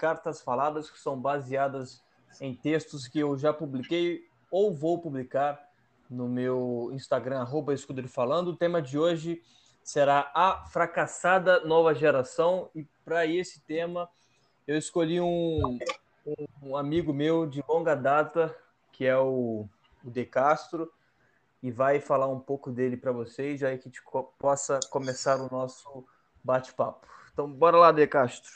cartas 0.00 0.40
faladas 0.40 0.90
que 0.90 0.98
são 0.98 1.20
baseadas 1.20 2.02
em 2.40 2.54
textos 2.54 3.06
que 3.06 3.18
eu 3.18 3.36
já 3.36 3.52
publiquei 3.52 4.26
ou 4.50 4.74
vou 4.74 4.98
publicar 4.98 5.60
no 6.08 6.26
meu 6.26 6.90
Instagram, 6.94 7.40
arroba 7.40 7.74
Falando. 8.08 8.48
O 8.48 8.56
tema 8.56 8.80
de 8.80 8.98
hoje 8.98 9.42
será 9.84 10.32
a 10.34 10.64
fracassada 10.64 11.60
nova 11.66 11.94
geração. 11.94 12.70
E 12.74 12.88
para 13.04 13.26
esse 13.26 13.60
tema, 13.60 14.08
eu 14.66 14.78
escolhi 14.78 15.20
um, 15.20 15.78
um, 16.62 16.76
amigo 16.76 17.12
meu 17.12 17.46
de 17.46 17.62
longa 17.68 17.94
data, 17.94 18.56
que 18.90 19.04
é 19.04 19.18
o, 19.18 19.68
o 20.02 20.10
De 20.10 20.24
Castro, 20.24 20.90
e 21.62 21.70
vai 21.70 22.00
falar 22.00 22.26
um 22.26 22.40
pouco 22.40 22.70
dele 22.70 22.96
para 22.96 23.12
vocês, 23.12 23.62
aí 23.62 23.76
que 23.76 23.86
a 23.86 23.90
gente 23.90 24.02
possa 24.38 24.80
começar 24.88 25.36
o 25.36 25.50
nosso 25.50 26.06
bate-papo. 26.42 27.06
Então, 27.32 27.46
bora 27.52 27.76
lá, 27.76 27.92
De 27.92 28.06
Castro. 28.06 28.50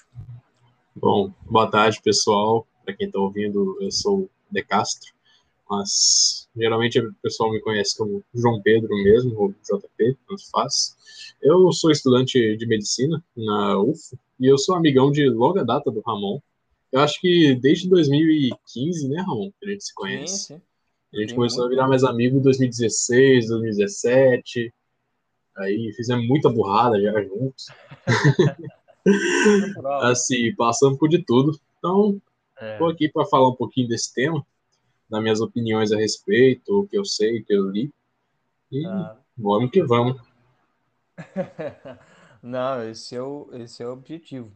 Bom, 0.97 1.33
boa 1.51 1.69
tarde, 1.69 2.01
pessoal. 2.01 2.65
Para 2.85 2.95
quem 2.95 3.09
está 3.09 3.19
ouvindo, 3.19 3.77
eu 3.81 3.91
sou 3.91 4.31
De 4.49 4.63
Castro, 4.63 5.13
mas 5.69 6.49
geralmente 6.57 7.01
o 7.01 7.13
pessoal 7.21 7.51
me 7.51 7.61
conhece 7.61 7.99
como 7.99 8.25
João 8.33 8.63
Pedro 8.63 8.95
mesmo, 9.03 9.35
ou 9.37 9.51
JP, 9.51 10.17
tanto 10.29 10.51
faz. 10.53 10.97
Eu 11.43 11.73
sou 11.73 11.91
estudante 11.91 12.57
de 12.57 12.67
medicina 12.67 13.23
na 13.37 13.81
UF 13.81 14.17
e 14.39 14.47
eu 14.47 14.57
sou 14.57 14.77
amigão 14.77 15.11
de 15.11 15.29
longa 15.29 15.65
data 15.65 15.91
do 15.91 16.01
Ramon. 16.01 16.39
Eu 16.93 17.01
acho 17.01 17.21
que 17.21 17.57
desde 17.57 17.89
2015, 17.89 19.09
né, 19.09 19.21
Ramon, 19.21 19.51
que 19.59 19.67
a 19.67 19.73
gente 19.73 19.85
se 19.85 19.95
conhece. 19.95 20.37
Sim, 20.37 20.55
sim. 20.55 20.63
A 21.13 21.21
gente 21.21 21.35
começou 21.35 21.65
a 21.65 21.69
virar 21.69 21.89
mais 21.89 22.05
amigo 22.05 22.39
em 22.39 22.43
2016, 22.43 23.49
2017. 23.49 24.73
Aí 25.57 25.93
fizemos 25.97 26.27
muita 26.29 26.49
burrada 26.49 27.01
já 27.01 27.21
juntos. 27.21 27.67
assim, 30.03 30.55
passando 30.55 30.97
por 30.97 31.09
de 31.09 31.25
tudo. 31.25 31.59
Então, 31.79 32.21
é. 32.59 32.79
tô 32.79 32.87
aqui 32.87 33.09
para 33.09 33.27
falar 33.27 33.49
um 33.49 33.55
pouquinho 33.55 33.89
desse 33.89 34.13
tema, 34.13 34.45
das 35.09 35.23
minhas 35.23 35.41
opiniões 35.41 35.93
a 35.93 35.97
respeito, 35.97 36.81
o 36.81 36.87
que 36.87 36.97
eu 36.97 37.05
sei, 37.05 37.41
o 37.41 37.45
que 37.45 37.53
eu 37.53 37.71
li. 37.71 37.93
E 38.71 38.85
ah. 38.87 39.17
vamos 39.37 39.71
que 39.71 39.83
vamos. 39.83 40.21
Não, 42.43 42.83
esse 42.89 43.17
é 43.17 43.23
o, 43.23 43.49
esse 43.53 43.83
é 43.83 43.87
o 43.87 43.93
objetivo. 43.93 44.53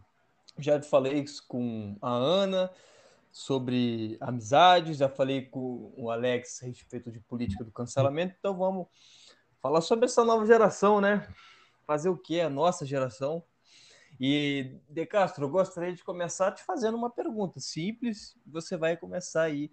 Já 0.58 0.80
falei 0.82 1.20
isso 1.20 1.44
com 1.46 1.96
a 2.02 2.10
Ana 2.10 2.70
sobre 3.30 4.16
amizades, 4.20 4.98
já 4.98 5.08
falei 5.08 5.42
com 5.42 5.92
o 5.96 6.10
Alex 6.10 6.62
a 6.62 6.66
respeito 6.66 7.10
de 7.10 7.20
política 7.20 7.62
do 7.62 7.70
cancelamento, 7.70 8.34
então 8.38 8.56
vamos 8.56 8.88
falar 9.62 9.80
sobre 9.80 10.06
essa 10.06 10.24
nova 10.24 10.44
geração, 10.44 11.00
né? 11.00 11.28
Fazer 11.86 12.08
o 12.08 12.16
que? 12.16 12.40
A 12.40 12.50
nossa 12.50 12.84
geração. 12.84 13.42
E, 14.20 14.76
De 14.88 15.06
Castro, 15.06 15.44
eu 15.44 15.50
gostaria 15.50 15.92
de 15.92 16.02
começar 16.02 16.52
te 16.52 16.64
fazendo 16.64 16.96
uma 16.96 17.10
pergunta 17.10 17.60
simples. 17.60 18.36
Você 18.46 18.76
vai 18.76 18.96
começar 18.96 19.42
aí 19.42 19.70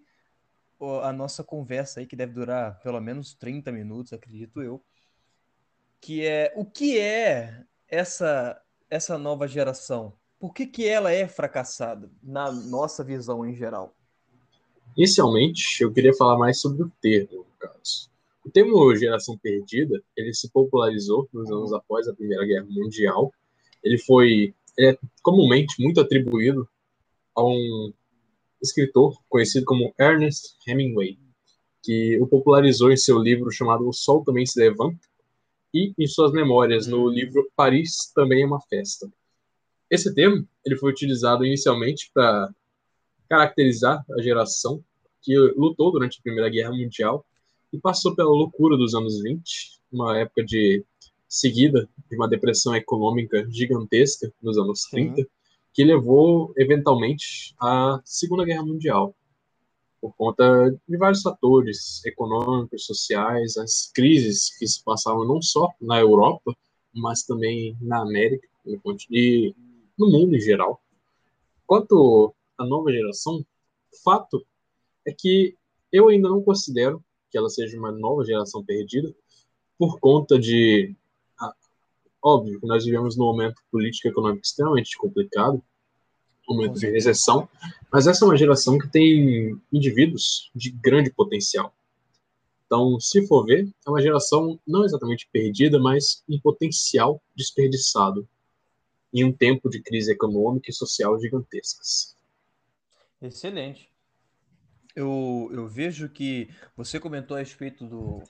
a 1.02 1.12
nossa 1.12 1.44
conversa 1.44 2.00
aí, 2.00 2.06
que 2.06 2.16
deve 2.16 2.34
durar 2.34 2.80
pelo 2.82 3.00
menos 3.00 3.34
30 3.34 3.72
minutos, 3.72 4.14
acredito 4.14 4.62
eu. 4.62 4.84
Que 6.00 6.26
é 6.26 6.54
o 6.56 6.66
que 6.66 7.00
é 7.00 7.66
essa, 7.88 8.62
essa 8.90 9.18
nova 9.18 9.48
geração? 9.48 10.14
Por 10.38 10.54
que, 10.54 10.68
que 10.68 10.88
ela 10.88 11.12
é 11.12 11.28
fracassada, 11.28 12.12
na 12.22 12.52
nossa 12.52 13.04
visão 13.04 13.46
em 13.46 13.56
geral? 13.56 13.96
Inicialmente, 14.96 15.82
eu 15.82 15.92
queria 15.92 16.14
falar 16.14 16.38
mais 16.38 16.60
sobre 16.60 16.84
o 16.84 16.92
termo, 17.02 17.46
caso. 17.58 18.10
O 18.46 18.52
termo 18.52 18.96
geração 18.96 19.38
perdida, 19.38 20.02
ele 20.16 20.34
se 20.34 20.50
popularizou 20.52 21.28
nos 21.34 21.50
anos 21.50 21.74
após 21.74 22.08
a 22.08 22.14
Primeira 22.14 22.46
Guerra 22.46 22.68
Mundial. 22.70 23.34
Ele 23.86 23.98
foi 24.00 24.54
ele 24.78 24.92
é 24.92 24.98
comumente 25.22 25.82
muito 25.82 26.02
atribuído 26.02 26.68
a 27.36 27.44
um 27.44 27.94
escritor 28.62 29.18
conhecido 29.30 29.66
como 29.66 29.94
Ernest 30.00 30.56
Hemingway, 30.68 31.18
que 31.82 32.20
o 32.20 32.28
popularizou 32.28 32.92
em 32.92 32.98
seu 32.98 33.18
livro 33.20 33.52
chamado 33.52 33.88
O 33.88 33.94
Sol 33.94 34.24
Também 34.24 34.46
Se 34.46 34.60
Levanta 34.60 35.08
e 35.74 35.94
em 35.98 36.08
suas 36.08 36.32
memórias 36.32 36.88
no 36.88 37.08
livro 37.08 37.50
Paris 37.56 38.12
Também 38.14 38.44
é 38.44 38.46
uma 38.46 38.62
Festa. 38.62 39.08
Esse 39.90 40.14
termo 40.14 40.48
ele 40.66 40.78
foi 40.78 40.92
utilizado 40.92 41.46
inicialmente 41.46 42.10
para 42.14 42.50
caracterizar 43.30 44.04
a 44.18 44.22
geração 44.22 44.84
que 45.22 45.38
lutou 45.56 45.92
durante 45.92 46.20
a 46.20 46.22
Primeira 46.22 46.50
Guerra 46.50 46.72
Mundial 46.72 47.26
e 47.72 47.80
passou 47.80 48.16
pela 48.16 48.30
loucura 48.30 48.78
dos 48.78 48.94
anos 48.94 49.22
20, 49.22 49.82
uma 49.92 50.18
época 50.18 50.44
de 50.44 50.84
seguida 51.38 51.88
de 52.10 52.16
uma 52.16 52.28
depressão 52.28 52.76
econômica 52.76 53.46
gigantesca 53.50 54.32
nos 54.42 54.58
anos 54.58 54.84
Sim. 54.84 55.14
30, 55.14 55.30
que 55.74 55.84
levou 55.84 56.54
eventualmente 56.58 57.54
à 57.60 58.00
Segunda 58.06 58.46
Guerra 58.46 58.64
Mundial, 58.64 59.16
por 60.00 60.16
conta 60.16 60.72
de 60.88 60.98
vários 60.98 61.22
fatores 61.22 62.04
econômicos, 62.06 62.86
sociais, 62.86 63.58
as 63.58 63.92
crises 63.94 64.56
que 64.58 64.68
se 64.68 64.84
passavam 64.84 65.26
não 65.26 65.42
só 65.42 65.72
na 65.82 66.00
Europa, 66.00 66.56
mas 66.94 67.24
também 67.24 67.76
na 67.82 68.02
América 68.02 68.48
e 69.12 69.54
no 69.98 70.10
mundo 70.10 70.36
em 70.36 70.40
geral. 70.40 70.82
Quanto 71.66 72.34
à 72.58 72.66
nova 72.66 72.92
geração, 72.92 73.40
o 73.40 74.04
fato 74.04 74.46
é 75.06 75.12
que 75.12 75.56
eu 75.92 76.10
ainda 76.10 76.30
não 76.30 76.42
considero 76.42 77.04
que 77.32 77.38
ela 77.38 77.50
seja 77.50 77.78
uma 77.78 77.92
nova 77.92 78.24
geração 78.24 78.64
perdida, 78.64 79.14
por 79.78 80.00
conta 80.00 80.40
de. 80.40 80.96
Óbvio 82.26 82.60
que 82.60 82.66
nós 82.66 82.84
vivemos 82.86 83.16
num 83.16 83.26
momento 83.26 83.62
político 83.72 84.08
e 84.08 84.12
econômico 84.12 84.44
extremamente 84.44 84.98
complicado, 84.98 85.62
um 86.50 86.56
momento 86.56 86.80
de 86.80 86.90
recessão, 86.90 87.48
mas 87.92 88.08
essa 88.08 88.26
é 88.26 88.28
uma 88.28 88.38
geração 88.38 88.78
que 88.78 88.90
tem 88.90 89.60
indivíduos 89.72 90.50
de 90.56 90.72
grande 90.72 91.12
potencial. 91.12 91.74
Então, 92.66 93.00
se 93.00 93.28
for 93.28 93.46
ver, 93.46 93.70
é 93.86 93.90
uma 93.90 94.02
geração 94.02 94.60
não 94.66 94.84
exatamente 94.84 95.30
perdida, 95.32 95.80
mas 95.80 96.24
um 96.28 96.40
potencial 96.40 97.22
desperdiçado 97.36 98.28
em 99.14 99.24
um 99.24 99.32
tempo 99.32 99.70
de 99.70 99.82
crise 99.82 100.12
econômica 100.12 100.72
e 100.72 100.74
social 100.74 101.20
gigantescas. 101.20 102.16
Excelente 103.22 103.90
eu, 104.96 105.50
eu 105.52 105.68
vejo 105.68 106.08
que 106.08 106.50
você 106.76 107.00
comentou 107.00 107.36
a 107.36 107.42
respeito 107.42 107.86
do 107.86 108.24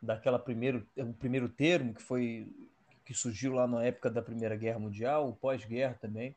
daquela 0.00 0.38
primeiro 0.38 0.86
o 0.96 1.12
primeiro 1.14 1.48
termo 1.48 1.94
que 1.94 2.02
foi 2.02 2.46
que 3.08 3.14
surgiu 3.14 3.54
lá 3.54 3.66
na 3.66 3.82
época 3.82 4.10
da 4.10 4.20
Primeira 4.20 4.54
Guerra 4.54 4.78
Mundial, 4.78 5.30
o 5.30 5.32
pós-guerra 5.32 5.96
também. 5.98 6.36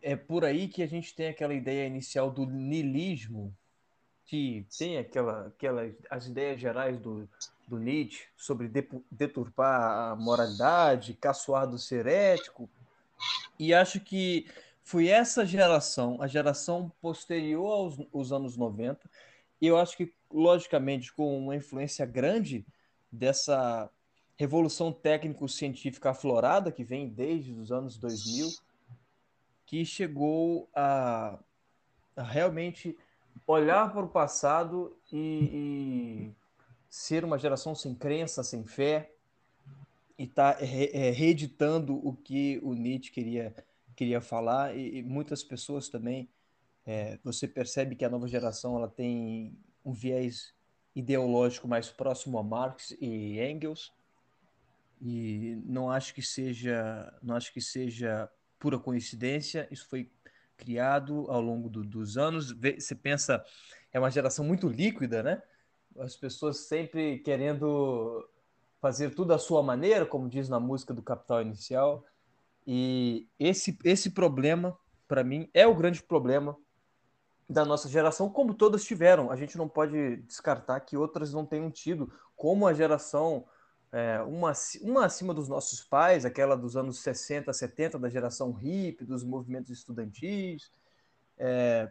É 0.00 0.16
por 0.16 0.46
aí 0.46 0.66
que 0.66 0.82
a 0.82 0.86
gente 0.86 1.14
tem 1.14 1.28
aquela 1.28 1.52
ideia 1.52 1.86
inicial 1.86 2.30
do 2.30 2.46
niilismo, 2.46 3.54
que 4.24 4.66
tem 4.78 4.96
aquela, 4.96 5.48
aquela 5.48 5.90
as 6.08 6.26
ideias 6.26 6.58
gerais 6.58 6.98
do, 6.98 7.28
do 7.68 7.78
Nietzsche 7.78 8.28
sobre 8.34 8.66
deturpar 9.10 10.12
a 10.12 10.16
moralidade, 10.16 11.12
caçoar 11.12 11.68
do 11.68 11.78
ser 11.78 12.06
ético. 12.06 12.66
E 13.58 13.74
acho 13.74 14.00
que 14.00 14.46
foi 14.82 15.08
essa 15.08 15.44
geração, 15.44 16.16
a 16.22 16.26
geração 16.26 16.90
posterior 16.98 17.70
aos, 17.70 18.00
aos 18.10 18.32
anos 18.32 18.56
90, 18.56 18.98
e 19.60 19.66
eu 19.66 19.76
acho 19.76 19.98
que, 19.98 20.14
logicamente, 20.32 21.12
com 21.12 21.38
uma 21.38 21.54
influência 21.54 22.06
grande 22.06 22.64
dessa 23.12 23.90
revolução 24.42 24.92
técnico-científica 24.92 26.10
aflorada, 26.10 26.72
que 26.72 26.82
vem 26.82 27.08
desde 27.08 27.52
os 27.52 27.70
anos 27.70 27.96
2000, 27.96 28.50
que 29.64 29.84
chegou 29.84 30.68
a, 30.74 31.38
a 32.16 32.22
realmente 32.24 32.98
olhar 33.46 33.92
para 33.92 34.04
o 34.04 34.08
passado 34.08 34.96
e, 35.12 35.48
e, 35.52 36.34
ser 36.90 37.24
uma 37.24 37.38
geração 37.38 37.72
sem 37.72 37.94
crença, 37.94 38.42
sem 38.42 38.64
fé, 38.64 39.12
e 40.18 40.26
tá 40.26 40.56
é, 40.60 41.10
reeditando 41.10 41.94
o 42.04 42.12
que 42.12 42.58
o 42.64 42.74
Nietzsche 42.74 43.12
queria 43.12 43.54
queria 43.94 44.20
falar. 44.20 44.76
E, 44.76 44.98
e 44.98 45.02
muitas 45.04 45.44
pessoas 45.44 45.88
também 45.88 46.28
é, 46.84 47.16
você 47.22 47.46
percebe 47.46 47.94
que 47.94 48.04
a 48.04 48.10
nova 48.10 48.26
geração 48.26 48.76
ela 48.76 48.88
tem 48.88 49.56
um 49.84 49.92
viés 49.92 50.52
ideológico 50.96 51.68
mais 51.68 51.90
próximo 51.90 52.38
a 52.38 52.42
Marx 52.42 52.90
e 53.00 53.38
Engels 53.40 53.92
e 55.04 55.60
não 55.64 55.90
acho 55.90 56.14
que 56.14 56.22
seja 56.22 57.12
não 57.20 57.34
acho 57.34 57.52
que 57.52 57.60
seja 57.60 58.30
pura 58.56 58.78
coincidência 58.78 59.66
isso 59.68 59.88
foi 59.88 60.08
criado 60.56 61.26
ao 61.28 61.40
longo 61.40 61.68
do, 61.68 61.82
dos 61.82 62.16
anos. 62.16 62.52
Você 62.52 62.94
pensa 62.94 63.44
é 63.92 63.98
uma 63.98 64.10
geração 64.10 64.44
muito 64.44 64.68
líquida 64.68 65.22
né? 65.22 65.42
As 65.98 66.16
pessoas 66.16 66.58
sempre 66.68 67.18
querendo 67.18 68.26
fazer 68.80 69.10
tudo 69.10 69.34
à 69.34 69.38
sua 69.38 69.60
maneira 69.60 70.06
como 70.06 70.28
diz 70.28 70.48
na 70.48 70.60
música 70.60 70.94
do 70.94 71.02
Capital 71.02 71.42
Inicial. 71.42 72.04
E 72.64 73.28
esse, 73.40 73.76
esse 73.84 74.10
problema, 74.10 74.78
para 75.08 75.24
mim, 75.24 75.50
é 75.52 75.66
o 75.66 75.74
grande 75.74 76.00
problema 76.00 76.56
da 77.48 77.64
nossa 77.64 77.88
geração, 77.88 78.30
como 78.30 78.54
todas 78.54 78.84
tiveram. 78.84 79.32
A 79.32 79.36
gente 79.36 79.58
não 79.58 79.68
pode 79.68 80.18
descartar 80.18 80.78
que 80.80 80.96
outras 80.96 81.32
não 81.32 81.44
tenham 81.44 81.70
tido, 81.70 82.12
como 82.36 82.66
a 82.66 82.72
geração 82.72 83.44
é, 83.92 84.22
uma, 84.22 84.52
uma 84.80 85.04
acima 85.04 85.34
dos 85.34 85.48
nossos 85.48 85.84
pais, 85.84 86.24
aquela 86.24 86.56
dos 86.56 86.76
anos 86.76 87.00
60, 87.00 87.52
70, 87.52 87.98
da 87.98 88.08
geração 88.08 88.50
hippie, 88.50 89.04
dos 89.04 89.22
movimentos 89.22 89.70
estudantis. 89.70 90.70
É, 91.38 91.90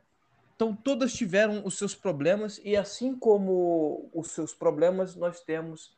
então, 0.56 0.75
todas 0.75 1.13
tiveram 1.13 1.63
os 1.63 1.77
seus 1.77 1.94
problemas, 1.94 2.59
e 2.63 2.75
assim 2.75 3.15
como 3.15 4.09
os 4.13 4.31
seus 4.31 4.53
problemas, 4.53 5.15
nós 5.15 5.42
temos 5.42 5.95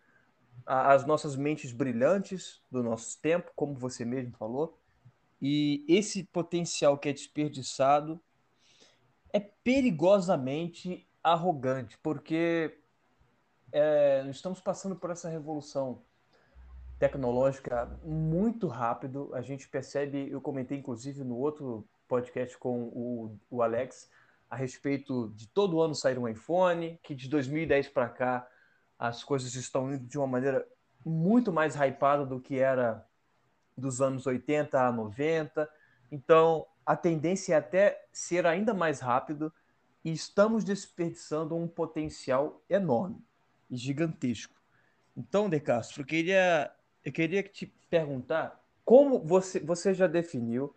as 0.66 1.06
nossas 1.06 1.36
mentes 1.36 1.72
brilhantes 1.72 2.62
do 2.70 2.84
nosso 2.84 3.20
tempo, 3.20 3.52
como 3.56 3.74
você 3.74 4.06
mesmo 4.06 4.34
falou, 4.38 4.78
e 5.42 5.84
esse 5.90 6.24
potencial 6.24 6.98
que 6.98 7.10
é 7.10 7.14
desperdiçado 7.14 8.20
é 9.34 9.40
perigosamente 9.40 11.06
arrogante, 11.22 11.98
porque 12.02 12.78
é, 13.74 14.24
estamos 14.30 14.62
passando 14.62 14.96
por 14.96 15.10
essa 15.10 15.28
revolução 15.28 16.00
tecnológica 17.00 17.90
muito 18.04 18.68
rápido. 18.68 19.32
A 19.34 19.42
gente 19.42 19.68
percebe, 19.68 20.30
eu 20.30 20.40
comentei 20.40 20.78
inclusive 20.78 21.24
no 21.24 21.36
outro 21.36 21.84
podcast 22.08 22.56
com 22.60 22.84
o, 22.84 23.40
o 23.50 23.64
Alex, 23.64 24.12
a 24.48 24.56
respeito 24.56 25.34
de 25.36 25.48
todo 25.48 25.82
ano 25.82 25.96
sair 25.96 26.20
um 26.20 26.28
iPhone, 26.28 27.00
que 27.02 27.16
de 27.16 27.28
2010 27.28 27.90
para 27.90 28.08
cá 28.08 28.48
as 29.00 29.24
coisas 29.24 29.56
estão 29.56 29.92
indo 29.92 30.06
de 30.06 30.20
uma 30.20 30.28
maneira 30.28 30.68
muito 31.04 31.52
mais 31.52 31.76
hypada 31.76 32.28
do 32.28 32.40
que 32.40 32.60
era 32.60 33.04
dos 33.76 34.02
anos 34.02 34.28
80 34.28 34.80
a 34.80 34.92
90. 34.92 35.68
Então, 36.12 36.68
a 36.86 36.96
tendência 36.96 37.56
é 37.56 37.58
até 37.58 38.06
ser 38.14 38.46
ainda 38.46 38.72
mais 38.72 39.00
rápido 39.00 39.52
e 40.06 40.12
estamos 40.12 40.64
desperdiçando 40.64 41.56
um 41.56 41.68
potencial 41.68 42.62
enorme 42.70 43.20
gigantesco. 43.78 44.56
Então, 45.16 45.50
De 45.50 45.60
Castro, 45.60 46.02
eu 46.02 46.06
queria, 46.06 46.72
eu 47.04 47.12
queria 47.12 47.44
te 47.44 47.68
perguntar 47.90 48.62
como 48.84 49.20
você, 49.20 49.60
você 49.60 49.94
já 49.94 50.08
definiu 50.08 50.76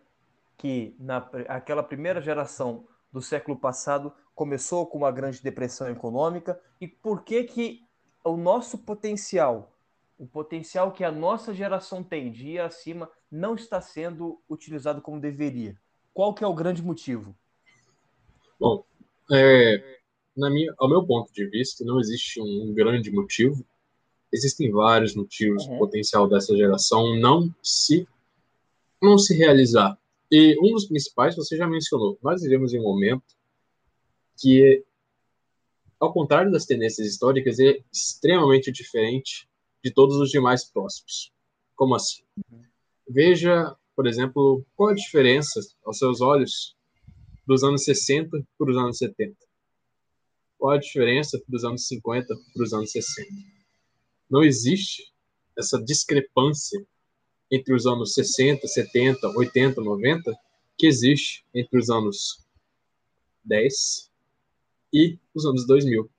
que 0.57 0.95
na, 0.99 1.17
aquela 1.47 1.83
primeira 1.83 2.21
geração 2.21 2.87
do 3.11 3.21
século 3.21 3.57
passado 3.57 4.13
começou 4.33 4.85
com 4.85 4.99
uma 4.99 5.11
grande 5.11 5.41
depressão 5.41 5.89
econômica 5.89 6.59
e 6.79 6.87
por 6.87 7.23
que 7.23 7.43
que 7.43 7.83
o 8.23 8.37
nosso 8.37 8.77
potencial, 8.79 9.75
o 10.17 10.27
potencial 10.27 10.91
que 10.91 11.03
a 11.03 11.11
nossa 11.11 11.53
geração 11.53 12.03
tem 12.03 12.31
de 12.31 12.49
ir 12.49 12.59
acima, 12.59 13.09
não 13.31 13.55
está 13.55 13.81
sendo 13.81 14.41
utilizado 14.49 15.01
como 15.01 15.19
deveria? 15.19 15.77
Qual 16.13 16.33
que 16.33 16.43
é 16.43 16.47
o 16.47 16.53
grande 16.53 16.83
motivo? 16.83 17.35
Bom, 18.59 18.83
é, 19.31 19.96
na 20.37 20.49
minha, 20.49 20.73
ao 20.77 20.89
meu 20.89 21.03
ponto 21.05 21.33
de 21.33 21.45
vista, 21.47 21.83
não 21.83 21.99
existe 21.99 22.39
um 22.41 22.73
grande 22.73 23.11
motivo. 23.11 23.65
Existem 24.31 24.71
vários 24.71 25.15
motivos 25.15 25.65
uhum. 25.65 25.77
potencial 25.77 26.27
dessa 26.27 26.55
geração 26.55 27.17
não 27.17 27.53
se 27.63 28.07
não 29.01 29.17
se 29.17 29.35
realizar. 29.35 29.97
E 30.31 30.57
um 30.59 30.73
dos 30.73 30.85
principais, 30.85 31.35
você 31.35 31.55
já 31.55 31.67
mencionou, 31.67 32.17
nós 32.21 32.41
vivemos 32.41 32.73
em 32.73 32.79
um 32.79 32.83
momento 32.83 33.23
que, 34.39 34.83
ao 35.99 36.11
contrário 36.11 36.51
das 36.51 36.65
tendências 36.65 37.07
históricas, 37.07 37.59
é 37.59 37.79
extremamente 37.91 38.71
diferente 38.71 39.47
de 39.83 39.91
todos 39.91 40.17
os 40.17 40.29
demais 40.29 40.65
próximos. 40.65 41.31
Como 41.75 41.95
assim? 41.95 42.23
Uhum. 42.51 42.63
Veja, 43.07 43.75
por 43.95 44.05
exemplo, 44.05 44.65
qual 44.75 44.89
a 44.89 44.95
diferença, 44.95 45.61
aos 45.85 45.97
seus 45.97 46.19
olhos, 46.19 46.75
dos 47.47 47.63
anos 47.63 47.83
60 47.85 48.45
para 48.57 48.69
os 48.69 48.77
anos 48.77 48.97
70. 48.97 49.35
Qual 50.57 50.73
a 50.73 50.79
diferença 50.79 51.41
dos 51.47 51.63
anos 51.63 51.87
50 51.87 52.27
para 52.53 52.63
os 52.63 52.73
anos 52.73 52.91
60? 52.91 53.31
Não 54.29 54.43
existe 54.43 55.13
essa 55.57 55.81
discrepância 55.81 56.85
entre 57.51 57.73
os 57.73 57.85
anos 57.85 58.13
60, 58.13 58.67
70, 58.67 59.27
80, 59.29 59.81
90 59.81 60.37
que 60.77 60.85
existe 60.85 61.45
entre 61.53 61.79
os 61.79 61.89
anos 61.89 62.45
10 63.43 64.11
e 64.93 65.17
os 65.33 65.45
anos 65.45 65.65
2000. 65.65 66.09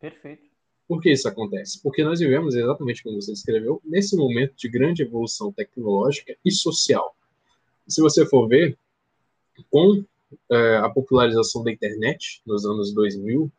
Perfeito. 0.00 0.48
Por 0.88 1.00
que 1.00 1.12
isso 1.12 1.28
acontece? 1.28 1.80
Porque 1.82 2.02
nós 2.02 2.18
vivemos, 2.18 2.54
exatamente 2.54 3.02
como 3.02 3.20
você 3.20 3.32
descreveu, 3.32 3.80
nesse 3.84 4.16
momento 4.16 4.56
de 4.56 4.68
grande 4.68 5.02
evolução 5.02 5.52
tecnológica 5.52 6.36
e 6.44 6.50
social. 6.50 7.14
Se 7.86 8.00
você 8.00 8.26
for 8.26 8.48
ver, 8.48 8.76
com 9.70 10.04
é, 10.50 10.76
a 10.78 10.88
popularização 10.88 11.62
da 11.62 11.70
internet 11.70 12.42
nos 12.46 12.64
anos 12.64 12.92
2000, 12.92 13.50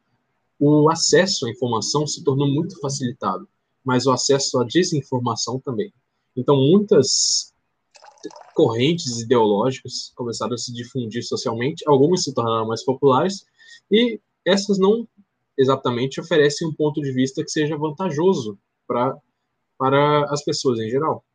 o 0.61 0.89
acesso 0.91 1.47
à 1.47 1.49
informação 1.49 2.05
se 2.05 2.23
tornou 2.23 2.47
muito 2.47 2.79
facilitado, 2.79 3.49
mas 3.83 4.05
o 4.05 4.11
acesso 4.11 4.59
à 4.59 4.63
desinformação 4.63 5.59
também. 5.59 5.91
Então, 6.37 6.55
muitas 6.55 7.51
correntes 8.53 9.19
ideológicas 9.19 10.11
começaram 10.15 10.53
a 10.53 10.57
se 10.57 10.71
difundir 10.71 11.23
socialmente, 11.23 11.83
algumas 11.87 12.23
se 12.23 12.33
tornaram 12.33 12.67
mais 12.67 12.85
populares, 12.85 13.43
e 13.91 14.19
essas 14.45 14.77
não 14.77 15.07
exatamente 15.57 16.21
oferecem 16.21 16.67
um 16.67 16.73
ponto 16.73 17.01
de 17.01 17.11
vista 17.11 17.43
que 17.43 17.49
seja 17.49 17.75
vantajoso 17.75 18.57
para 18.87 19.17
para 19.79 20.25
as 20.31 20.43
pessoas 20.43 20.79
em 20.79 20.91
geral. 20.91 21.25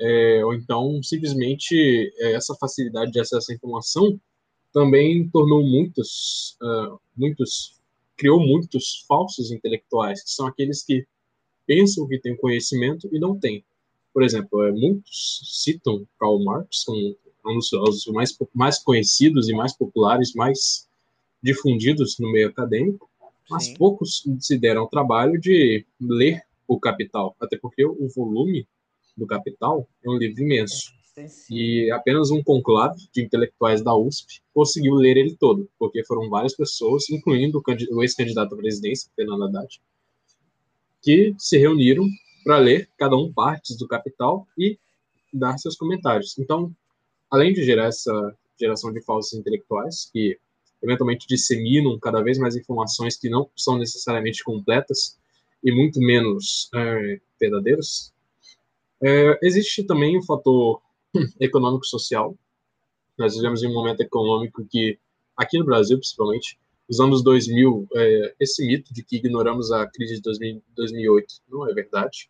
É, 0.00 0.42
ou 0.42 0.54
então, 0.54 1.02
simplesmente, 1.02 2.10
é, 2.16 2.32
essa 2.32 2.54
facilidade 2.54 3.12
de 3.12 3.20
acesso 3.20 3.52
à 3.52 3.54
informação 3.54 4.18
também 4.72 5.28
tornou 5.28 5.62
muitos, 5.62 6.56
uh, 6.62 6.98
muitos, 7.14 7.78
criou 8.20 8.38
muitos 8.38 9.02
falsos 9.08 9.50
intelectuais, 9.50 10.22
que 10.22 10.30
são 10.30 10.46
aqueles 10.46 10.82
que 10.82 11.06
pensam 11.66 12.06
que 12.06 12.18
têm 12.18 12.36
conhecimento 12.36 13.08
e 13.10 13.18
não 13.18 13.38
têm. 13.38 13.64
Por 14.12 14.22
exemplo, 14.22 14.62
é, 14.62 14.70
muitos 14.70 15.40
citam 15.64 16.06
Karl 16.18 16.38
Marx 16.44 16.84
como 16.84 17.16
um 17.46 17.54
dos 17.54 18.06
mais, 18.08 18.36
mais 18.52 18.78
conhecidos 18.78 19.48
e 19.48 19.54
mais 19.54 19.74
populares, 19.74 20.34
mais 20.34 20.86
difundidos 21.42 22.18
no 22.18 22.30
meio 22.30 22.48
acadêmico, 22.48 23.08
mas 23.48 23.64
Sim. 23.64 23.76
poucos 23.78 24.22
se 24.38 24.58
deram 24.58 24.82
o 24.82 24.88
trabalho 24.88 25.40
de 25.40 25.86
ler 25.98 26.42
o 26.68 26.78
Capital, 26.78 27.34
até 27.40 27.56
porque 27.56 27.86
o 27.86 28.06
volume 28.14 28.68
do 29.16 29.26
Capital 29.26 29.88
é 30.04 30.10
um 30.10 30.18
livro 30.18 30.42
imenso. 30.42 30.92
E 31.50 31.90
apenas 31.90 32.30
um 32.30 32.42
conclave 32.42 33.08
de 33.12 33.22
intelectuais 33.22 33.82
da 33.82 33.94
USP 33.94 34.40
conseguiu 34.54 34.94
ler 34.94 35.16
ele 35.16 35.36
todo, 35.36 35.68
porque 35.78 36.04
foram 36.04 36.28
várias 36.28 36.54
pessoas, 36.54 37.08
incluindo 37.10 37.62
o 37.90 38.02
ex-candidato 38.02 38.54
à 38.54 38.56
presidência, 38.56 39.10
Fernando 39.14 39.44
Haddad, 39.44 39.80
que 41.02 41.34
se 41.38 41.58
reuniram 41.58 42.06
para 42.44 42.58
ler 42.58 42.88
cada 42.98 43.16
um 43.16 43.32
partes 43.32 43.76
do 43.76 43.88
Capital 43.88 44.46
e 44.56 44.78
dar 45.32 45.58
seus 45.58 45.76
comentários. 45.76 46.38
Então, 46.38 46.74
além 47.30 47.52
de 47.52 47.64
gerar 47.64 47.86
essa 47.86 48.36
geração 48.58 48.92
de 48.92 49.00
falsos 49.00 49.38
intelectuais 49.38 50.10
que 50.12 50.38
eventualmente 50.82 51.26
disseminam 51.26 51.98
cada 51.98 52.22
vez 52.22 52.38
mais 52.38 52.56
informações 52.56 53.16
que 53.16 53.28
não 53.28 53.48
são 53.56 53.78
necessariamente 53.78 54.42
completas 54.42 55.18
e 55.62 55.70
muito 55.72 56.00
menos 56.00 56.70
é, 56.74 57.20
verdadeiras, 57.38 58.12
é, 59.02 59.38
existe 59.42 59.82
também 59.84 60.16
o 60.18 60.22
fator 60.22 60.80
econômico-social. 61.40 62.36
Nós 63.18 63.34
vivemos 63.34 63.62
em 63.62 63.68
um 63.68 63.74
momento 63.74 64.00
econômico 64.00 64.64
que, 64.64 64.98
aqui 65.36 65.58
no 65.58 65.64
Brasil 65.64 65.98
principalmente, 65.98 66.58
os 66.88 66.98
anos 66.98 67.22
2000, 67.22 67.88
é, 67.94 68.34
esse 68.40 68.66
mito 68.66 68.92
de 68.92 69.04
que 69.04 69.16
ignoramos 69.16 69.70
a 69.70 69.86
crise 69.86 70.16
de 70.16 70.22
2000, 70.22 70.62
2008 70.74 71.34
não 71.48 71.68
é 71.68 71.72
verdade. 71.72 72.28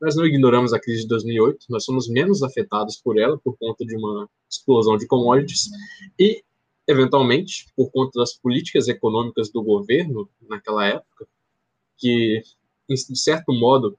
Nós 0.00 0.16
não 0.16 0.24
ignoramos 0.24 0.72
a 0.72 0.80
crise 0.80 1.02
de 1.02 1.08
2008, 1.08 1.66
nós 1.68 1.84
somos 1.84 2.08
menos 2.08 2.42
afetados 2.42 2.96
por 2.96 3.18
ela 3.18 3.38
por 3.38 3.58
conta 3.58 3.84
de 3.84 3.94
uma 3.94 4.26
explosão 4.48 4.96
de 4.96 5.06
commodities 5.06 5.68
e, 6.18 6.42
eventualmente, 6.86 7.66
por 7.76 7.90
conta 7.90 8.18
das 8.18 8.32
políticas 8.32 8.88
econômicas 8.88 9.50
do 9.52 9.62
governo 9.62 10.26
naquela 10.48 10.86
época, 10.86 11.28
que, 11.98 12.42
de 12.88 13.18
certo 13.18 13.52
modo, 13.52 13.98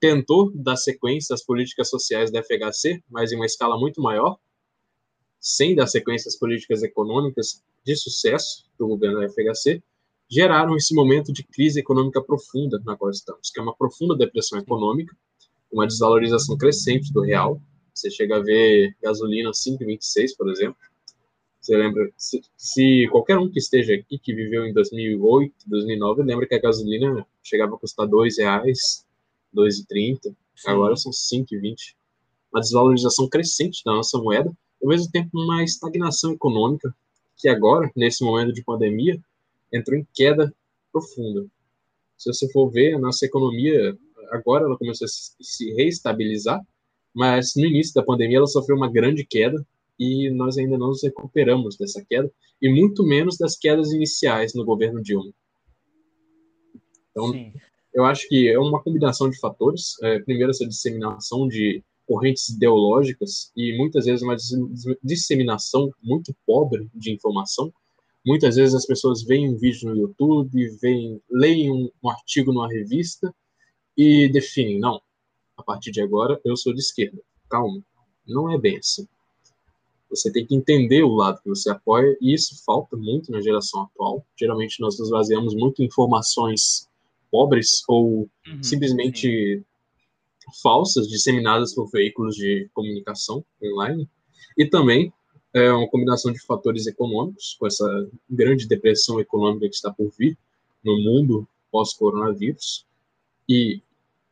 tentou 0.00 0.50
dar 0.54 0.76
sequência 0.76 1.34
às 1.34 1.44
políticas 1.44 1.90
sociais 1.90 2.30
da 2.32 2.42
FHC, 2.42 3.02
mas 3.08 3.30
em 3.30 3.36
uma 3.36 3.46
escala 3.46 3.78
muito 3.78 4.00
maior, 4.00 4.38
sem 5.38 5.74
dar 5.74 5.86
sequência 5.86 6.28
às 6.28 6.36
políticas 6.36 6.82
econômicas 6.82 7.62
de 7.84 7.94
sucesso 7.96 8.64
do 8.78 8.88
governo 8.88 9.20
da 9.20 9.28
FHC, 9.28 9.82
geraram 10.28 10.76
esse 10.76 10.94
momento 10.94 11.32
de 11.32 11.42
crise 11.42 11.80
econômica 11.80 12.22
profunda 12.22 12.80
na 12.84 12.96
qual 12.96 13.10
estamos, 13.10 13.50
que 13.50 13.60
é 13.60 13.62
uma 13.62 13.76
profunda 13.76 14.16
depressão 14.16 14.58
econômica, 14.58 15.14
uma 15.70 15.86
desvalorização 15.86 16.56
crescente 16.56 17.12
do 17.12 17.20
real. 17.20 17.60
Você 17.92 18.10
chega 18.10 18.36
a 18.36 18.40
ver 18.40 18.96
gasolina 19.02 19.50
5,26, 19.50 20.36
por 20.36 20.50
exemplo. 20.50 20.76
Você 21.60 21.76
lembra, 21.76 22.10
se, 22.16 22.40
se, 22.56 23.06
qualquer 23.10 23.38
um 23.38 23.50
que 23.50 23.58
esteja 23.58 23.94
aqui, 23.94 24.18
que 24.18 24.34
viveu 24.34 24.64
em 24.64 24.72
2008, 24.72 25.54
2009, 25.66 26.22
lembra 26.22 26.46
que 26.46 26.54
a 26.54 26.60
gasolina 26.60 27.26
chegava 27.42 27.74
a 27.74 27.78
custar 27.78 28.06
R$ 28.06 28.28
reais 28.38 29.04
2,30, 29.54 30.34
agora 30.66 30.96
são 30.96 31.12
5,20. 31.12 31.94
Uma 32.52 32.60
desvalorização 32.60 33.28
crescente 33.28 33.82
da 33.84 33.92
nossa 33.92 34.18
moeda, 34.18 34.52
ao 34.82 34.88
mesmo 34.88 35.10
tempo 35.10 35.30
uma 35.34 35.62
estagnação 35.62 36.32
econômica, 36.32 36.94
que 37.36 37.48
agora, 37.48 37.90
nesse 37.96 38.24
momento 38.24 38.52
de 38.52 38.62
pandemia, 38.62 39.18
entrou 39.72 39.98
em 39.98 40.06
queda 40.14 40.52
profunda. 40.92 41.46
Se 42.18 42.32
você 42.32 42.50
for 42.50 42.70
ver, 42.70 42.94
a 42.94 42.98
nossa 42.98 43.24
economia, 43.24 43.96
agora 44.30 44.64
ela 44.64 44.76
começou 44.76 45.06
a 45.06 45.08
se 45.08 45.72
reestabilizar, 45.72 46.60
mas 47.14 47.54
no 47.56 47.64
início 47.64 47.94
da 47.94 48.02
pandemia 48.02 48.38
ela 48.38 48.46
sofreu 48.46 48.76
uma 48.76 48.90
grande 48.90 49.24
queda 49.24 49.64
e 49.98 50.30
nós 50.30 50.56
ainda 50.56 50.78
não 50.78 50.88
nos 50.88 51.02
recuperamos 51.02 51.76
dessa 51.76 52.04
queda, 52.08 52.30
e 52.60 52.68
muito 52.68 53.04
menos 53.04 53.36
das 53.36 53.56
quedas 53.56 53.92
iniciais 53.92 54.54
no 54.54 54.64
governo 54.64 55.02
Dilma. 55.02 55.32
Então, 57.10 57.32
Sim. 57.32 57.52
Eu 57.92 58.04
acho 58.04 58.28
que 58.28 58.48
é 58.48 58.58
uma 58.58 58.82
combinação 58.82 59.28
de 59.28 59.38
fatores. 59.38 59.96
É, 60.02 60.18
primeiro, 60.20 60.50
essa 60.50 60.66
disseminação 60.66 61.48
de 61.48 61.82
correntes 62.06 62.48
ideológicas 62.48 63.52
e 63.56 63.76
muitas 63.76 64.04
vezes 64.04 64.22
uma 64.22 64.36
disseminação 65.02 65.92
muito 66.02 66.34
pobre 66.44 66.90
de 66.94 67.12
informação. 67.12 67.72
Muitas 68.26 68.56
vezes 68.56 68.74
as 68.74 68.84
pessoas 68.84 69.22
veem 69.22 69.48
um 69.48 69.56
vídeo 69.56 69.88
no 69.88 69.96
YouTube, 69.96 70.76
veem, 70.82 71.22
leem 71.30 71.70
um, 71.70 71.88
um 72.02 72.10
artigo 72.10 72.52
numa 72.52 72.68
revista 72.68 73.32
e 73.96 74.28
definem, 74.28 74.78
não, 74.78 75.00
a 75.56 75.62
partir 75.62 75.90
de 75.90 76.00
agora 76.00 76.40
eu 76.44 76.56
sou 76.56 76.74
de 76.74 76.80
esquerda. 76.80 77.18
Calma, 77.48 77.80
não 78.26 78.50
é 78.50 78.58
bem 78.58 78.78
assim. 78.78 79.06
Você 80.10 80.32
tem 80.32 80.44
que 80.44 80.56
entender 80.56 81.04
o 81.04 81.14
lado 81.14 81.40
que 81.40 81.48
você 81.48 81.70
apoia, 81.70 82.16
e 82.20 82.34
isso 82.34 82.60
falta 82.64 82.96
muito 82.96 83.30
na 83.30 83.40
geração 83.40 83.84
atual. 83.84 84.26
Geralmente 84.36 84.80
nós 84.80 84.98
nos 84.98 85.10
baseamos 85.10 85.54
muito 85.54 85.80
em 85.80 85.86
informações 85.86 86.89
pobres 87.30 87.82
ou 87.88 88.28
uhum, 88.46 88.62
simplesmente 88.62 89.58
sim. 89.58 90.62
falsas, 90.62 91.08
disseminadas 91.08 91.74
por 91.74 91.90
veículos 91.90 92.34
de 92.34 92.68
comunicação 92.74 93.44
online. 93.62 94.08
E 94.56 94.66
também 94.66 95.12
é 95.52 95.72
uma 95.72 95.88
combinação 95.88 96.32
de 96.32 96.40
fatores 96.40 96.86
econômicos, 96.86 97.56
com 97.58 97.66
essa 97.66 98.08
grande 98.28 98.66
depressão 98.68 99.20
econômica 99.20 99.68
que 99.68 99.74
está 99.74 99.90
por 99.92 100.10
vir 100.16 100.36
no 100.84 100.96
mundo 100.98 101.46
pós-coronavírus. 101.70 102.86
E, 103.48 103.82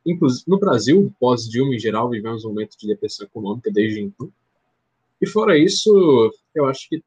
inclusive, 0.05 0.45
no 0.47 0.59
Brasil, 0.59 1.13
pós-Dilma 1.19 1.75
em 1.75 1.79
geral, 1.79 2.09
vivemos 2.09 2.45
um 2.45 2.49
momento 2.49 2.77
de 2.77 2.87
depressão 2.87 3.25
econômica 3.25 3.69
desde 3.71 4.01
então. 4.01 4.31
E 5.21 5.27
fora 5.27 5.57
isso, 5.57 6.31
eu 6.55 6.65
acho 6.65 6.87
que, 6.87 7.03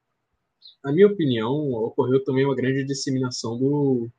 na 0.85 0.93
minha 0.93 1.07
opinião, 1.07 1.73
ocorreu 1.73 2.23
também 2.23 2.45
uma 2.45 2.55
grande 2.55 2.85
disseminação 2.85 3.59
do, 3.59 4.11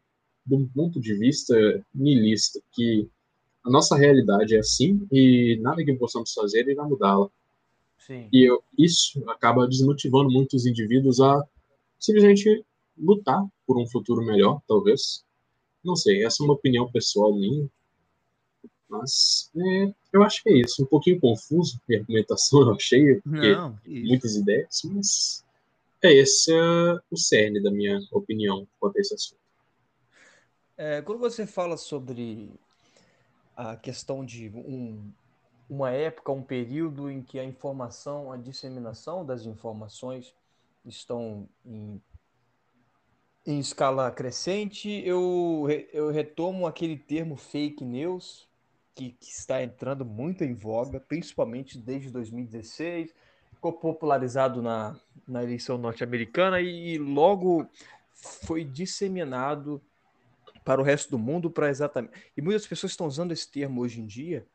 do 0.46 0.70
ponto 0.74 1.00
de 1.00 1.14
vista 1.16 1.56
niilista, 1.94 2.60
que 2.72 3.10
a 3.64 3.70
nossa 3.70 3.96
realidade 3.96 4.56
é 4.56 4.60
assim 4.60 5.08
e 5.12 5.58
nada 5.62 5.84
que 5.84 5.94
possamos 5.94 6.34
fazer 6.34 6.68
irá 6.68 6.84
mudá-la. 6.84 7.30
E 8.32 8.44
eu, 8.50 8.62
isso 8.78 9.24
acaba 9.30 9.68
desmotivando 9.68 10.30
muitos 10.30 10.66
indivíduos 10.66 11.22
a 11.22 11.42
simplesmente 11.98 12.66
lutar 12.98 13.46
por 13.66 13.80
um 13.80 13.88
futuro 13.88 14.22
melhor, 14.26 14.62
talvez. 14.68 15.24
Não 15.84 15.96
sei, 15.96 16.24
essa 16.24 16.44
é 16.44 16.46
uma 16.46 16.54
opinião 16.54 16.92
pessoal 16.92 17.34
minha. 17.34 17.70
Mas 18.90 19.50
é, 19.56 19.94
eu 20.12 20.22
acho 20.22 20.44
que 20.44 20.50
é 20.50 20.58
isso. 20.60 20.84
Um 20.84 20.86
pouquinho 20.86 21.20
confuso 21.20 21.80
a 21.90 21.94
argumentação, 21.96 22.62
eu 22.68 22.74
achei, 22.74 23.16
porque 23.22 23.54
Não, 23.54 23.80
muitas 23.86 24.36
ideias, 24.36 24.82
mas 24.86 25.44
é 26.04 26.14
esse 26.14 26.52
é 26.54 27.00
o 27.10 27.18
cerne 27.18 27.62
da 27.62 27.72
minha 27.72 28.00
opinião 28.12 28.68
quanto 28.80 28.98
a 28.98 29.02
esse 29.02 29.14
assunto. 29.14 29.43
É, 30.75 31.01
quando 31.01 31.20
você 31.20 31.46
fala 31.46 31.77
sobre 31.77 32.51
a 33.56 33.75
questão 33.75 34.25
de 34.25 34.50
um, 34.50 35.12
uma 35.70 35.92
época, 35.92 36.32
um 36.32 36.42
período 36.42 37.12
em 37.12 37.22
que 37.22 37.39
a 37.39 37.44
informação, 37.44 38.32
a 38.32 38.38
disseminação 38.38 39.24
das 39.24 39.46
informações 39.46 40.34
estão 40.84 41.48
em, 41.63 42.01
em 43.46 43.60
escala 43.60 44.10
crescente, 44.10 44.89
eu, 45.06 45.68
eu 45.92 46.10
retomo 46.10 46.65
aquele 46.65 46.98
termo 46.98 47.36
fake 47.36 47.86
news, 47.86 48.48
que, 48.96 49.12
que 49.12 49.32
está 49.32 49.63
entrando 49.63 50.03
muito 50.03 50.44
em 50.44 50.53
voga, 50.53 51.00
principalmente 51.00 51.77
desde 51.77 52.10
2016, 52.10 53.13
ficou 53.53 53.74
popularizado 53.74 54.62
na, 54.62 55.00
na 55.27 55.44
eleição 55.44 55.77
norte-americana 55.77 56.60
e 56.62 56.98
logo 56.98 57.68
foi 58.13 58.63
disseminado 58.63 59.82
para 60.63 60.82
o 60.82 60.84
resto 60.84 61.12
do 61.12 61.20
mundo, 61.20 61.50
para 61.51 61.70
exatamente. 61.70 62.13
E 62.36 62.41
muitas 62.41 62.65
pessoas 62.65 62.91
estão 62.91 63.08
usando 63.08 63.32
esse 63.32 63.50
termo 63.50 63.82
hoje 63.82 64.01
em 64.01 64.05
dia 64.05 64.46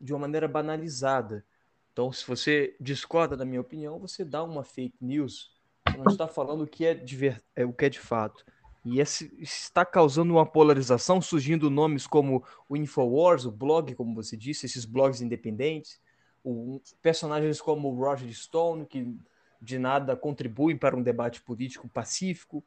de 0.00 0.12
uma 0.12 0.20
maneira 0.20 0.46
banalizada. 0.46 1.44
Então, 1.92 2.12
se 2.12 2.26
você 2.26 2.76
discorda 2.80 3.36
da 3.36 3.44
minha 3.44 3.60
opinião, 3.60 3.98
você 3.98 4.24
dá 4.24 4.42
uma 4.42 4.62
fake 4.62 4.96
news. 5.00 5.54
Você 5.88 5.96
não 5.96 6.12
está 6.12 6.28
falando 6.28 6.62
o 6.62 6.66
que 6.66 6.84
é 6.84 6.94
de, 6.94 7.40
é, 7.54 7.64
o 7.64 7.72
que 7.72 7.86
é 7.86 7.88
de 7.88 8.00
fato. 8.00 8.44
E 8.84 9.00
esse 9.00 9.34
está 9.40 9.84
causando 9.84 10.34
uma 10.34 10.46
polarização, 10.46 11.20
surgindo 11.20 11.68
nomes 11.68 12.06
como 12.06 12.44
o 12.68 12.76
Infowars, 12.76 13.44
o 13.44 13.50
blog, 13.50 13.94
como 13.94 14.14
você 14.14 14.36
disse, 14.36 14.66
esses 14.66 14.84
blogs 14.84 15.20
independentes, 15.20 16.00
o, 16.44 16.80
personagens 17.02 17.60
como 17.60 17.88
o 17.88 17.96
Roger 17.96 18.32
Stone, 18.32 18.86
que 18.86 19.16
de 19.60 19.78
nada 19.78 20.14
contribuem 20.14 20.76
para 20.76 20.96
um 20.96 21.02
debate 21.02 21.42
político 21.42 21.88
pacífico. 21.88 22.62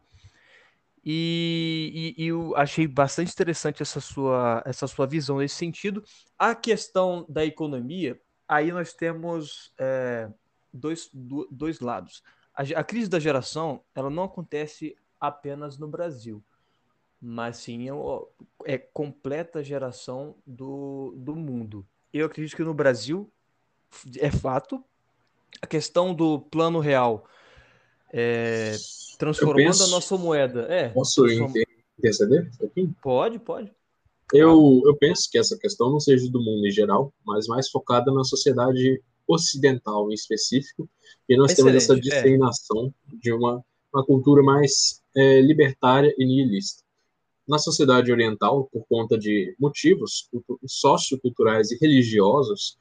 E, 1.12 2.14
e, 2.20 2.24
e, 2.24 2.28
eu 2.28 2.56
achei 2.56 2.86
bastante 2.86 3.32
interessante 3.32 3.82
essa 3.82 4.00
sua, 4.00 4.62
essa 4.64 4.86
sua 4.86 5.08
visão 5.08 5.40
nesse 5.40 5.56
sentido. 5.56 6.04
A 6.38 6.54
questão 6.54 7.26
da 7.28 7.44
economia, 7.44 8.22
aí 8.48 8.72
nós 8.72 8.94
temos 8.94 9.74
é, 9.80 10.30
dois, 10.72 11.10
dois 11.50 11.80
lados. 11.80 12.22
A, 12.54 12.62
a, 12.62 12.84
crise 12.84 13.10
da 13.10 13.20
geração, 13.20 13.82
ela 13.96 14.12
não 14.12 14.26
acontece 14.26 14.96
apenas 15.20 15.80
no 15.80 15.88
Brasil, 15.88 16.44
mas 17.20 17.58
sim 17.58 17.90
é, 17.90 18.76
é 18.76 18.78
completa 18.78 19.64
geração 19.64 20.36
do, 20.46 21.16
do 21.18 21.36
mundo. 21.36 21.88
Eu 22.14 22.28
acredito 22.28 22.56
que 22.56 22.64
no 22.64 22.74
Brasil, 22.76 23.34
é 24.20 24.30
fato, 24.30 24.86
a 25.60 25.66
questão 25.66 26.14
do 26.14 26.40
plano 26.40 26.80
real 26.80 27.28
é, 28.12 28.76
transformando 29.18 29.56
penso, 29.58 29.84
a 29.84 29.88
nossa 29.88 30.18
moeda. 30.18 30.62
É, 30.70 30.90
posso 30.90 31.24
transform... 31.24 31.54
interceder 31.98 32.50
um? 32.78 32.92
Pode, 33.02 33.40
pode. 33.40 33.72
Eu, 34.34 34.82
eu 34.86 34.96
penso 34.96 35.30
que 35.32 35.38
essa 35.38 35.58
questão 35.58 35.90
não 35.90 36.00
seja 36.00 36.30
do 36.30 36.40
mundo 36.40 36.66
em 36.68 36.72
geral, 36.72 37.12
mas 37.26 37.48
mais 37.48 37.70
focada 37.70 38.12
na 38.12 38.24
sociedade 38.24 39.02
ocidental 39.28 40.10
em 40.10 40.14
específico, 40.14 40.90
e 41.28 41.38
nós 41.38 41.52
Excelente, 41.52 41.74
temos 41.74 41.84
essa 41.84 41.98
é. 41.98 42.00
disseminação 42.00 42.94
é. 43.12 43.16
de 43.16 43.32
uma, 43.32 43.64
uma 43.94 44.06
cultura 44.06 44.42
mais 44.44 45.02
é, 45.16 45.42
libertária 45.42 46.14
e 46.18 46.26
nihilista. 46.26 46.84
Na 47.48 47.58
sociedade 47.58 48.12
oriental, 48.12 48.70
por 48.72 48.86
conta 48.88 49.18
de 49.18 49.56
motivos 49.60 50.30
socioculturais 50.68 51.72
e 51.72 51.78
religiosos, 51.80 52.78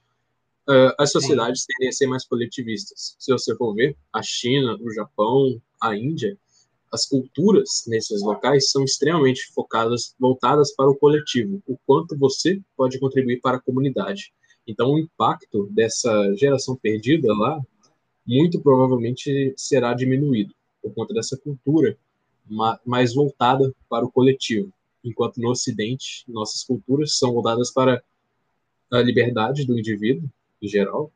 uh, 0.69 0.95
as 0.99 1.11
sociedades 1.11 1.65
tendem 1.65 1.89
a 1.89 1.93
ser 1.93 2.07
mais 2.07 2.27
coletivistas. 2.27 3.17
Se 3.19 3.33
você 3.33 3.57
for 3.57 3.75
ver, 3.75 3.97
a 4.13 4.23
China, 4.23 4.77
o 4.81 4.93
Japão, 4.93 5.61
a 5.81 5.97
Índia, 5.97 6.39
as 6.93 7.07
culturas 7.07 7.85
nesses 7.87 8.23
locais 8.23 8.71
são 8.71 8.85
extremamente 8.85 9.53
focadas, 9.53 10.15
voltadas 10.19 10.75
para 10.75 10.91
o 10.91 10.97
coletivo, 10.97 11.63
o 11.67 11.77
quanto 11.87 12.17
você 12.17 12.61
pode 12.77 12.99
contribuir 12.99 13.41
para 13.41 13.57
a 13.57 13.61
comunidade. 13.61 14.33
Então, 14.67 14.93
o 14.93 14.99
impacto 14.99 15.67
dessa 15.71 16.35
geração 16.35 16.77
perdida 16.77 17.33
lá, 17.35 17.61
muito 18.27 18.61
provavelmente 18.61 19.55
será 19.57 19.95
diminuído 19.95 20.55
por 20.83 20.93
conta 20.95 21.15
dessa 21.15 21.37
cultura 21.37 21.97
mais 22.85 23.15
voltada 23.15 23.75
para 23.89 24.05
o 24.05 24.11
coletivo, 24.11 24.73
enquanto 25.05 25.39
no 25.39 25.51
Ocidente 25.51 26.25
nossas 26.29 26.63
culturas 26.65 27.17
são 27.17 27.33
voltadas 27.33 27.71
para 27.71 28.03
a 28.91 29.01
liberdade 29.01 29.67
do 29.67 29.79
indivíduo 29.79 30.29
geral, 30.67 31.13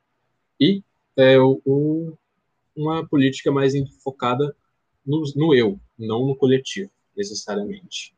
e 0.61 0.83
é, 1.17 1.37
uma 2.77 3.07
política 3.09 3.51
mais 3.51 3.75
focada 4.03 4.55
no, 5.05 5.23
no, 5.35 5.55
eu, 5.55 5.81
não 5.99 6.27
no 6.27 6.37
coletivo, 6.37 6.91
necessariamente. 7.17 8.15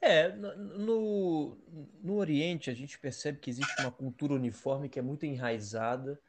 É, 0.00 0.28
no, 0.32 1.58
no 2.00 2.16
Oriente 2.16 2.70
a 2.70 2.74
gente 2.74 2.98
percebe 2.98 3.38
que 3.38 3.50
existe 3.50 3.80
uma 3.80 3.90
cultura 3.90 4.32
uniforme 4.32 4.88
que 4.88 4.98
é 4.98 5.02
muito 5.02 5.26
enraizada 5.26 6.20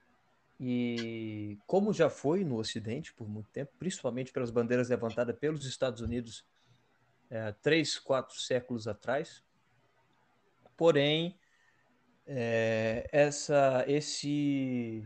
e 0.60 1.58
como 1.68 1.94
já 1.94 2.10
foi 2.10 2.44
no 2.44 2.58
Ocidente 2.58 3.14
por 3.14 3.30
muito 3.30 3.50
tempo, 3.52 3.72
principalmente 3.78 4.32
pelas 4.32 4.50
bandeiras 4.50 4.90
levantadas 4.90 5.38
pelos 5.38 5.66
Estados 5.66 6.02
Unidos 6.02 6.44
é, 7.30 7.54
três, 7.62 7.98
quatro 7.98 8.36
séculos 8.40 8.88
atrás. 8.88 9.44
Porém, 10.76 11.38
é, 12.32 13.10
essa, 13.12 13.84
esse, 13.88 15.04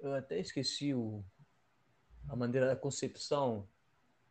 eu 0.00 0.14
até 0.14 0.38
esqueci 0.38 0.94
o, 0.94 1.24
a 2.28 2.36
maneira 2.36 2.68
da 2.68 2.76
concepção, 2.76 3.68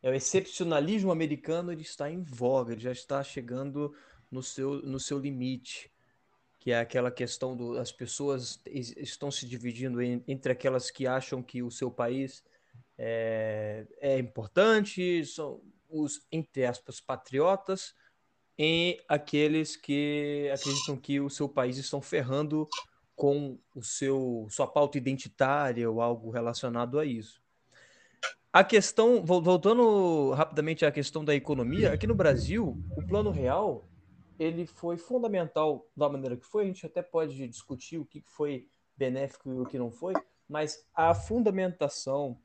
é 0.02 0.08
o 0.08 0.14
excepcionalismo 0.14 1.12
americano, 1.12 1.70
ele 1.70 1.82
está 1.82 2.10
em 2.10 2.22
voga, 2.22 2.72
ele 2.72 2.80
já 2.80 2.92
está 2.92 3.22
chegando 3.22 3.94
no 4.30 4.42
seu, 4.42 4.80
no 4.82 4.98
seu 4.98 5.18
limite, 5.18 5.92
que 6.58 6.70
é 6.70 6.80
aquela 6.80 7.10
questão 7.10 7.54
do 7.54 7.78
as 7.78 7.92
pessoas 7.92 8.58
estão 8.66 9.30
se 9.30 9.46
dividindo 9.46 10.00
em, 10.00 10.24
entre 10.26 10.50
aquelas 10.50 10.90
que 10.90 11.06
acham 11.06 11.42
que 11.42 11.62
o 11.62 11.70
seu 11.70 11.90
país 11.90 12.42
é, 12.96 13.86
é 14.00 14.18
importante, 14.18 15.26
são 15.26 15.62
os, 15.90 16.26
entre 16.32 16.64
aspas, 16.64 17.02
patriotas, 17.02 17.94
em 18.58 19.00
aqueles 19.08 19.76
que 19.76 20.50
acreditam 20.52 20.96
que 20.96 21.20
o 21.20 21.28
seu 21.28 21.48
país 21.48 21.76
estão 21.76 22.00
ferrando 22.00 22.68
com 23.16 23.58
o 23.74 23.82
seu 23.82 24.46
sua 24.50 24.66
pauta 24.66 24.98
identitária 24.98 25.90
ou 25.90 26.00
algo 26.00 26.30
relacionado 26.30 26.98
a 26.98 27.04
isso. 27.04 27.42
A 28.52 28.62
questão, 28.62 29.24
voltando 29.24 30.30
rapidamente 30.30 30.86
à 30.86 30.92
questão 30.92 31.24
da 31.24 31.34
economia, 31.34 31.92
aqui 31.92 32.06
no 32.06 32.14
Brasil, 32.14 32.78
o 32.96 33.04
Plano 33.04 33.30
Real 33.30 33.88
ele 34.38 34.66
foi 34.66 34.96
fundamental 34.96 35.88
da 35.96 36.08
maneira 36.08 36.36
que 36.36 36.46
foi. 36.46 36.64
A 36.64 36.66
gente 36.66 36.86
até 36.86 37.02
pode 37.02 37.48
discutir 37.48 37.98
o 37.98 38.06
que 38.06 38.20
foi 38.20 38.68
benéfico 38.96 39.52
e 39.52 39.58
o 39.58 39.66
que 39.66 39.78
não 39.78 39.90
foi, 39.90 40.14
mas 40.48 40.86
a 40.94 41.14
fundamentação, 41.14 42.38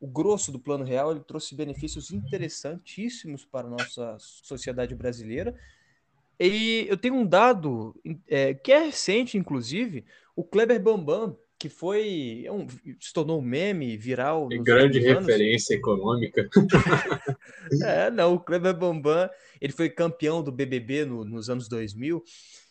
o 0.00 0.06
grosso 0.06 0.50
do 0.50 0.58
Plano 0.58 0.82
Real, 0.82 1.10
ele 1.10 1.20
trouxe 1.20 1.54
benefícios 1.54 2.10
interessantíssimos 2.10 3.44
para 3.44 3.66
a 3.66 3.70
nossa 3.70 4.16
sociedade 4.18 4.94
brasileira. 4.94 5.54
E 6.38 6.86
eu 6.88 6.96
tenho 6.96 7.14
um 7.14 7.26
dado 7.26 7.94
é, 8.26 8.54
que 8.54 8.72
é 8.72 8.84
recente, 8.84 9.36
inclusive, 9.36 10.06
o 10.34 10.42
Kleber 10.42 10.80
Bambam, 10.82 11.36
que 11.58 11.68
foi 11.68 12.44
é 12.46 12.50
um, 12.50 12.66
se 12.98 13.12
tornou 13.12 13.38
um 13.38 13.42
meme 13.42 13.94
viral. 13.98 14.48
E 14.50 14.58
grande 14.58 14.98
referência 14.98 15.74
econômica. 15.74 16.48
é, 17.84 18.10
não, 18.10 18.32
o 18.34 18.40
Kleber 18.40 18.74
Bambam, 18.74 19.28
ele 19.60 19.74
foi 19.74 19.90
campeão 19.90 20.42
do 20.42 20.50
BBB 20.50 21.04
no, 21.04 21.26
nos 21.26 21.50
anos 21.50 21.68
2000 21.68 22.24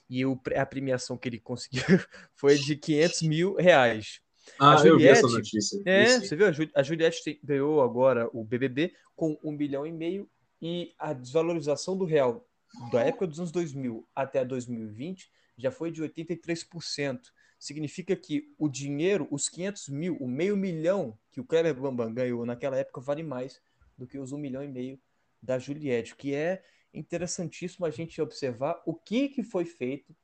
e 0.09 0.25
o, 0.25 0.41
a 0.55 0.65
premiação 0.65 1.15
que 1.15 1.29
ele 1.29 1.39
conseguiu 1.39 1.83
foi 2.35 2.57
de 2.57 2.75
500 2.75 3.21
mil 3.21 3.53
reais. 3.53 4.19
Ah, 4.57 4.73
a 4.73 4.77
Juliette, 4.77 4.89
eu 4.89 4.97
vi 4.97 5.07
essa 5.07 5.27
notícia. 5.27 5.81
É, 5.85 6.19
você 6.19 6.35
viu? 6.35 6.45
A 6.75 6.83
Juliette 6.83 7.39
ganhou 7.43 7.81
agora 7.81 8.29
o 8.33 8.43
BBB 8.43 8.93
com 9.15 9.37
um 9.43 9.55
bilhão 9.55 9.85
e 9.85 9.91
meio 9.91 10.29
e 10.61 10.93
a 10.97 11.13
desvalorização 11.13 11.97
do 11.97 12.05
real 12.05 12.45
da 12.91 13.01
época 13.03 13.27
dos 13.27 13.39
anos 13.39 13.51
2000 13.51 14.07
até 14.15 14.45
2020 14.45 15.29
já 15.57 15.71
foi 15.71 15.91
de 15.91 16.01
83% 16.01 17.19
significa 17.59 18.15
que 18.15 18.53
o 18.57 18.69
dinheiro, 18.69 19.27
os 19.29 19.49
500 19.49 19.89
mil, 19.89 20.15
o 20.17 20.27
meio 20.27 20.55
milhão 20.55 21.17
que 21.31 21.41
o 21.41 21.43
Kleber 21.43 21.75
Bambam 21.75 22.13
ganhou 22.13 22.45
naquela 22.45 22.77
época 22.77 23.01
vale 23.01 23.21
mais 23.21 23.61
do 23.97 24.07
que 24.07 24.17
os 24.17 24.31
um 24.31 24.37
milhão 24.37 24.63
e 24.63 24.67
meio 24.67 24.99
da 25.43 25.59
Juliette, 25.59 26.15
que 26.15 26.33
é 26.33 26.63
interessantíssimo 26.93 27.85
a 27.85 27.89
gente 27.89 28.21
observar 28.21 28.81
o 28.85 28.95
que, 28.95 29.27
que 29.27 29.43
foi 29.43 29.65
feito, 29.65 30.15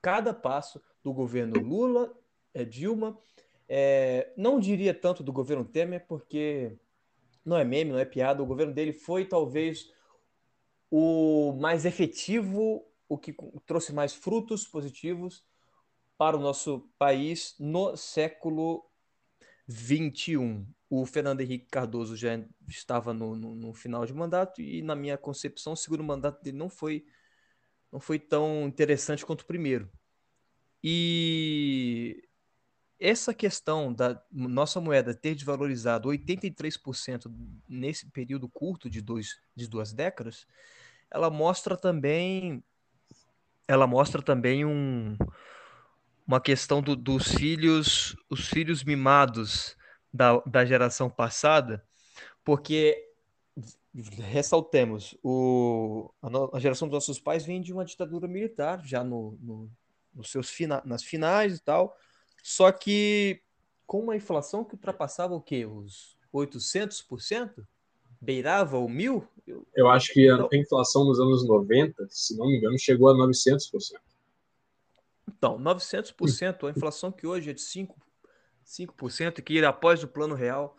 cada 0.00 0.32
passo 0.32 0.80
do 1.02 1.12
governo 1.12 1.60
Lula, 1.60 2.16
é, 2.54 2.64
Dilma, 2.64 3.18
é, 3.68 4.32
não 4.36 4.58
diria 4.58 4.92
tanto 4.92 5.22
do 5.22 5.32
governo 5.32 5.64
Temer, 5.64 6.06
porque 6.06 6.76
não 7.44 7.56
é 7.56 7.64
meme, 7.64 7.92
não 7.92 7.98
é 7.98 8.04
piada, 8.04 8.42
o 8.42 8.46
governo 8.46 8.72
dele 8.72 8.92
foi 8.92 9.24
talvez 9.24 9.92
o 10.90 11.52
mais 11.60 11.84
efetivo, 11.84 12.86
o 13.08 13.18
que 13.18 13.34
trouxe 13.66 13.92
mais 13.92 14.14
frutos 14.14 14.66
positivos, 14.66 15.44
para 16.16 16.36
o 16.36 16.40
nosso 16.40 16.88
país 16.98 17.54
no 17.58 17.96
século 17.96 18.88
XXI. 19.68 20.64
O 20.88 21.04
Fernando 21.04 21.40
Henrique 21.40 21.66
Cardoso 21.66 22.16
já 22.16 22.40
estava 22.68 23.12
no, 23.12 23.34
no, 23.34 23.54
no, 23.54 23.74
final 23.74 24.06
de 24.06 24.14
mandato 24.14 24.62
e, 24.62 24.80
na 24.82 24.94
minha 24.94 25.18
concepção, 25.18 25.72
o 25.72 25.76
segundo 25.76 26.04
mandato 26.04 26.42
dele 26.42 26.56
não 26.56 26.68
foi, 26.68 27.04
não 27.90 27.98
foi 27.98 28.18
tão 28.18 28.66
interessante 28.68 29.26
quanto 29.26 29.40
o 29.40 29.46
primeiro. 29.46 29.90
E 30.82 32.22
essa 33.04 33.34
questão 33.34 33.92
da 33.92 34.18
nossa 34.32 34.80
moeda 34.80 35.12
ter 35.12 35.34
desvalorizado 35.34 36.08
83% 36.08 37.30
nesse 37.68 38.06
período 38.06 38.48
curto 38.48 38.88
de, 38.88 39.02
dois, 39.02 39.38
de 39.54 39.68
duas 39.68 39.92
décadas, 39.92 40.46
ela 41.10 41.28
mostra 41.28 41.76
também 41.76 42.64
ela 43.68 43.86
mostra 43.86 44.22
também 44.22 44.64
um, 44.64 45.16
uma 46.26 46.40
questão 46.40 46.82
do, 46.82 46.96
dos 46.96 47.28
filhos, 47.28 48.16
os 48.30 48.48
filhos 48.48 48.82
mimados 48.82 49.76
da, 50.12 50.38
da 50.40 50.64
geração 50.64 51.10
passada, 51.10 51.84
porque 52.42 53.10
ressaltemos, 54.18 55.16
o, 55.22 56.10
a, 56.22 56.56
a, 56.56 56.60
geração 56.60 56.88
dos 56.88 56.94
nossos 56.94 57.18
pais 57.18 57.44
vem 57.44 57.60
de 57.60 57.72
uma 57.72 57.84
ditadura 57.84 58.26
militar, 58.28 58.84
já 58.84 59.02
no, 59.02 59.38
no, 59.40 59.70
nos 60.14 60.30
seus 60.30 60.50
fina, 60.50 60.82
nas 60.84 61.02
finais 61.02 61.56
e 61.56 61.60
tal, 61.62 61.96
só 62.44 62.70
que 62.70 63.40
com 63.86 64.00
uma 64.00 64.14
inflação 64.14 64.62
que 64.62 64.74
ultrapassava 64.74 65.34
o 65.34 65.40
quê? 65.40 65.64
Os 65.64 66.14
800%? 66.32 67.66
Beirava 68.20 68.76
o 68.76 68.86
mil? 68.86 69.26
Eu, 69.46 69.66
eu 69.74 69.88
acho 69.88 70.12
que 70.12 70.28
a, 70.28 70.36
a 70.36 70.56
inflação 70.56 71.06
nos 71.06 71.18
anos 71.18 71.48
90, 71.48 72.06
se 72.10 72.36
não 72.36 72.46
me 72.46 72.58
engano, 72.58 72.78
chegou 72.78 73.08
a 73.08 73.14
900%. 73.14 73.94
Então, 75.26 75.58
900%, 75.58 76.68
a 76.68 76.70
inflação 76.70 77.10
que 77.10 77.26
hoje 77.26 77.48
é 77.48 77.54
de 77.54 77.62
5%, 77.62 77.94
5% 78.66 79.38
e 79.38 79.42
que 79.42 79.64
após 79.64 80.02
o 80.02 80.08
plano 80.08 80.34
real 80.34 80.76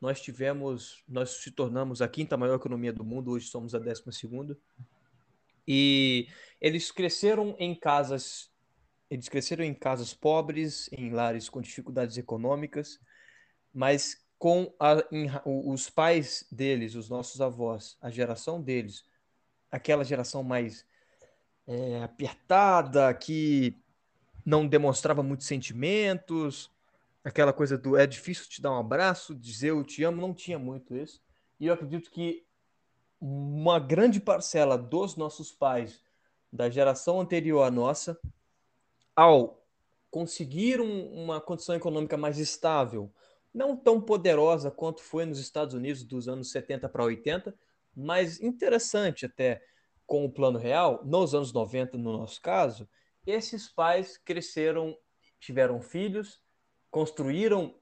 nós 0.00 0.20
tivemos, 0.20 1.04
nós 1.08 1.30
se 1.30 1.52
tornamos 1.52 2.02
a 2.02 2.08
quinta 2.08 2.36
maior 2.36 2.56
economia 2.56 2.92
do 2.92 3.04
mundo, 3.04 3.30
hoje 3.30 3.46
somos 3.46 3.72
a 3.72 3.78
décima 3.78 4.10
segunda. 4.10 4.58
E 5.66 6.26
eles 6.60 6.90
cresceram 6.90 7.54
em 7.56 7.72
casas, 7.72 8.50
eles 9.14 9.28
cresceram 9.28 9.64
em 9.64 9.72
casas 9.72 10.12
pobres, 10.12 10.88
em 10.92 11.10
lares 11.10 11.48
com 11.48 11.60
dificuldades 11.60 12.18
econômicas, 12.18 13.00
mas 13.72 14.24
com 14.38 14.74
a, 14.78 15.04
em, 15.12 15.30
os 15.44 15.88
pais 15.88 16.46
deles, 16.50 16.94
os 16.94 17.08
nossos 17.08 17.40
avós, 17.40 17.96
a 18.00 18.10
geração 18.10 18.60
deles, 18.60 19.04
aquela 19.70 20.04
geração 20.04 20.42
mais 20.42 20.84
é, 21.66 22.02
apertada, 22.02 23.14
que 23.14 23.80
não 24.44 24.66
demonstrava 24.66 25.22
muitos 25.22 25.46
sentimentos, 25.46 26.70
aquela 27.22 27.52
coisa 27.52 27.78
do 27.78 27.96
é 27.96 28.06
difícil 28.06 28.48
te 28.48 28.60
dar 28.60 28.72
um 28.72 28.78
abraço, 28.78 29.34
dizer 29.34 29.70
eu 29.70 29.84
te 29.84 30.02
amo, 30.02 30.20
não 30.20 30.34
tinha 30.34 30.58
muito 30.58 30.96
isso. 30.96 31.22
E 31.58 31.66
eu 31.66 31.74
acredito 31.74 32.10
que 32.10 32.44
uma 33.20 33.78
grande 33.78 34.20
parcela 34.20 34.76
dos 34.76 35.16
nossos 35.16 35.52
pais 35.52 36.02
da 36.52 36.68
geração 36.68 37.20
anterior 37.20 37.62
à 37.62 37.70
nossa, 37.70 38.18
ao 39.14 39.64
conseguir 40.10 40.80
um, 40.80 41.24
uma 41.24 41.40
condição 41.40 41.74
econômica 41.74 42.16
mais 42.16 42.38
estável, 42.38 43.12
não 43.52 43.76
tão 43.76 44.00
poderosa 44.00 44.70
quanto 44.70 45.02
foi 45.02 45.24
nos 45.24 45.38
Estados 45.38 45.74
Unidos 45.74 46.02
dos 46.04 46.28
anos 46.28 46.50
70 46.50 46.88
para 46.88 47.04
80, 47.04 47.54
mas 47.96 48.40
interessante 48.40 49.26
até 49.26 49.62
com 50.06 50.24
o 50.24 50.30
plano 50.30 50.58
real, 50.58 51.02
nos 51.04 51.34
anos 51.34 51.52
90 51.52 51.96
no 51.96 52.12
nosso 52.12 52.40
caso, 52.40 52.88
esses 53.26 53.68
pais 53.68 54.18
cresceram, 54.18 54.96
tiveram 55.38 55.80
filhos, 55.80 56.40
construíram, 56.90 57.74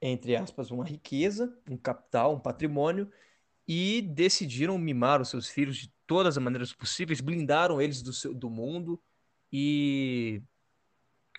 entre 0.00 0.36
aspas, 0.36 0.70
uma 0.70 0.84
riqueza, 0.84 1.56
um 1.68 1.76
capital, 1.76 2.34
um 2.34 2.40
patrimônio, 2.40 3.10
e 3.66 4.02
decidiram 4.02 4.78
mimar 4.78 5.20
os 5.20 5.28
seus 5.28 5.48
filhos 5.48 5.76
de 5.76 5.92
todas 6.06 6.36
as 6.36 6.42
maneiras 6.42 6.72
possíveis, 6.72 7.20
blindaram 7.20 7.80
eles 7.80 8.02
do, 8.02 8.12
seu, 8.12 8.34
do 8.34 8.50
mundo, 8.50 9.00
e 9.56 10.42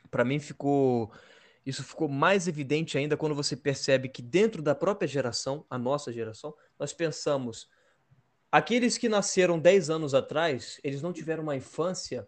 para 0.09 0.23
mim 0.23 0.39
ficou. 0.39 1.11
Isso 1.65 1.83
ficou 1.83 2.07
mais 2.07 2.47
evidente 2.47 2.97
ainda 2.97 3.17
quando 3.17 3.35
você 3.35 3.57
percebe 3.57 4.07
que 4.07 4.21
dentro 4.21 4.61
da 4.61 4.73
própria 4.73 5.07
geração, 5.07 5.65
a 5.69 5.77
nossa 5.77 6.13
geração, 6.13 6.55
nós 6.79 6.93
pensamos 6.93 7.67
aqueles 8.49 8.97
que 8.97 9.09
nasceram 9.09 9.59
10 9.59 9.89
anos 9.89 10.13
atrás, 10.13 10.79
eles 10.81 11.01
não 11.01 11.11
tiveram 11.11 11.43
uma 11.43 11.57
infância 11.57 12.25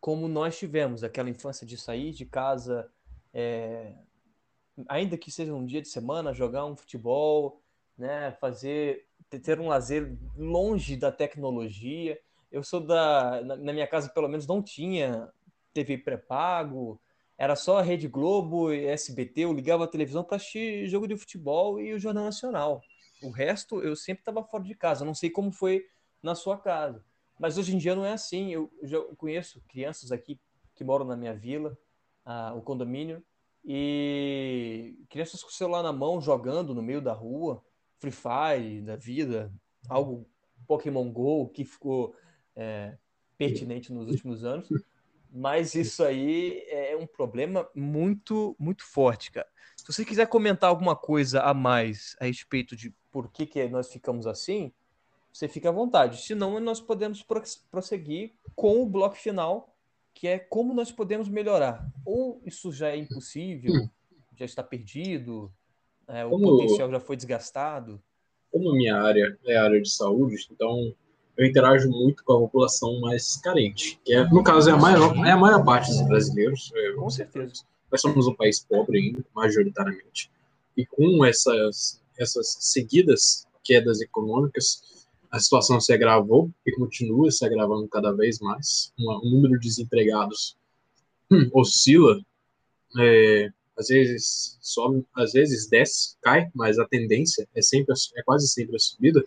como 0.00 0.28
nós 0.28 0.56
tivemos, 0.56 1.04
aquela 1.04 1.28
infância 1.28 1.66
de 1.66 1.76
sair 1.76 2.12
de 2.12 2.24
casa, 2.24 2.90
é, 3.34 3.94
ainda 4.88 5.18
que 5.18 5.30
seja 5.30 5.52
um 5.52 5.66
dia 5.66 5.82
de 5.82 5.88
semana, 5.88 6.32
jogar 6.32 6.64
um 6.64 6.76
futebol, 6.76 7.60
né, 7.98 8.30
fazer, 8.40 9.06
ter 9.28 9.60
um 9.60 9.66
lazer 9.66 10.16
longe 10.36 10.96
da 10.96 11.12
tecnologia. 11.12 12.18
Eu 12.50 12.62
sou 12.62 12.80
da, 12.80 13.42
na, 13.42 13.72
minha 13.72 13.86
casa 13.86 14.08
pelo 14.08 14.28
menos 14.28 14.46
não 14.46 14.62
tinha 14.62 15.30
TV 15.72 15.98
pré-pago, 15.98 17.00
era 17.36 17.54
só 17.54 17.80
Rede 17.80 18.08
Globo 18.08 18.72
e 18.72 18.86
SBT, 18.86 19.42
eu 19.42 19.52
ligava 19.52 19.84
a 19.84 19.88
televisão 19.88 20.24
para 20.24 20.36
assistir 20.36 20.88
jogo 20.88 21.06
de 21.06 21.16
futebol 21.16 21.80
e 21.80 21.92
o 21.92 21.98
Jornal 21.98 22.24
Nacional. 22.24 22.82
O 23.22 23.30
resto 23.30 23.80
eu 23.82 23.94
sempre 23.94 24.22
estava 24.22 24.42
fora 24.42 24.64
de 24.64 24.74
casa, 24.74 25.04
não 25.04 25.14
sei 25.14 25.30
como 25.30 25.52
foi 25.52 25.84
na 26.22 26.34
sua 26.34 26.58
casa. 26.58 27.04
Mas 27.38 27.56
hoje 27.56 27.74
em 27.74 27.78
dia 27.78 27.94
não 27.94 28.04
é 28.04 28.12
assim. 28.12 28.52
Eu 28.52 28.70
já 28.82 29.00
conheço 29.16 29.62
crianças 29.68 30.10
aqui 30.10 30.40
que 30.74 30.82
moram 30.82 31.04
na 31.04 31.16
minha 31.16 31.34
vila, 31.34 31.76
ah, 32.24 32.52
o 32.54 32.62
condomínio, 32.62 33.22
e 33.64 34.96
crianças 35.08 35.42
com 35.42 35.48
o 35.48 35.52
celular 35.52 35.82
na 35.82 35.92
mão 35.92 36.20
jogando 36.20 36.74
no 36.74 36.82
meio 36.82 37.00
da 37.00 37.12
rua, 37.12 37.62
Free 37.98 38.12
Fire 38.12 38.80
da 38.82 38.96
vida, 38.96 39.52
algo 39.88 40.28
Pokémon 40.66 41.10
Go 41.10 41.48
que 41.48 41.64
ficou 41.64 42.14
é, 42.58 42.94
pertinente 43.38 43.92
nos 43.92 44.08
últimos 44.08 44.44
anos. 44.44 44.68
Mas 45.32 45.74
isso 45.74 46.02
aí 46.02 46.64
é 46.68 46.96
um 46.96 47.06
problema 47.06 47.68
muito, 47.74 48.56
muito 48.58 48.84
forte, 48.84 49.30
cara. 49.30 49.46
Se 49.76 49.86
você 49.86 50.04
quiser 50.04 50.26
comentar 50.26 50.68
alguma 50.68 50.96
coisa 50.96 51.40
a 51.42 51.54
mais 51.54 52.16
a 52.18 52.24
respeito 52.24 52.74
de 52.74 52.92
por 53.12 53.30
que, 53.30 53.46
que 53.46 53.68
nós 53.68 53.92
ficamos 53.92 54.26
assim, 54.26 54.72
você 55.32 55.46
fica 55.46 55.68
à 55.68 55.72
vontade. 55.72 56.22
Senão, 56.22 56.58
nós 56.58 56.80
podemos 56.80 57.24
prosseguir 57.70 58.32
com 58.56 58.82
o 58.82 58.86
bloco 58.86 59.16
final, 59.16 59.76
que 60.12 60.26
é 60.26 60.38
como 60.38 60.74
nós 60.74 60.90
podemos 60.90 61.28
melhorar. 61.28 61.86
Ou 62.04 62.42
isso 62.44 62.72
já 62.72 62.88
é 62.88 62.96
impossível, 62.96 63.88
já 64.34 64.44
está 64.44 64.62
perdido, 64.62 65.52
é, 66.08 66.24
o 66.24 66.30
como, 66.30 66.44
potencial 66.44 66.90
já 66.90 66.98
foi 66.98 67.16
desgastado. 67.16 68.02
Como 68.50 68.72
minha 68.72 68.96
área 68.96 69.38
é 69.44 69.56
a 69.56 69.64
área 69.64 69.80
de 69.80 69.90
saúde, 69.90 70.48
então 70.50 70.94
eu 71.38 71.46
interajo 71.46 71.88
muito 71.88 72.24
com 72.24 72.32
a 72.32 72.40
população 72.40 72.98
mais 73.00 73.36
carente, 73.36 73.98
que 74.04 74.12
é, 74.12 74.28
no 74.28 74.42
caso 74.42 74.68
é 74.70 74.72
a 74.72 74.76
maior, 74.76 75.16
é 75.24 75.30
a 75.30 75.36
maior 75.36 75.64
parte 75.64 75.88
dos 75.88 76.02
brasileiros. 76.02 76.72
É, 76.74 76.92
com 76.92 77.08
certeza. 77.08 77.62
Nós 77.90 78.00
somos 78.00 78.26
um 78.26 78.34
país 78.34 78.58
pobre 78.58 78.98
ainda, 78.98 79.24
majoritariamente. 79.32 80.30
E 80.76 80.84
com 80.84 81.24
essas, 81.24 82.02
essas 82.18 82.56
seguidas 82.58 83.46
quedas 83.62 84.00
econômicas, 84.00 85.06
a 85.30 85.38
situação 85.38 85.80
se 85.80 85.92
agravou 85.92 86.50
e 86.66 86.72
continua 86.72 87.30
se 87.30 87.44
agravando 87.46 87.86
cada 87.86 88.12
vez 88.12 88.40
mais. 88.40 88.92
o 88.98 89.30
número 89.30 89.60
de 89.60 89.68
desempregados 89.68 90.56
hum, 91.30 91.48
oscila, 91.54 92.20
é, 92.98 93.48
às 93.78 93.86
vezes 93.86 94.58
sobe, 94.60 95.06
às 95.14 95.32
vezes 95.32 95.68
desce, 95.68 96.16
cai, 96.20 96.50
mas 96.52 96.80
a 96.80 96.84
tendência 96.84 97.48
é 97.54 97.62
sempre 97.62 97.94
é 98.16 98.22
quase 98.24 98.48
sempre 98.48 98.74
a 98.74 98.78
subida. 98.80 99.24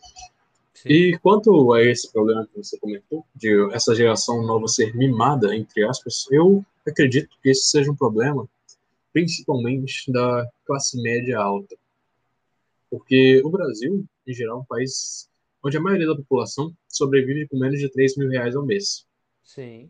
Sim. 0.81 0.89
E 0.89 1.19
quanto 1.19 1.73
a 1.73 1.83
esse 1.83 2.11
problema 2.11 2.47
que 2.47 2.57
você 2.57 2.75
comentou, 2.79 3.23
de 3.35 3.69
essa 3.71 3.93
geração 3.93 4.43
nova 4.43 4.67
ser 4.67 4.95
mimada, 4.95 5.55
entre 5.55 5.83
aspas, 5.83 6.25
eu 6.31 6.65
acredito 6.87 7.37
que 7.41 7.49
esse 7.49 7.69
seja 7.69 7.91
um 7.91 7.95
problema 7.95 8.49
principalmente 9.13 10.11
da 10.11 10.49
classe 10.65 10.99
média 10.99 11.37
alta. 11.37 11.77
Porque 12.89 13.41
o 13.45 13.49
Brasil, 13.51 14.03
em 14.25 14.33
geral, 14.33 14.57
é 14.57 14.61
um 14.61 14.65
país 14.65 15.29
onde 15.63 15.77
a 15.77 15.81
maioria 15.81 16.07
da 16.07 16.15
população 16.15 16.75
sobrevive 16.87 17.47
com 17.47 17.59
menos 17.59 17.79
de 17.79 17.87
3 17.87 18.17
mil 18.17 18.29
reais 18.29 18.55
ao 18.55 18.65
mês. 18.65 19.05
Sim. 19.43 19.87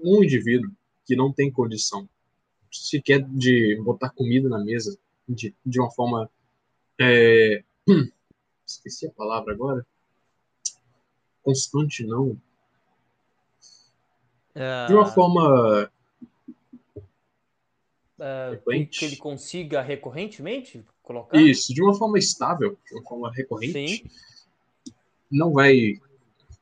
Um 0.00 0.24
indivíduo 0.24 0.70
que 1.04 1.14
não 1.14 1.30
tem 1.30 1.50
condição 1.50 2.08
sequer 2.72 3.22
de 3.28 3.78
botar 3.82 4.08
comida 4.08 4.48
na 4.48 4.58
mesa 4.58 4.98
de, 5.28 5.54
de 5.66 5.80
uma 5.80 5.90
forma. 5.90 6.30
É... 6.98 7.62
Esqueci 8.68 9.06
a 9.06 9.10
palavra 9.10 9.54
agora. 9.54 9.86
Constante, 11.42 12.04
não. 12.04 12.38
De 14.86 14.94
uma 14.94 15.06
forma. 15.06 15.90
Uh, 18.18 18.86
que 18.90 19.04
ele 19.04 19.16
consiga 19.16 19.80
recorrentemente 19.80 20.84
colocar? 21.02 21.40
Isso, 21.40 21.72
de 21.72 21.80
uma 21.80 21.94
forma 21.94 22.18
estável, 22.18 22.76
de 22.84 22.94
uma 22.94 23.04
forma 23.04 23.32
recorrente. 23.32 23.72
Sim. 23.72 24.92
Não 25.30 25.52
vai 25.52 26.00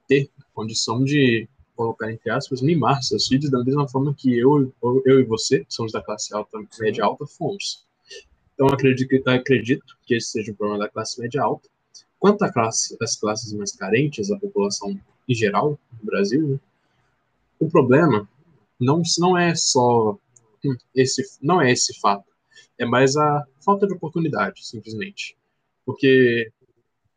ter 0.06 0.30
condição 0.54 1.02
de 1.02 1.48
colocar 1.74 2.10
entre 2.10 2.30
aspas, 2.30 2.62
mimar 2.62 3.02
seus 3.02 3.26
filhos 3.26 3.50
da 3.50 3.62
mesma 3.62 3.88
forma 3.88 4.14
que 4.14 4.36
eu, 4.36 4.72
eu 5.04 5.20
e 5.20 5.24
você, 5.24 5.64
que 5.64 5.74
somos 5.74 5.92
da 5.92 6.02
classe 6.02 6.34
alta, 6.34 6.58
média 6.80 7.04
alta, 7.04 7.26
fomos. 7.26 7.86
Então, 8.54 8.66
acredito, 8.68 9.28
acredito 9.28 9.98
que 10.06 10.14
esse 10.14 10.30
seja 10.30 10.52
um 10.52 10.54
problema 10.54 10.84
da 10.84 10.90
classe 10.90 11.20
média 11.20 11.42
alta. 11.42 11.68
Quanto 12.18 12.42
à 12.42 12.52
classe, 12.52 12.96
às 13.00 13.16
classes 13.16 13.52
mais 13.52 13.72
carentes, 13.72 14.30
a 14.30 14.38
população 14.38 14.98
em 15.28 15.34
geral 15.34 15.78
no 15.92 16.04
Brasil, 16.04 16.48
né, 16.48 16.60
o 17.58 17.68
problema 17.68 18.28
não, 18.78 19.02
não 19.18 19.36
é 19.36 19.54
só 19.54 20.18
esse, 20.94 21.38
não 21.40 21.60
é 21.60 21.72
esse 21.72 21.98
fato, 22.00 22.26
é 22.78 22.84
mais 22.84 23.16
a 23.16 23.44
falta 23.64 23.86
de 23.86 23.94
oportunidade, 23.94 24.66
simplesmente. 24.66 25.36
Porque 25.84 26.50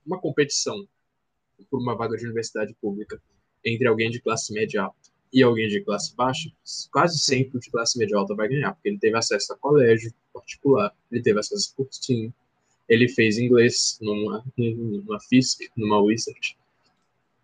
uma 0.05 0.19
competição 0.19 0.87
por 1.69 1.81
uma 1.81 1.95
vaga 1.95 2.17
de 2.17 2.25
universidade 2.25 2.73
pública 2.81 3.21
entre 3.63 3.87
alguém 3.87 4.09
de 4.09 4.21
classe 4.21 4.53
média 4.53 4.83
alta 4.83 5.09
e 5.31 5.43
alguém 5.43 5.67
de 5.67 5.81
classe 5.81 6.15
baixa, 6.15 6.49
quase 6.91 7.19
sempre 7.19 7.57
o 7.57 7.59
de 7.59 7.69
classe 7.69 7.99
média 7.99 8.17
alta 8.17 8.33
vai 8.33 8.47
ganhar, 8.47 8.73
porque 8.73 8.89
ele 8.89 8.97
teve 8.97 9.15
acesso 9.17 9.53
a 9.53 9.57
colégio 9.57 10.11
particular, 10.33 10.95
ele 11.11 11.21
teve 11.21 11.39
acesso 11.39 11.71
a 11.71 11.75
cursinho, 11.75 12.33
ele 12.89 13.07
fez 13.07 13.37
inglês 13.37 13.99
numa, 14.01 14.43
numa 14.57 15.19
FISC, 15.19 15.69
numa 15.77 16.01
Wizard. 16.01 16.57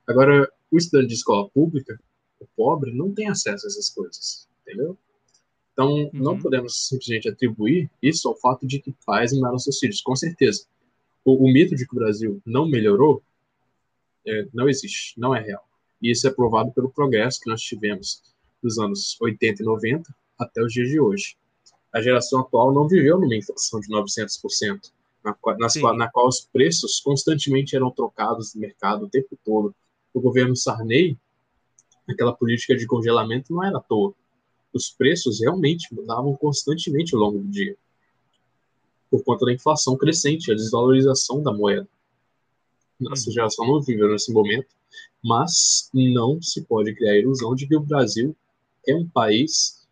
Agora, 0.07 0.51
o 0.71 0.77
estudante 0.77 1.09
de 1.09 1.13
escola 1.13 1.47
pública, 1.49 1.99
o 2.39 2.47
pobre, 2.55 2.91
não 2.91 3.13
tem 3.13 3.29
acesso 3.29 3.65
a 3.65 3.69
essas 3.69 3.89
coisas, 3.89 4.49
entendeu? 4.61 4.97
Então, 5.71 5.93
uhum. 5.93 6.09
não 6.13 6.39
podemos 6.39 6.87
simplesmente 6.87 7.29
atribuir 7.29 7.89
isso 8.01 8.27
ao 8.27 8.35
fato 8.35 8.65
de 8.65 8.79
que 8.79 8.95
pais 9.05 9.31
não 9.33 9.59
seus 9.59 9.77
filhos. 9.77 10.01
Com 10.01 10.15
certeza. 10.15 10.65
O, 11.23 11.45
o, 11.45 11.51
mito 11.51 11.75
de 11.75 11.85
que 11.85 11.93
o 11.93 11.99
Brasil 11.99 12.41
não 12.45 12.67
melhorou 12.67 13.21
é, 14.25 14.47
não 14.53 14.69
existe, 14.69 15.19
não 15.19 15.35
é 15.35 15.41
real. 15.41 15.67
E 16.01 16.11
isso 16.11 16.27
é 16.27 16.31
provado 16.31 16.71
pelo 16.71 16.89
progresso 16.89 17.39
que 17.39 17.49
nós 17.49 17.61
tivemos 17.61 18.21
dos 18.63 18.79
anos 18.79 19.17
80 19.21 19.61
e 19.61 19.65
90 19.65 20.15
até 20.39 20.61
os 20.61 20.71
dias 20.71 20.89
de 20.89 20.99
hoje. 20.99 21.37
A 21.93 22.01
geração 22.01 22.41
atual 22.41 22.73
não 22.73 22.87
viveu 22.87 23.19
numa 23.19 23.35
inflação 23.35 23.79
de 23.79 23.87
900%, 23.89 24.91
na, 25.25 25.35
nas, 25.57 25.75
na 25.75 26.09
qual 26.09 26.27
os 26.27 26.41
preços 26.41 26.99
constantemente 26.99 27.75
eram 27.75 27.89
trocados 27.89 28.53
no 28.53 28.61
mercado 28.61 29.05
o 29.05 29.09
tempo 29.09 29.37
todo. 29.43 29.75
O 30.13 30.21
governo 30.21 30.55
Sarney, 30.55 31.17
aquela 32.07 32.31
política 32.31 32.75
de 32.75 32.85
congelamento 32.85 33.51
não 33.51 33.63
era 33.63 33.79
à 33.79 33.81
toa. 33.81 34.13
Os 34.71 34.91
preços 34.91 35.41
realmente 35.41 35.93
mudavam 35.93 36.35
constantemente 36.35 37.15
ao 37.15 37.21
longo 37.21 37.39
do 37.39 37.47
dia, 37.47 37.75
por 39.09 39.23
conta 39.23 39.45
da 39.45 39.53
inflação 39.53 39.97
crescente, 39.97 40.51
a 40.51 40.55
desvalorização 40.55 41.41
da 41.41 41.51
moeda. 41.51 41.87
Nossa 42.99 43.29
hum. 43.29 43.33
geração 43.33 43.65
não 43.65 43.81
viveu 43.81 44.09
nesse 44.09 44.31
momento, 44.31 44.67
mas 45.23 45.89
não 45.93 46.39
se 46.41 46.61
pode 46.61 46.93
criar 46.93 47.13
a 47.13 47.17
ilusão 47.17 47.55
de 47.55 47.67
que 47.67 47.75
o 47.75 47.79
Brasil 47.79 48.35
é 48.87 48.95
um 48.95 49.07
país 49.07 49.85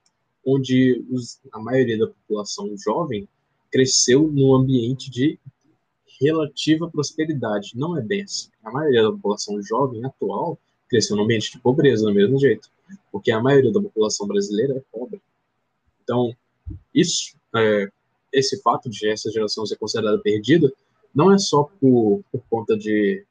onde 0.45 1.03
os, 1.09 1.39
a 1.51 1.59
maioria 1.59 1.97
da 1.97 2.07
população 2.07 2.75
jovem 2.77 3.27
cresceu 3.73 4.27
num 4.27 4.53
ambiente 4.53 5.09
de 5.09 5.39
relativa 6.21 6.87
prosperidade. 6.87 7.71
Não 7.75 7.97
é 7.97 8.01
bem 8.01 8.21
assim. 8.21 8.49
A 8.63 8.71
maioria 8.71 9.01
da 9.01 9.11
população 9.11 9.59
jovem 9.63 10.05
atual 10.05 10.59
cresceu 10.87 11.17
num 11.17 11.23
ambiente 11.23 11.51
de 11.51 11.59
pobreza, 11.59 12.05
do 12.05 12.13
mesmo 12.13 12.37
jeito, 12.37 12.69
porque 13.11 13.31
a 13.31 13.41
maioria 13.41 13.71
da 13.71 13.81
população 13.81 14.27
brasileira 14.27 14.77
é 14.77 14.83
pobre. 14.91 15.19
Então, 16.03 16.35
isso, 16.93 17.35
é, 17.55 17.89
esse 18.31 18.61
fato 18.61 18.91
de 18.91 19.09
essa 19.09 19.31
geração 19.31 19.65
ser 19.65 19.75
considerada 19.77 20.19
perdida, 20.19 20.71
não 21.13 21.33
é 21.33 21.39
só 21.39 21.63
por, 21.63 22.23
por 22.31 22.43
conta 22.47 22.77
de 22.77 23.25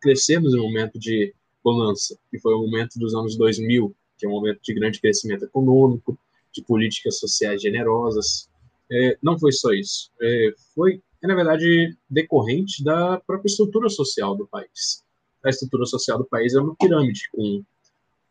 crescermos 0.00 0.54
em 0.54 0.60
um 0.60 0.62
momento 0.62 0.96
de 0.96 1.34
bonança, 1.62 2.16
que 2.30 2.38
foi 2.38 2.54
o 2.54 2.60
momento 2.60 3.00
dos 3.00 3.16
anos 3.16 3.36
2000, 3.36 3.92
que 4.16 4.26
é 4.26 4.28
um 4.28 4.32
momento 4.32 4.60
de 4.62 4.74
grande 4.74 5.00
crescimento 5.00 5.44
econômico, 5.44 6.16
de 6.52 6.62
políticas 6.62 7.18
sociais 7.18 7.60
generosas. 7.60 8.48
É, 8.90 9.18
não 9.22 9.38
foi 9.38 9.52
só 9.52 9.72
isso. 9.72 10.10
É, 10.20 10.54
foi, 10.74 11.02
na 11.22 11.34
verdade, 11.34 11.96
decorrente 12.08 12.82
da 12.82 13.20
própria 13.26 13.48
estrutura 13.48 13.88
social 13.88 14.36
do 14.36 14.46
país. 14.46 15.04
A 15.44 15.50
estrutura 15.50 15.86
social 15.86 16.18
do 16.18 16.24
país 16.24 16.54
é 16.54 16.60
uma 16.60 16.74
pirâmide 16.74 17.28
com 17.32 17.62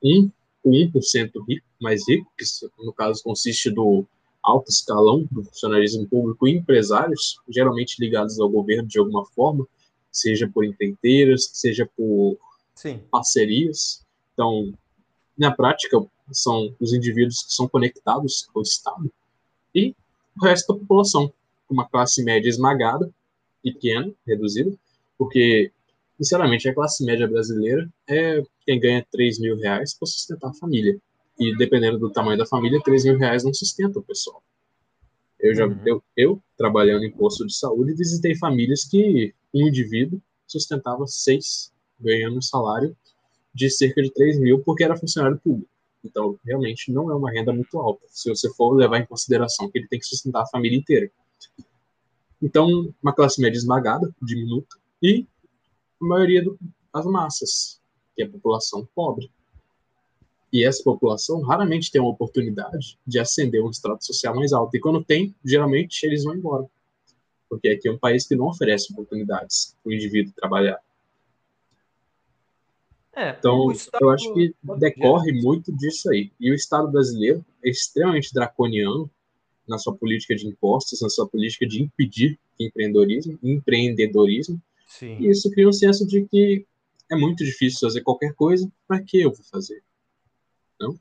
um, 0.03 0.31
com 0.63 0.71
1% 0.71 1.31
rico, 1.47 1.65
mais 1.79 2.07
rico, 2.07 2.31
que 2.37 2.45
no 2.83 2.93
caso 2.93 3.23
consiste 3.23 3.69
do 3.69 4.05
alto 4.43 4.69
escalão 4.69 5.27
do 5.31 5.43
funcionalismo 5.43 6.07
público 6.07 6.47
e 6.47 6.51
empresários, 6.53 7.39
geralmente 7.49 7.99
ligados 7.99 8.39
ao 8.39 8.49
governo 8.49 8.87
de 8.87 8.97
alguma 8.97 9.25
forma, 9.25 9.67
seja 10.11 10.49
por 10.51 10.65
empreiteiras, 10.65 11.49
seja 11.53 11.89
por 11.95 12.37
Sim. 12.75 13.01
parcerias. 13.11 14.05
Então, 14.33 14.73
na 15.37 15.51
prática, 15.51 16.03
são 16.31 16.73
os 16.79 16.93
indivíduos 16.93 17.43
que 17.43 17.53
são 17.53 17.67
conectados 17.67 18.47
ao 18.55 18.61
Estado 18.61 19.11
e 19.73 19.95
o 20.39 20.45
resto 20.45 20.73
da 20.73 20.79
população, 20.79 21.31
uma 21.69 21.87
classe 21.87 22.23
média 22.23 22.49
esmagada, 22.49 23.09
pequena, 23.61 24.11
reduzida, 24.25 24.71
porque, 25.17 25.71
sinceramente, 26.17 26.69
a 26.69 26.73
classe 26.73 27.03
média 27.03 27.27
brasileira 27.27 27.89
é 28.07 28.41
quem 28.65 28.79
ganha 28.79 29.05
3 29.11 29.39
mil 29.39 29.57
reais 29.57 29.93
para 29.93 30.07
sustentar 30.07 30.49
a 30.49 30.53
família. 30.53 30.97
E 31.39 31.55
dependendo 31.57 31.99
do 31.99 32.09
tamanho 32.09 32.37
da 32.37 32.45
família, 32.45 32.81
3 32.83 33.05
mil 33.05 33.17
reais 33.17 33.43
não 33.43 33.53
sustenta 33.53 33.99
o 33.99 34.03
pessoal. 34.03 34.41
Eu, 35.39 35.53
já, 35.53 35.67
uhum. 35.67 35.79
eu, 35.85 36.03
eu, 36.15 36.41
trabalhando 36.57 37.03
em 37.03 37.11
posto 37.11 37.45
de 37.45 37.55
saúde, 37.55 37.93
visitei 37.93 38.35
famílias 38.35 38.83
que 38.83 39.33
um 39.53 39.67
indivíduo 39.67 40.21
sustentava 40.47 41.05
seis 41.05 41.71
ganhando 41.99 42.37
um 42.37 42.41
salário 42.41 42.95
de 43.53 43.69
cerca 43.69 44.01
de 44.01 44.11
3 44.11 44.39
mil 44.39 44.63
porque 44.63 44.83
era 44.83 44.95
funcionário 44.95 45.39
público. 45.39 45.69
Então, 46.07 46.39
realmente, 46.45 46.91
não 46.91 47.11
é 47.11 47.15
uma 47.15 47.29
renda 47.29 47.51
muito 47.53 47.77
alta, 47.79 48.05
se 48.07 48.29
você 48.29 48.51
for 48.53 48.73
levar 48.73 48.99
em 48.99 49.05
consideração 49.05 49.69
que 49.69 49.77
ele 49.77 49.87
tem 49.87 49.99
que 49.99 50.05
sustentar 50.05 50.43
a 50.43 50.47
família 50.47 50.77
inteira. 50.77 51.11
Então, 52.41 52.93
uma 53.01 53.13
classe 53.13 53.41
média 53.41 53.57
esmagada, 53.57 54.13
diminuta, 54.21 54.77
e 55.01 55.25
a 56.01 56.05
maioria 56.05 56.43
das 56.93 57.05
massas, 57.05 57.81
que 58.15 58.23
é 58.23 58.25
a 58.25 58.29
população 58.29 58.87
pobre. 58.95 59.29
E 60.51 60.63
essa 60.63 60.81
população 60.83 61.41
raramente 61.41 61.91
tem 61.91 61.99
uma 61.99 62.11
oportunidade 62.11 62.97
de 63.05 63.19
ascender 63.19 63.63
um 63.63 63.69
estrato 63.69 64.05
social 64.05 64.33
mais 64.35 64.53
alto. 64.53 64.75
E 64.75 64.79
quando 64.79 65.03
tem, 65.03 65.35
geralmente 65.43 66.05
eles 66.05 66.23
vão 66.23 66.35
embora. 66.35 66.65
Porque 67.49 67.69
aqui 67.69 67.87
é 67.87 67.91
um 67.91 67.97
país 67.97 68.25
que 68.25 68.35
não 68.35 68.47
oferece 68.47 68.91
oportunidades 68.93 69.75
para 69.83 69.89
o 69.89 69.93
indivíduo 69.93 70.33
trabalhar. 70.35 70.79
É, 73.17 73.31
então, 73.31 73.71
Estado... 73.71 74.03
eu 74.03 74.11
acho 74.11 74.31
que 74.31 74.55
decorre 74.77 75.31
muito 75.31 75.75
disso 75.75 76.07
aí. 76.11 76.31
E 76.39 76.51
o 76.51 76.53
Estado 76.53 76.87
brasileiro 76.87 77.43
é 77.65 77.69
extremamente 77.69 78.31
draconiano 78.31 79.09
na 79.67 79.79
sua 79.79 79.95
política 79.95 80.35
de 80.35 80.45
impostos, 80.45 81.01
na 81.01 81.09
sua 81.09 81.27
política 81.27 81.65
de 81.65 81.81
impedir 81.81 82.39
empreendedorismo, 82.59 83.39
empreendedorismo. 83.41 84.61
Sim. 84.87 85.17
E 85.19 85.31
isso 85.31 85.49
cria 85.49 85.67
um 85.67 85.73
senso 85.73 86.05
de 86.05 86.25
que 86.27 86.67
é 87.09 87.15
muito 87.15 87.43
difícil 87.43 87.79
fazer 87.79 88.01
qualquer 88.01 88.35
coisa, 88.35 88.71
para 88.87 89.01
que 89.01 89.19
eu 89.19 89.33
vou 89.33 89.43
fazer? 89.45 89.83
Não? 90.79 90.95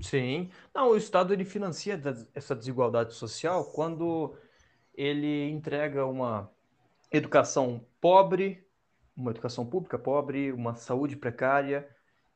Sim. 0.00 0.48
Não, 0.74 0.92
o 0.92 0.96
Estado 0.96 1.34
ele 1.34 1.44
financia 1.44 2.00
essa 2.34 2.56
desigualdade 2.56 3.12
social 3.12 3.66
quando 3.66 4.34
ele 4.94 5.50
entrega 5.50 6.06
uma 6.06 6.50
educação 7.12 7.84
pobre, 8.00 8.66
uma 9.18 9.32
educação 9.32 9.66
pública 9.66 9.98
pobre, 9.98 10.52
uma 10.52 10.76
saúde 10.76 11.16
precária 11.16 11.88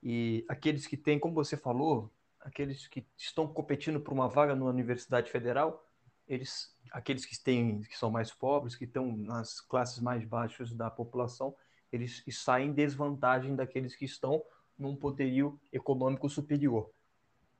e 0.02 0.44
aqueles 0.48 0.86
que 0.86 0.96
têm, 0.96 1.18
como 1.18 1.32
você 1.32 1.56
falou, 1.56 2.12
aqueles 2.40 2.88
que 2.88 3.06
estão 3.16 3.46
competindo 3.46 4.00
por 4.00 4.12
uma 4.12 4.28
vaga 4.28 4.56
na 4.56 4.64
Universidade 4.64 5.30
Federal, 5.30 5.88
eles, 6.26 6.76
aqueles 6.90 7.24
que 7.24 7.40
têm, 7.40 7.82
que 7.82 7.96
são 7.96 8.10
mais 8.10 8.32
pobres, 8.32 8.74
que 8.74 8.84
estão 8.84 9.16
nas 9.16 9.60
classes 9.60 10.00
mais 10.00 10.24
baixas 10.24 10.72
da 10.72 10.90
população, 10.90 11.54
eles 11.92 12.24
saem 12.30 12.70
em 12.70 12.72
desvantagem 12.72 13.54
daqueles 13.54 13.94
que 13.94 14.04
estão 14.04 14.42
num 14.76 14.96
poderio 14.96 15.60
econômico 15.72 16.28
superior. 16.28 16.90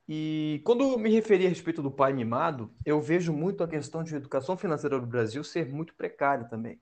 E 0.08 0.60
quando 0.64 0.98
me 0.98 1.10
referi 1.10 1.46
a 1.46 1.48
respeito 1.48 1.80
do 1.80 1.90
pai 1.90 2.12
mimado, 2.12 2.74
eu 2.84 3.00
vejo 3.00 3.32
muito 3.32 3.62
a 3.62 3.68
questão 3.68 4.02
de 4.02 4.16
educação 4.16 4.56
financeira 4.56 4.98
no 4.98 5.06
Brasil 5.06 5.44
ser 5.44 5.72
muito 5.72 5.94
precária 5.94 6.44
também. 6.44 6.80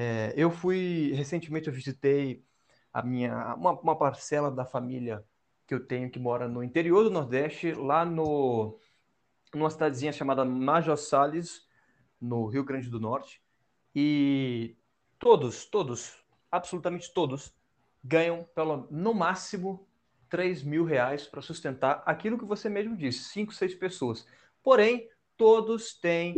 É, 0.00 0.32
eu 0.36 0.48
fui, 0.48 1.10
recentemente 1.12 1.66
eu 1.66 1.72
visitei 1.74 2.44
a 2.92 3.02
minha, 3.02 3.52
uma, 3.56 3.72
uma, 3.72 3.98
parcela 3.98 4.48
da 4.48 4.64
família 4.64 5.24
que 5.66 5.74
eu 5.74 5.84
tenho 5.84 6.08
que 6.08 6.20
mora 6.20 6.46
no 6.46 6.62
interior 6.62 7.02
do 7.02 7.10
Nordeste, 7.10 7.72
lá 7.72 8.04
no, 8.04 8.78
numa 9.52 9.68
cidadezinha 9.68 10.12
chamada 10.12 10.44
Major 10.44 10.96
Salles, 10.96 11.66
no 12.20 12.46
Rio 12.46 12.62
Grande 12.62 12.88
do 12.88 13.00
Norte. 13.00 13.42
E 13.92 14.76
todos, 15.18 15.64
todos, 15.64 16.24
absolutamente 16.48 17.12
todos, 17.12 17.52
ganham 18.02 18.44
pelo, 18.54 18.86
no 18.92 19.12
máximo 19.12 19.84
3 20.28 20.62
mil 20.62 20.84
reais 20.84 21.26
para 21.26 21.42
sustentar 21.42 22.04
aquilo 22.06 22.38
que 22.38 22.44
você 22.44 22.68
mesmo 22.68 22.96
disse, 22.96 23.30
5, 23.30 23.52
6 23.52 23.74
pessoas. 23.74 24.24
Porém, 24.62 25.10
todos 25.36 25.92
têm 25.92 26.36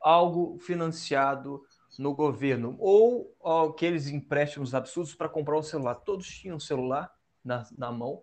algo 0.00 0.58
financiado 0.58 1.64
no 1.98 2.14
governo 2.14 2.76
ou, 2.78 3.36
aqueles 3.68 4.06
empréstimos 4.06 4.72
absurdos 4.72 5.14
para 5.14 5.28
comprar 5.28 5.58
um 5.58 5.62
celular. 5.62 5.96
Todos 5.96 6.28
tinham 6.28 6.56
um 6.56 6.60
celular 6.60 7.12
na, 7.44 7.66
na 7.76 7.90
mão 7.90 8.22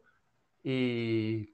e, 0.64 1.54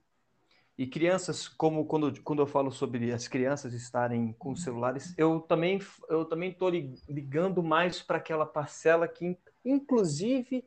e 0.78 0.86
crianças, 0.86 1.48
como 1.48 1.86
quando, 1.86 2.22
quando 2.22 2.44
eu 2.44 2.48
falo 2.48 2.72
sobre 2.72 3.12
as 3.12 3.28
crianças 3.28 3.74
estarem 3.74 4.34
com 4.34 4.56
celulares, 4.56 5.16
eu 5.18 5.42
também 5.42 5.80
eu 6.08 6.24
também 6.24 6.52
estou 6.52 6.70
ligando 6.70 7.64
mais 7.64 8.02
para 8.02 8.18
aquela 8.18 8.46
parcela 8.46 9.08
que, 9.08 9.38
inclusive, 9.66 10.64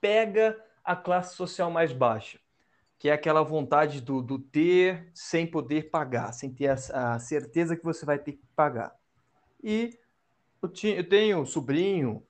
pega 0.00 0.62
a 0.84 0.94
classe 0.94 1.36
social 1.36 1.70
mais 1.70 1.92
baixa, 1.92 2.38
que 2.98 3.08
é 3.08 3.12
aquela 3.12 3.42
vontade 3.42 4.00
do, 4.00 4.20
do 4.20 4.38
ter 4.38 5.10
sem 5.14 5.46
poder 5.46 5.90
pagar, 5.90 6.32
sem 6.32 6.52
ter 6.52 6.68
a, 6.68 7.14
a 7.14 7.18
certeza 7.18 7.76
que 7.76 7.84
você 7.84 8.04
vai 8.04 8.18
ter 8.18 8.32
que 8.32 8.46
pagar. 8.54 8.94
E 9.62 9.98
eu, 10.62 10.70
eu 10.90 11.08
tenho 11.08 11.46
sobrinho, 11.46 12.26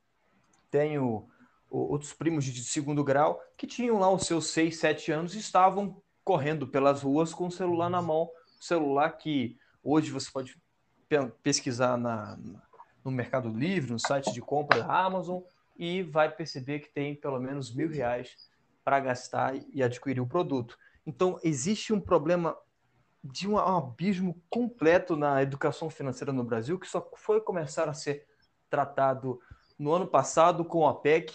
tenho 0.70 1.28
outros 1.70 2.12
primos 2.12 2.44
de 2.44 2.64
segundo 2.64 3.04
grau 3.04 3.40
que 3.56 3.66
tinham 3.66 3.98
lá 3.98 4.10
os 4.10 4.24
seus 4.26 4.48
6, 4.48 4.76
7 4.76 5.12
anos 5.12 5.34
e 5.34 5.38
estavam 5.38 6.02
correndo 6.24 6.66
pelas 6.66 7.02
ruas 7.02 7.32
com 7.32 7.46
o 7.46 7.50
celular 7.50 7.88
na 7.88 8.02
mão, 8.02 8.30
celular 8.60 9.10
que 9.12 9.56
hoje 9.82 10.10
você 10.10 10.30
pode 10.30 10.56
pesquisar 11.42 11.96
na, 11.96 12.38
no 13.04 13.10
Mercado 13.10 13.48
Livre, 13.48 13.92
no 13.92 13.98
site 13.98 14.32
de 14.32 14.40
compra 14.40 14.82
da 14.82 15.04
Amazon, 15.04 15.40
e 15.76 16.02
vai 16.02 16.30
perceber 16.30 16.80
que 16.80 16.90
tem 16.90 17.14
pelo 17.14 17.40
menos 17.40 17.74
mil 17.74 17.88
reais 17.88 18.36
para 18.84 19.00
gastar 19.00 19.54
e 19.72 19.82
adquirir 19.82 20.20
o 20.20 20.26
produto. 20.26 20.78
Então, 21.06 21.38
existe 21.42 21.92
um 21.92 22.00
problema 22.00 22.56
de 23.22 23.48
um 23.48 23.58
abismo 23.58 24.42
completo 24.48 25.16
na 25.16 25.42
educação 25.42 25.90
financeira 25.90 26.32
no 26.32 26.44
Brasil, 26.44 26.78
que 26.78 26.86
só 26.86 27.06
foi 27.16 27.40
começar 27.40 27.88
a 27.88 27.94
ser 27.94 28.26
tratado 28.68 29.40
no 29.78 29.92
ano 29.92 30.06
passado 30.06 30.64
com 30.64 30.86
a 30.86 30.94
PEC, 30.94 31.32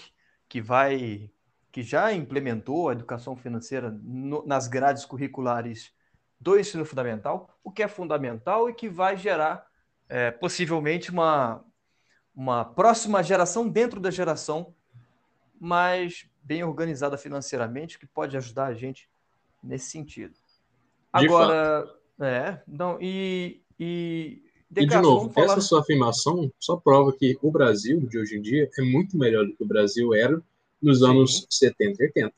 que 0.48 0.62
vai 0.62 1.30
que 1.72 1.84
já 1.84 2.14
implementou 2.14 2.88
a 2.88 2.94
educação 2.94 3.36
financeira 3.36 3.92
no, 3.92 4.48
nas 4.48 4.66
grades 4.66 5.04
curriculares 5.04 5.94
do 6.40 6.58
ensino 6.58 6.86
fundamental, 6.86 7.50
o 7.62 7.70
que 7.70 7.84
é 7.84 7.88
fundamental 7.90 8.70
e 8.70 8.74
que 8.74 8.88
vai 8.88 9.18
gerar 9.18 9.68
é, 10.08 10.32
possivelmente 10.32 11.12
uma, 11.12 11.66
uma 12.34 12.64
próxima 12.64 13.22
geração 13.22 13.68
dentro 13.68 14.00
da 14.00 14.10
geração 14.10 14.74
mais 15.60 16.30
bem 16.42 16.64
organizada 16.64 17.18
financeiramente, 17.18 18.00
que 18.00 18.06
pode 18.06 18.38
ajudar 18.38 18.68
a 18.68 18.74
gente 18.74 19.10
nesse 19.62 19.90
sentido. 19.90 20.45
Agora, 21.16 21.90
é, 22.20 22.62
não, 22.68 22.98
e, 23.02 23.62
e 23.80 24.42
e, 24.76 24.86
de 24.86 24.98
novo, 25.00 25.32
falar... 25.32 25.54
essa 25.54 25.62
sua 25.62 25.80
afirmação 25.80 26.52
só 26.60 26.76
prova 26.76 27.14
que 27.14 27.38
o 27.42 27.50
Brasil 27.50 28.02
de 28.02 28.18
hoje 28.18 28.38
em 28.38 28.42
dia 28.42 28.70
é 28.78 28.82
muito 28.82 29.18
melhor 29.18 29.46
do 29.46 29.56
que 29.56 29.64
o 29.64 29.68
Brasil 29.68 30.14
era 30.14 30.42
nos 30.82 31.00
Sim. 31.00 31.06
anos 31.06 31.48
70 31.50 32.04
e 32.04 32.06
80. 32.08 32.34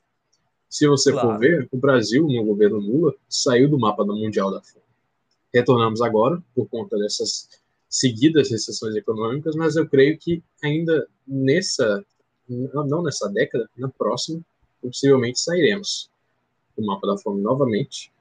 Se 0.69 0.87
você 0.87 1.11
claro. 1.11 1.29
for 1.29 1.39
ver, 1.39 1.67
o 1.71 1.77
Brasil, 1.77 2.27
no 2.27 2.43
governo 2.43 2.77
Lula, 2.77 3.13
saiu 3.27 3.69
do 3.69 3.79
mapa 3.79 4.05
da 4.05 4.13
Mundial 4.13 4.51
da 4.51 4.61
Fome. 4.61 4.85
Retornamos 5.53 6.01
agora, 6.01 6.43
por 6.53 6.67
conta 6.67 6.97
dessas 6.97 7.49
seguidas 7.89 8.51
recessões 8.51 8.95
econômicas, 8.95 9.55
mas 9.55 9.75
eu 9.75 9.87
creio 9.87 10.17
que 10.17 10.43
ainda 10.61 11.07
nessa, 11.25 12.05
não 12.47 13.01
nessa 13.01 13.29
década, 13.29 13.69
na 13.77 13.87
próxima, 13.87 14.41
possivelmente 14.81 15.39
sairemos 15.39 16.09
do 16.77 16.85
mapa 16.85 17.07
da 17.07 17.17
fome 17.17 17.41
novamente. 17.41 18.11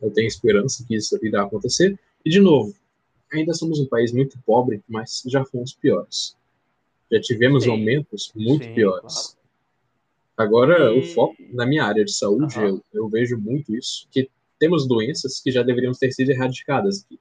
Eu 0.00 0.10
tenho 0.10 0.26
esperança 0.26 0.84
que 0.86 0.96
isso 0.96 1.18
irá 1.22 1.42
acontecer. 1.42 1.98
E, 2.24 2.30
de 2.30 2.40
novo, 2.40 2.74
ainda 3.32 3.54
somos 3.54 3.78
um 3.78 3.86
país 3.86 4.12
muito 4.12 4.38
pobre, 4.44 4.82
mas 4.88 5.22
já 5.26 5.44
fomos 5.44 5.72
piores. 5.72 6.36
Já 7.10 7.20
tivemos 7.20 7.64
sim. 7.64 7.70
aumentos 7.70 8.32
muito 8.34 8.64
sim, 8.64 8.74
piores. 8.74 9.14
Claro. 9.14 9.36
Agora, 10.36 10.92
e... 10.94 10.98
o 10.98 11.02
foco 11.14 11.36
na 11.52 11.64
minha 11.64 11.84
área 11.84 12.04
de 12.04 12.12
saúde, 12.12 12.58
uhum. 12.58 12.66
eu, 12.66 12.84
eu 12.92 13.08
vejo 13.08 13.38
muito 13.38 13.74
isso, 13.74 14.06
que 14.10 14.28
temos 14.58 14.86
doenças 14.86 15.40
que 15.40 15.50
já 15.50 15.62
deveriam 15.62 15.92
ter 15.92 16.12
sido 16.12 16.30
erradicadas 16.30 17.04
aqui 17.04 17.18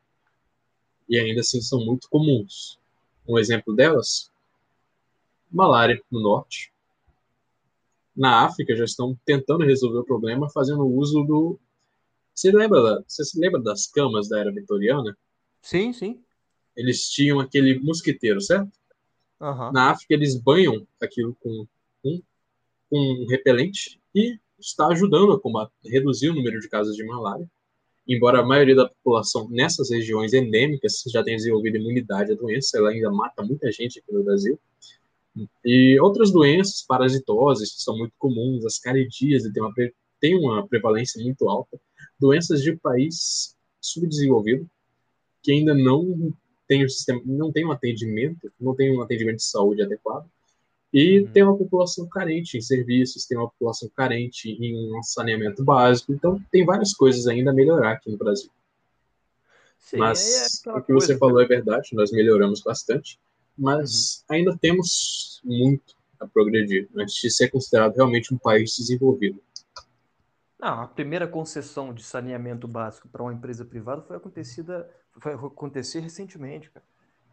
e 1.07 1.19
ainda 1.19 1.41
assim 1.41 1.61
são 1.61 1.83
muito 1.83 2.09
comuns. 2.09 2.79
Um 3.27 3.37
exemplo 3.37 3.75
delas, 3.75 4.31
malária 5.51 6.01
no 6.11 6.19
norte. 6.19 6.71
Na 8.15 8.45
África 8.45 8.75
já 8.75 8.85
estão 8.85 9.17
tentando 9.25 9.65
resolver 9.65 9.99
o 9.99 10.05
problema 10.05 10.49
fazendo 10.49 10.85
uso 10.85 11.23
do. 11.23 11.59
Você 12.35 12.51
lembra, 12.51 13.03
você 13.07 13.23
se 13.23 13.39
lembra 13.39 13.61
das 13.61 13.87
camas 13.87 14.27
da 14.27 14.39
era 14.39 14.51
vitoriana? 14.51 15.17
Sim, 15.61 15.93
sim. 15.93 16.21
Eles 16.75 17.09
tinham 17.09 17.39
aquele 17.39 17.79
mosquiteiro, 17.79 18.41
certo? 18.41 18.69
Uhum. 19.39 19.71
Na 19.71 19.91
África 19.91 20.13
eles 20.13 20.35
banham 20.35 20.85
aquilo 21.01 21.35
com 21.41 21.65
um, 22.03 22.21
com 22.89 22.97
um 22.97 23.25
repelente 23.27 23.99
e 24.13 24.37
está 24.59 24.87
ajudando 24.87 25.31
a 25.31 25.39
combater, 25.39 25.71
reduzir 25.85 26.29
o 26.29 26.35
número 26.35 26.59
de 26.59 26.67
casos 26.67 26.95
de 26.95 27.05
malária 27.05 27.49
embora 28.07 28.39
a 28.39 28.45
maioria 28.45 28.75
da 28.75 28.87
população 28.87 29.49
nessas 29.49 29.89
regiões 29.89 30.33
endêmicas 30.33 31.03
já 31.07 31.23
tenha 31.23 31.37
desenvolvido 31.37 31.77
imunidade 31.77 32.31
à 32.31 32.35
doença, 32.35 32.77
ela 32.77 32.91
ainda 32.91 33.11
mata 33.11 33.43
muita 33.43 33.71
gente 33.71 33.99
aqui 33.99 34.13
no 34.13 34.23
Brasil. 34.23 34.59
E 35.65 35.99
outras 35.99 36.31
doenças 36.31 36.83
parasitosas 36.83 37.73
que 37.73 37.81
são 37.81 37.97
muito 37.97 38.13
comuns, 38.17 38.65
as 38.65 38.77
caridias 38.77 39.43
têm 39.43 39.61
uma, 39.61 39.73
têm 40.19 40.39
uma 40.39 40.67
prevalência 40.67 41.21
muito 41.21 41.49
alta, 41.49 41.79
doenças 42.19 42.61
de 42.61 42.75
país 42.75 43.55
subdesenvolvido 43.81 44.69
que 45.41 45.51
ainda 45.51 45.73
não 45.73 46.33
tem 46.67 46.83
um 46.83 46.89
sistema, 46.89 47.21
não 47.23 47.51
tem 47.51 47.65
um 47.65 47.71
atendimento, 47.71 48.51
não 48.59 48.75
tem 48.75 48.97
um 48.97 49.01
atendimento 49.01 49.37
de 49.37 49.43
saúde 49.43 49.83
adequado 49.83 50.27
e 50.91 51.19
uhum. 51.19 51.27
tem 51.27 51.43
uma 51.43 51.57
população 51.57 52.07
carente 52.07 52.57
em 52.57 52.61
serviços, 52.61 53.25
tem 53.25 53.37
uma 53.37 53.49
população 53.49 53.89
carente 53.95 54.49
em 54.49 55.03
saneamento 55.03 55.63
básico. 55.63 56.13
Então, 56.13 56.41
tem 56.49 56.65
várias 56.65 56.93
coisas 56.93 57.27
ainda 57.27 57.51
a 57.51 57.53
melhorar 57.53 57.91
aqui 57.91 58.09
no 58.09 58.17
Brasil. 58.17 58.49
Sim, 59.77 59.97
mas 59.97 60.65
é 60.65 60.71
o 60.71 60.81
que 60.81 60.93
você 60.93 61.17
falou 61.17 61.41
é 61.41 61.45
verdade, 61.45 61.89
nós 61.93 62.11
melhoramos 62.11 62.61
bastante, 62.61 63.19
mas 63.57 64.23
uhum. 64.29 64.35
ainda 64.35 64.57
temos 64.57 65.41
muito 65.43 65.95
a 66.19 66.25
progredir 66.25 66.87
antes 66.95 67.15
de 67.15 67.29
ser 67.29 67.49
considerado 67.49 67.95
realmente 67.95 68.33
um 68.33 68.37
país 68.37 68.75
desenvolvido. 68.77 69.39
Não, 70.59 70.81
a 70.81 70.87
primeira 70.87 71.27
concessão 71.27 71.93
de 71.93 72.03
saneamento 72.03 72.67
básico 72.67 73.07
para 73.09 73.21
uma 73.21 73.33
empresa 73.33 73.65
privada 73.65 74.01
foi 74.01 74.15
acontecida, 74.15 74.89
foi 75.19 75.33
acontecer 75.33 75.99
recentemente, 75.99 76.69
cara. 76.69 76.85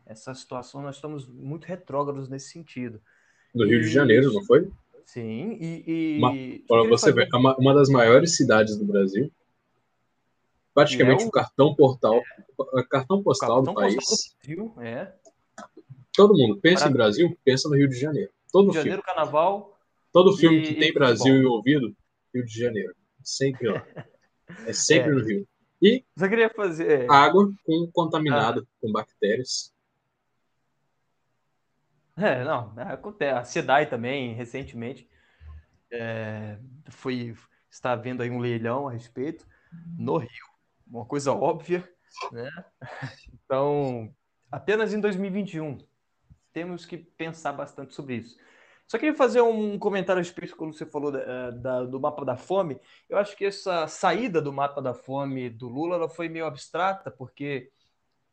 Essa 0.04 0.34
situação 0.34 0.82
nós 0.82 0.96
estamos 0.96 1.26
muito 1.28 1.64
retrógrados 1.64 2.28
nesse 2.28 2.50
sentido. 2.50 3.00
No 3.54 3.64
Rio 3.64 3.80
de 3.80 3.88
Janeiro, 3.88 4.32
não 4.32 4.44
foi? 4.44 4.70
Sim, 5.06 5.56
e. 5.60 5.84
e... 5.86 6.64
Uma, 6.68 6.88
você 6.88 7.12
ver, 7.12 7.28
uma, 7.34 7.56
uma 7.56 7.74
das 7.74 7.88
maiores 7.88 8.36
cidades 8.36 8.76
do 8.76 8.84
Brasil. 8.84 9.30
Praticamente 10.74 11.22
é 11.22 11.26
o... 11.26 11.28
o 11.28 11.30
cartão 11.30 11.74
portal, 11.74 12.20
é. 12.76 12.82
cartão 12.84 13.22
postal 13.22 13.62
cartão 13.62 13.74
do 13.74 13.74
país. 13.74 13.94
Do 13.94 14.00
Brasil, 14.00 14.74
é. 14.80 15.12
Todo 16.14 16.36
mundo 16.36 16.58
pensa 16.60 16.88
em 16.88 16.92
Brasil, 16.92 17.38
pensa 17.44 17.68
no 17.68 17.76
Rio 17.76 17.88
de 17.88 17.96
Janeiro. 17.96 18.30
Todo 18.50 18.64
Rio 18.64 18.72
de 18.72 18.78
Janeiro, 18.78 19.02
Carnaval. 19.02 19.78
Todo 20.12 20.36
filme 20.36 20.58
e... 20.58 20.62
que 20.62 20.74
tem 20.74 20.92
Brasil 20.92 21.36
envolvido, 21.36 21.94
Rio 22.34 22.44
de 22.44 22.58
Janeiro. 22.58 22.94
Sempre 23.22 23.68
lá. 23.68 23.84
É 24.66 24.72
sempre 24.72 25.12
é. 25.12 25.14
no 25.14 25.24
Rio. 25.24 25.48
E 25.80 26.04
Só 26.16 26.28
queria 26.28 26.50
fazer. 26.50 27.10
água 27.10 27.50
com, 27.64 27.90
contaminada 27.90 28.60
ah. 28.60 28.66
com 28.80 28.92
bactérias. 28.92 29.72
É, 32.16 32.44
não, 32.44 32.72
é, 32.78 32.92
acontece. 32.92 33.32
A 33.32 33.44
SEDAI 33.44 33.88
também, 33.88 34.34
recentemente, 34.34 35.08
é, 35.90 36.58
foi, 36.90 37.34
está 37.70 37.92
havendo 37.92 38.22
aí 38.22 38.30
um 38.30 38.38
leilão 38.38 38.88
a 38.88 38.92
respeito 38.92 39.46
no 39.98 40.18
Rio. 40.18 40.46
Uma 40.86 41.06
coisa 41.06 41.32
óbvia, 41.32 41.88
né? 42.30 42.50
Então, 43.44 44.14
apenas 44.50 44.94
em 44.94 45.00
2021 45.00 45.78
temos 46.52 46.86
que 46.86 46.96
pensar 46.96 47.52
bastante 47.52 47.94
sobre 47.94 48.16
isso. 48.16 48.38
Só 48.86 48.98
queria 48.98 49.14
fazer 49.14 49.40
um 49.40 49.78
comentário 49.78 50.20
a 50.20 50.22
respeito 50.22 50.56
quando 50.56 50.74
você 50.74 50.84
falou 50.84 51.10
da, 51.10 51.20
eh, 51.20 51.52
da, 51.52 51.84
do 51.84 51.98
mapa 51.98 52.24
da 52.24 52.36
fome. 52.36 52.78
Eu 53.08 53.16
acho 53.16 53.36
que 53.36 53.46
essa 53.46 53.86
saída 53.86 54.40
do 54.40 54.52
mapa 54.52 54.82
da 54.82 54.92
fome 54.92 55.48
do 55.48 55.68
Lula 55.68 55.96
ela 55.96 56.08
foi 56.08 56.28
meio 56.28 56.44
abstrata, 56.44 57.10
porque 57.10 57.70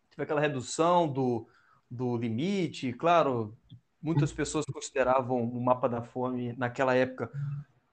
teve 0.10 0.24
aquela 0.24 0.42
redução 0.42 1.08
do, 1.08 1.48
do 1.90 2.18
limite. 2.18 2.92
Claro, 2.92 3.58
muitas 4.02 4.34
pessoas 4.34 4.66
consideravam 4.66 5.42
o 5.42 5.64
mapa 5.64 5.88
da 5.88 6.02
fome 6.02 6.54
naquela 6.58 6.94
época 6.94 7.32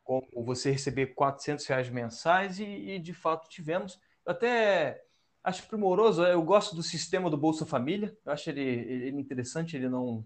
como 0.07 0.45
você 0.45 0.71
receber 0.71 1.15
400 1.15 1.67
reais 1.67 1.91
mensais 1.91 2.61
e, 2.61 2.65
e 2.65 2.99
de 3.01 3.13
fato 3.13 3.49
tivemos. 3.49 4.01
Eu 4.25 4.33
até 4.33 5.03
acho 5.43 5.67
primoroso, 5.67 6.25
eu 6.25 6.43
gosto 6.43 6.77
do 6.77 6.83
sistema 6.83 7.29
do 7.29 7.37
Bolsa 7.37 7.67
Família, 7.67 8.17
eu 8.25 8.33
acho 8.33 8.49
ele, 8.49 8.63
ele 8.63 9.21
interessante, 9.21 9.77
ele 9.77 9.89
não, 9.89 10.25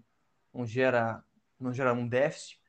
não 0.53 0.65
gera 0.65 1.23
não 1.63 1.73
gerar 1.73 1.93
um 1.93 2.07
déficit. 2.07 2.59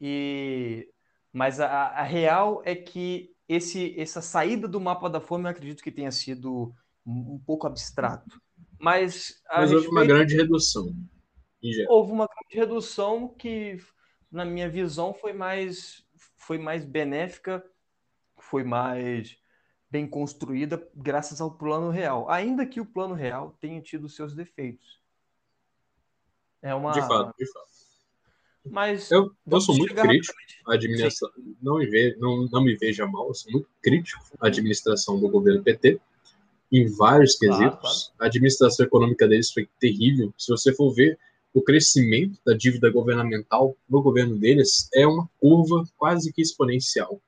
E 0.00 0.88
mas 1.32 1.60
a, 1.60 1.68
a, 1.68 2.02
real 2.02 2.62
é 2.64 2.74
que 2.74 3.34
esse 3.48 3.98
essa 3.98 4.22
saída 4.22 4.66
do 4.66 4.80
mapa 4.80 5.08
da 5.08 5.20
fome 5.20 5.44
eu 5.44 5.50
acredito 5.50 5.82
que 5.82 5.92
tenha 5.92 6.10
sido 6.10 6.74
um, 7.06 7.38
pouco 7.38 7.66
abstrato. 7.66 8.40
Mas, 8.78 9.42
mas 9.48 9.72
houve 9.72 9.88
uma 9.88 10.04
grande 10.04 10.34
redução. 10.34 10.94
Houve 11.88 12.12
uma 12.12 12.26
grande 12.26 12.56
redução 12.56 13.28
que, 13.28 13.78
na 14.30 14.44
minha 14.44 14.68
visão, 14.68 15.12
foi 15.14 15.32
mais 15.32 16.04
foi 16.36 16.58
mais 16.58 16.84
benéfica, 16.84 17.64
foi 18.38 18.62
mais 18.62 19.36
bem 19.90 20.06
construída 20.06 20.88
graças 20.94 21.40
ao 21.40 21.50
plano 21.56 21.90
real. 21.90 22.30
Ainda 22.30 22.66
que 22.66 22.80
o 22.80 22.86
plano 22.86 23.14
real 23.14 23.56
tenha 23.60 23.80
tido 23.80 24.08
seus 24.08 24.34
defeitos. 24.34 25.00
É 26.62 26.74
uma... 26.74 26.92
De 26.92 27.00
fato, 27.00 27.34
de 27.36 27.52
fato. 27.52 27.66
Mas 28.70 29.10
eu, 29.10 29.30
eu 29.46 29.60
sou 29.60 29.76
muito 29.76 29.94
crítico 29.94 30.34
à 30.66 30.74
administração. 30.74 31.30
Não 31.62 31.78
me, 31.78 31.86
veja, 31.86 32.16
não, 32.18 32.46
não 32.46 32.64
me 32.64 32.76
veja 32.76 33.06
mal, 33.06 33.28
eu 33.28 33.34
sou 33.34 33.52
muito 33.52 33.68
crítico 33.82 34.22
à 34.40 34.48
administração 34.48 35.18
do 35.18 35.28
governo 35.28 35.62
PT 35.62 36.00
em 36.72 36.86
vários 36.96 37.36
quesitos. 37.36 37.58
Claro, 37.58 37.80
claro. 37.80 37.96
A 38.20 38.26
administração 38.26 38.86
econômica 38.86 39.28
deles 39.28 39.52
foi 39.52 39.68
terrível. 39.80 40.32
Se 40.36 40.50
você 40.50 40.74
for 40.74 40.92
ver 40.92 41.18
o 41.54 41.62
crescimento 41.62 42.38
da 42.44 42.54
dívida 42.54 42.90
governamental 42.90 43.74
no 43.88 44.02
governo 44.02 44.36
deles 44.36 44.88
é 44.92 45.06
uma 45.06 45.28
curva 45.40 45.84
quase 45.96 46.32
que 46.32 46.42
exponencial. 46.42 47.20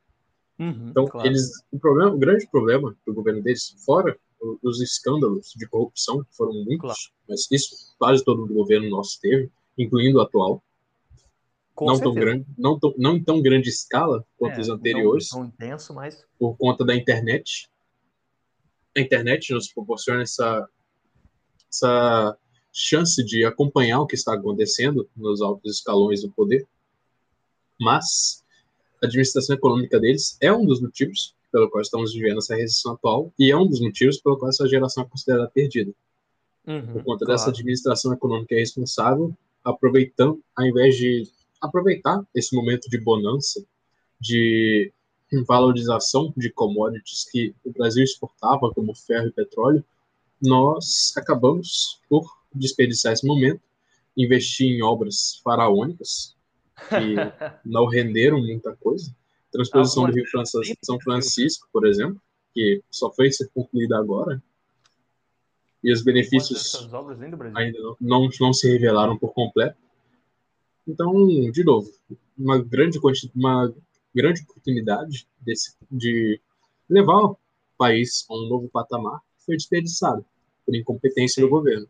Uhum, 0.58 0.88
então, 0.90 1.06
claro. 1.06 1.26
eles, 1.26 1.50
o, 1.72 1.78
problema, 1.78 2.10
o 2.10 2.18
grande 2.18 2.46
problema 2.50 2.96
do 3.06 3.14
governo 3.14 3.42
deles, 3.42 3.74
fora 3.86 4.18
os 4.62 4.80
escândalos 4.80 5.52
de 5.56 5.66
corrupção, 5.66 6.24
foram 6.30 6.52
muitos, 6.64 7.10
mas 7.28 7.50
isso 7.50 7.94
quase 7.98 8.24
todo 8.24 8.44
o 8.44 8.54
governo 8.54 8.88
nosso 8.88 9.18
teve, 9.20 9.50
incluindo 9.76 10.18
o 10.18 10.20
atual, 10.20 10.62
com 11.78 11.86
não 11.86 11.94
certeza. 11.94 12.12
tão 12.12 12.20
grande, 12.20 12.46
não, 12.58 12.76
tão, 12.76 12.94
não 12.98 13.16
em 13.16 13.22
tão 13.22 13.40
grande 13.40 13.68
escala 13.68 14.26
quanto 14.36 14.56
é, 14.56 14.60
os 14.60 14.68
anteriores. 14.68 15.28
Não 15.30 15.42
tão 15.42 15.46
intenso, 15.46 15.94
mas 15.94 16.26
por 16.36 16.56
conta 16.56 16.84
da 16.84 16.92
internet. 16.92 17.70
A 18.96 19.00
internet 19.00 19.52
nos 19.52 19.72
proporciona 19.72 20.22
essa 20.22 20.68
essa 21.70 22.36
chance 22.72 23.24
de 23.24 23.44
acompanhar 23.44 24.00
o 24.00 24.08
que 24.08 24.16
está 24.16 24.34
acontecendo 24.34 25.08
nos 25.16 25.40
altos 25.40 25.76
escalões 25.76 26.22
do 26.22 26.32
poder. 26.32 26.66
Mas 27.80 28.42
a 29.00 29.06
administração 29.06 29.54
econômica 29.54 30.00
deles 30.00 30.36
é 30.40 30.52
um 30.52 30.66
dos 30.66 30.80
motivos 30.80 31.36
pelo 31.52 31.70
qual 31.70 31.80
estamos 31.80 32.12
vivendo 32.12 32.38
essa 32.38 32.56
recessão 32.56 32.94
atual 32.94 33.32
e 33.38 33.52
é 33.52 33.56
um 33.56 33.68
dos 33.68 33.80
motivos 33.80 34.18
pelo 34.20 34.36
qual 34.36 34.48
essa 34.48 34.66
geração 34.66 35.04
é 35.04 35.06
considerada 35.06 35.48
perdida. 35.48 35.92
Uhum, 36.66 36.94
Por 36.94 37.04
conta 37.04 37.24
claro. 37.24 37.38
dessa 37.38 37.50
administração 37.50 38.12
econômica 38.12 38.56
responsável, 38.56 39.32
aproveitando, 39.62 40.42
ao 40.56 40.66
invés 40.66 40.96
de 40.96 41.37
aproveitar 41.60 42.22
esse 42.34 42.54
momento 42.54 42.88
de 42.88 42.98
bonança, 42.98 43.64
de 44.20 44.92
valorização 45.46 46.32
de 46.36 46.50
commodities 46.50 47.24
que 47.30 47.54
o 47.64 47.72
Brasil 47.72 48.02
exportava, 48.02 48.72
como 48.72 48.94
ferro 48.94 49.28
e 49.28 49.32
petróleo, 49.32 49.84
nós 50.40 51.12
acabamos 51.16 52.00
por 52.08 52.26
desperdiçar 52.54 53.12
esse 53.12 53.26
momento, 53.26 53.60
investir 54.16 54.70
em 54.70 54.82
obras 54.82 55.40
faraônicas 55.44 56.34
que 56.88 57.14
não 57.64 57.86
renderam 57.86 58.40
muita 58.40 58.74
coisa. 58.76 59.14
Transposição 59.50 60.06
do 60.06 60.12
Rio 60.12 60.24
São 60.82 61.00
Francisco, 61.00 61.68
por 61.72 61.86
exemplo, 61.86 62.20
que 62.54 62.82
só 62.90 63.10
foi 63.12 63.30
ser 63.30 63.48
concluída 63.54 63.98
agora. 63.98 64.42
E 65.82 65.92
os 65.92 66.02
benefícios 66.02 66.88
ainda 67.54 67.78
não, 67.78 67.96
não, 68.00 68.28
não 68.40 68.52
se 68.52 68.70
revelaram 68.70 69.16
por 69.16 69.32
completo. 69.32 69.76
Então, 70.88 71.12
de 71.52 71.62
novo, 71.62 71.92
uma 72.36 72.58
grande, 72.58 72.98
uma 73.34 73.74
grande 74.14 74.42
oportunidade 74.42 75.28
desse, 75.38 75.76
de 75.90 76.40
levar 76.88 77.24
o 77.24 77.38
país 77.76 78.24
a 78.30 78.34
um 78.34 78.48
novo 78.48 78.70
patamar 78.70 79.20
foi 79.44 79.56
desperdiçada 79.56 80.24
por 80.64 80.74
incompetência 80.74 81.42
do 81.42 81.48
governo. 81.50 81.86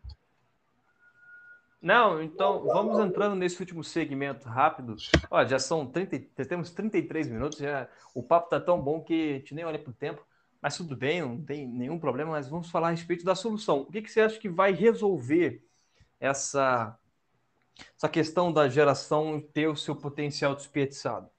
Não, 1.81 2.21
então 2.21 2.65
vamos 2.65 2.99
entrando 2.99 3.35
nesse 3.35 3.57
último 3.61 3.85
segmento 3.85 4.49
rápido. 4.49 4.97
Já 5.47 5.57
são 5.57 5.87
30, 5.87 6.25
já 6.37 6.45
temos 6.45 6.71
33 6.71 7.29
minutos, 7.29 7.57
já 7.57 7.87
o 8.13 8.21
papo 8.21 8.49
tá 8.49 8.59
tão 8.59 8.81
bom 8.81 9.01
que 9.01 9.29
a 9.29 9.33
gente 9.35 9.55
nem 9.55 9.63
olha 9.63 9.79
para 9.79 9.91
o 9.91 9.93
tempo, 9.93 10.21
mas 10.61 10.75
tudo 10.75 10.97
bem, 10.97 11.21
não 11.21 11.41
tem 11.41 11.65
nenhum 11.65 11.97
problema, 11.97 12.31
mas 12.31 12.49
vamos 12.49 12.69
falar 12.69 12.89
a 12.89 12.91
respeito 12.91 13.23
da 13.23 13.33
solução. 13.33 13.79
O 13.81 13.85
que, 13.85 14.01
que 14.01 14.11
você 14.11 14.19
acha 14.19 14.37
que 14.37 14.49
vai 14.49 14.73
resolver 14.73 15.63
essa 16.19 16.98
essa 17.95 18.09
questão 18.09 18.51
da 18.51 18.67
geração 18.69 19.41
ter 19.53 19.67
o 19.67 19.75
seu 19.75 19.95
potencial 19.95 20.55
desperdiçado? 20.55 21.29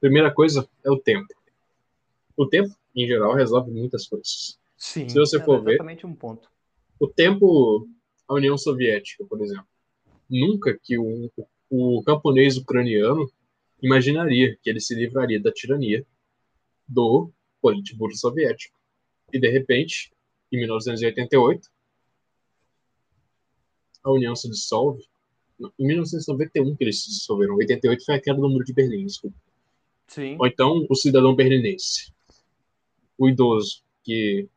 Primeira 0.00 0.32
coisa 0.32 0.68
é 0.84 0.90
o 0.90 0.98
tempo. 0.98 1.32
O 2.36 2.46
tempo, 2.46 2.74
em 2.94 3.06
geral, 3.06 3.34
resolve 3.34 3.70
muitas 3.70 4.06
coisas. 4.06 4.58
Sim, 4.76 5.08
Se 5.08 5.16
você 5.16 5.38
é 5.38 5.44
for 5.44 5.68
exatamente 5.68 6.02
ver, 6.02 6.06
um 6.08 6.14
ponto. 6.14 6.50
O 6.98 7.06
tempo, 7.06 7.88
a 8.26 8.34
União 8.34 8.58
Soviética, 8.58 9.24
por 9.24 9.40
exemplo, 9.40 9.66
nunca 10.28 10.76
que 10.82 10.98
o, 10.98 11.30
o 11.70 12.02
camponês 12.02 12.56
ucraniano 12.56 13.30
imaginaria 13.80 14.56
que 14.62 14.70
ele 14.70 14.80
se 14.80 14.94
livraria 14.94 15.40
da 15.40 15.52
tirania 15.52 16.06
do 16.86 17.30
Politburo 17.60 18.14
soviético. 18.16 18.76
E, 19.32 19.38
de 19.38 19.48
repente, 19.48 20.12
em 20.50 20.58
1988, 20.58 21.68
a 24.04 24.10
União 24.10 24.34
se 24.34 24.48
dissolve 24.48 25.04
em 25.78 25.86
1991 25.86 26.76
que 26.76 26.84
eles 26.84 27.02
se 27.02 27.10
dissolveram. 27.10 27.54
88 27.56 28.04
foi 28.04 28.14
a 28.14 28.20
queda 28.20 28.40
do 28.40 28.48
Muro 28.48 28.64
de 28.64 28.72
Berlim, 28.72 29.06
desculpa. 29.06 29.36
Sim. 30.08 30.36
Ou 30.38 30.46
então 30.46 30.86
o 30.88 30.94
cidadão 30.94 31.34
berlinense. 31.34 32.12
O 33.16 33.28
idoso 33.28 33.82
que 34.02 34.48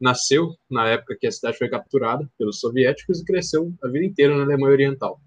nasceu 0.00 0.56
na 0.68 0.88
época 0.88 1.16
que 1.20 1.26
a 1.26 1.30
cidade 1.32 1.58
foi 1.58 1.68
capturada 1.68 2.28
pelos 2.38 2.58
soviéticos 2.58 3.20
e 3.20 3.24
cresceu 3.24 3.72
a 3.82 3.88
vida 3.88 4.06
inteira 4.06 4.34
na 4.34 4.44
Alemanha 4.44 4.72
Oriental, 4.72 5.20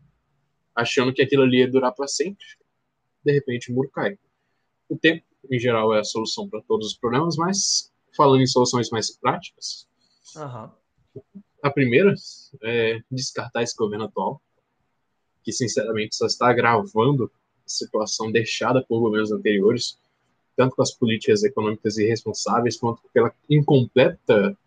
achando 0.76 1.14
que 1.14 1.22
aquilo 1.22 1.44
ali 1.44 1.60
ia 1.60 1.70
durar 1.70 1.94
para 1.94 2.08
sempre. 2.08 2.46
De 3.24 3.32
repente, 3.32 3.72
o 3.72 3.76
muro 3.76 3.90
cai. 3.90 4.18
O 4.90 4.98
tempo, 4.98 5.24
em 5.50 5.60
geral, 5.60 5.94
é 5.94 6.00
a 6.00 6.04
solução 6.04 6.50
para 6.50 6.62
todos 6.62 6.88
os 6.88 6.98
problemas, 6.98 7.36
mas 7.38 7.92
falando 8.18 8.42
em 8.42 8.48
soluções 8.48 8.90
mais 8.90 9.16
práticas, 9.16 9.88
uhum. 10.36 11.22
a 11.62 11.70
primeira 11.70 12.14
é 12.64 13.00
descartar 13.10 13.62
esse 13.62 13.76
governo 13.76 14.06
atual, 14.06 14.42
que 15.44 15.52
sinceramente 15.52 16.16
só 16.16 16.26
está 16.26 16.50
agravando 16.50 17.32
a 17.66 17.70
situação 17.70 18.32
deixada 18.32 18.84
por 18.84 19.00
governos 19.00 19.32
anteriores, 19.32 19.98
tanto 20.56 20.76
com 20.76 20.82
as 20.82 20.92
políticas 20.92 21.44
econômicas 21.44 21.98
irresponsáveis, 21.98 22.78
quanto 22.78 23.02
pela 23.14 23.34
incompleta 23.50 24.58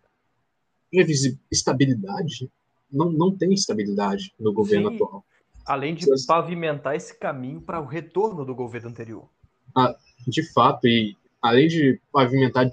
estabilidade. 1.51 2.49
Não, 2.91 3.11
não 3.11 3.35
tem 3.35 3.53
estabilidade 3.53 4.33
no 4.39 4.53
governo 4.53 4.89
Sim. 4.89 4.95
atual. 4.95 5.25
Além 5.65 5.93
de 5.93 6.05
pavimentar 6.25 6.95
esse 6.95 7.17
caminho 7.17 7.59
para 7.59 7.81
o 7.81 7.85
retorno 7.85 8.45
do 8.45 8.55
governo 8.55 8.89
anterior. 8.89 9.27
Ah, 9.75 9.93
de 10.25 10.41
fato, 10.53 10.87
e 10.87 11.17
além 11.41 11.67
de 11.67 11.99
pavimentar 12.11 12.69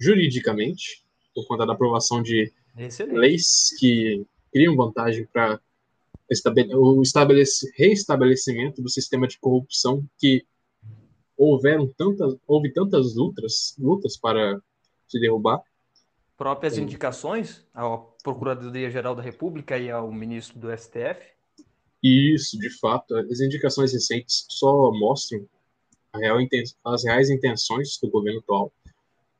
juridicamente, 0.00 1.04
por 1.34 1.46
conta 1.46 1.66
da 1.66 1.74
aprovação 1.74 2.22
de 2.22 2.52
Excelente. 2.76 3.18
leis 3.18 3.76
que 3.78 4.24
criam 4.52 4.74
vantagem 4.74 5.26
para 5.32 5.60
o 6.74 7.02
reestabelecimento 7.76 8.82
do 8.82 8.88
sistema 8.88 9.26
de 9.26 9.38
corrupção 9.38 10.04
que 10.18 10.44
houveram 11.36 11.86
tantas, 11.86 12.36
houve 12.46 12.70
tantas 12.72 13.14
lutas, 13.14 13.74
lutas 13.78 14.16
para 14.16 14.60
se 15.06 15.18
derrubar. 15.20 15.62
Próprias 16.36 16.74
Sim. 16.74 16.82
indicações 16.82 17.64
à 17.74 17.96
Procuradoria-Geral 18.22 19.14
da 19.14 19.22
República 19.22 19.78
e 19.78 19.90
ao 19.90 20.12
ministro 20.12 20.58
do 20.58 20.76
STF? 20.76 21.20
Isso, 22.02 22.58
de 22.58 22.70
fato. 22.78 23.16
As 23.16 23.40
indicações 23.40 23.92
recentes 23.92 24.46
só 24.48 24.92
mostram 24.92 25.48
real, 26.14 26.38
as 26.84 27.04
reais 27.04 27.30
intenções 27.30 27.98
do 28.00 28.10
governo 28.10 28.40
atual, 28.40 28.72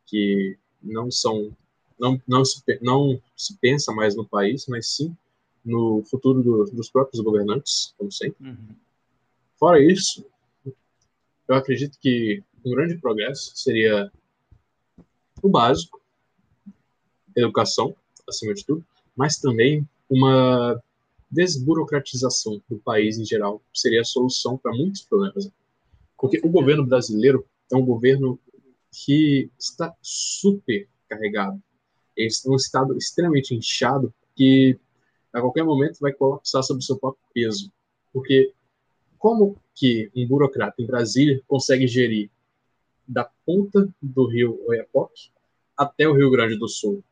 que 0.06 0.56
não 0.82 1.10
são 1.10 1.54
não, 1.98 2.20
não, 2.26 2.44
se, 2.44 2.62
não 2.80 3.20
se 3.36 3.56
pensa 3.58 3.92
mais 3.92 4.14
no 4.14 4.24
país, 4.24 4.66
mas 4.68 4.88
sim 4.88 5.16
no 5.64 6.02
futuro 6.04 6.42
do, 6.42 6.64
dos 6.64 6.90
próprios 6.90 7.22
governantes, 7.22 7.94
como 7.96 8.10
sempre. 8.10 8.48
Uhum. 8.48 8.76
Fora 9.58 9.82
isso, 9.82 10.24
eu 11.46 11.54
acredito 11.54 11.98
que 11.98 12.42
um 12.64 12.70
grande 12.70 12.96
progresso 12.98 13.52
seria 13.56 14.10
o 15.42 15.48
básico, 15.48 16.00
educação, 17.34 17.94
acima 18.28 18.54
de 18.54 18.64
tudo, 18.64 18.84
mas 19.16 19.38
também 19.38 19.88
uma 20.08 20.80
desburocratização 21.30 22.62
do 22.68 22.78
país 22.78 23.18
em 23.18 23.24
geral 23.24 23.62
seria 23.72 24.00
a 24.00 24.04
solução 24.04 24.56
para 24.56 24.72
muitos 24.72 25.02
problemas. 25.02 25.50
Porque 26.16 26.40
o 26.42 26.48
governo 26.48 26.84
brasileiro 26.84 27.46
é 27.70 27.76
um 27.76 27.84
governo 27.84 28.38
que 28.90 29.50
está 29.58 29.94
super 30.02 30.88
carregado. 31.08 31.62
É 32.18 32.26
um 32.46 32.56
estado 32.56 32.96
extremamente 32.96 33.54
inchado 33.54 34.12
que 34.34 34.78
a 35.32 35.40
qualquer 35.40 35.64
momento 35.64 35.98
vai 36.00 36.12
colapsar 36.12 36.62
sobre 36.62 36.82
o 36.82 36.86
seu 36.86 36.98
próprio 36.98 37.22
peso. 37.32 37.70
Porque 38.12 38.52
como 39.18 39.56
que 39.74 40.10
um 40.14 40.26
burocrata 40.26 40.80
em 40.80 40.86
Brasília 40.86 41.42
consegue 41.46 41.86
gerir 41.86 42.30
da 43.06 43.28
ponta 43.44 43.88
do 44.00 44.26
rio 44.26 44.60
Oiapoque 44.66 45.30
até 45.76 46.08
o 46.08 46.14
Rio 46.14 46.30
Grande 46.30 46.56
do 46.58 46.68
Sul? 46.68 47.02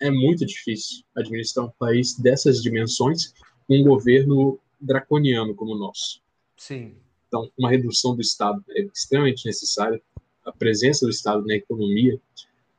É 0.00 0.10
muito 0.10 0.44
difícil 0.44 1.04
administrar 1.14 1.66
um 1.66 1.72
país 1.78 2.18
dessas 2.18 2.62
dimensões 2.62 3.32
com 3.66 3.78
um 3.78 3.84
governo 3.84 4.58
draconiano 4.80 5.54
como 5.54 5.74
o 5.74 5.78
nosso. 5.78 6.20
Sim. 6.56 6.94
Então, 7.28 7.50
uma 7.58 7.70
redução 7.70 8.14
do 8.14 8.20
Estado 8.20 8.62
é 8.70 8.82
extremamente 8.82 9.46
necessária. 9.46 10.00
A 10.44 10.52
presença 10.52 11.06
do 11.06 11.10
Estado 11.10 11.44
na 11.46 11.54
economia, 11.54 12.20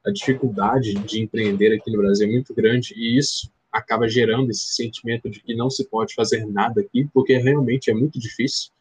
a 0.05 0.11
dificuldade 0.11 0.93
de 0.93 1.21
empreender 1.21 1.73
aqui 1.73 1.91
no 1.91 1.97
Brasil 1.97 2.27
é 2.27 2.31
muito 2.31 2.53
grande 2.53 2.93
e 2.95 3.17
isso 3.17 3.51
acaba 3.75 4.07
gerando 4.07 4.49
esse 4.49 4.67
sentimento 4.69 5.29
de 5.29 5.41
que 5.41 5.53
não 5.53 5.69
se 5.69 5.83
pode 5.85 6.13
fazer 6.13 6.45
nada 6.45 6.81
aqui, 6.81 7.07
porque 7.13 7.37
realmente 7.37 7.91
é 7.91 7.93
muito 7.93 8.17
difícil 8.17 8.71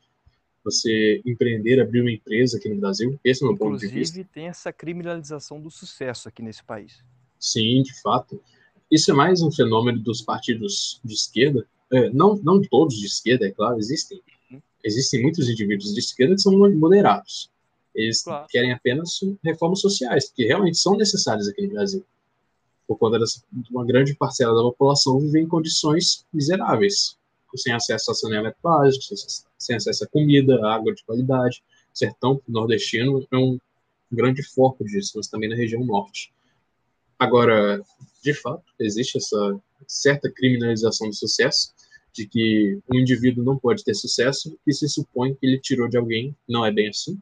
você 0.65 1.21
empreender, 1.27 1.81
abrir 1.81 2.01
uma 2.01 2.11
empresa 2.11 2.57
aqui 2.57 2.69
no 2.69 2.77
Brasil. 2.77 3.19
Esse 3.23 3.43
é 3.43 3.47
o 3.47 3.51
meu 3.51 3.59
ponto 3.59 3.79
de 3.79 3.87
vista. 3.87 4.19
Inclusive, 4.19 4.29
tem 4.33 4.47
essa 4.47 4.73
criminalização 4.73 5.61
do 5.61 5.71
sucesso 5.71 6.29
aqui 6.29 6.43
nesse 6.43 6.63
país. 6.63 7.03
Sim, 7.39 7.83
de 7.83 8.01
fato. 8.01 8.41
Isso 8.91 9.11
é 9.11 9.15
mais 9.15 9.43
um 9.43 9.51
fenômeno 9.51 9.99
dos 9.99 10.23
partidos 10.23 11.01
de 11.05 11.13
esquerda. 11.13 11.67
É, 11.93 12.09
não, 12.11 12.37
não 12.37 12.63
todos 12.63 12.97
de 12.97 13.07
esquerda, 13.07 13.47
é 13.47 13.51
claro, 13.51 13.79
existem 13.79 14.23
existem 14.85 15.23
muitos 15.23 15.49
indivíduos 15.49 15.95
de 15.95 16.01
esquerda 16.01 16.35
que 16.35 16.43
são 16.43 16.53
moderados. 16.53 17.51
Eles 17.95 18.23
claro. 18.23 18.47
querem 18.51 18.73
apenas 18.73 19.19
reformas 19.43 19.81
sociais, 19.81 20.31
que 20.31 20.45
realmente 20.45 20.77
são 20.77 20.97
necessárias 20.97 21.49
aqui 21.49 21.63
no 21.63 21.73
Brasil. 21.73 22.05
Por 22.87 22.99
conta 22.99 23.19
de 23.19 23.71
uma 23.71 23.85
grande 23.85 24.15
parcela 24.15 24.55
da 24.55 24.63
população 24.63 25.19
viver 25.19 25.41
em 25.41 25.49
condições 25.49 26.27
miseráveis, 26.33 27.17
sem 27.57 27.73
acesso 27.73 28.11
a 28.11 28.15
saneamento 28.15 28.57
básico, 28.63 29.15
sem 29.59 29.77
acesso 29.77 30.05
a 30.05 30.09
comida, 30.09 30.55
água 30.67 30.95
de 30.95 31.05
qualidade. 31.05 31.63
O 31.95 31.99
sertão 31.99 32.43
nordestino 32.49 33.27
é 33.31 33.37
um 33.37 33.59
grande 34.11 34.43
foco 34.43 34.85
disso, 34.85 35.13
mas 35.17 35.29
também 35.29 35.49
na 35.49 35.57
região 35.57 35.85
norte. 35.85 36.33
Agora, 37.19 37.81
de 38.23 38.35
fato, 38.35 38.65
existe 38.79 39.19
essa 39.19 39.61
certa 39.87 40.31
criminalização 40.31 41.09
do 41.09 41.15
sucesso, 41.15 41.73
de 42.13 42.27
que 42.27 42.79
um 42.93 42.99
indivíduo 42.99 43.45
não 43.45 43.59
pode 43.59 43.83
ter 43.83 43.95
sucesso 43.95 44.59
e 44.67 44.73
se 44.73 44.89
supõe 44.89 45.35
que 45.35 45.47
ele 45.47 45.59
tirou 45.59 45.89
de 45.89 45.97
alguém. 45.97 46.37
Não 46.49 46.65
é 46.65 46.73
bem 46.73 46.89
assim 46.89 47.21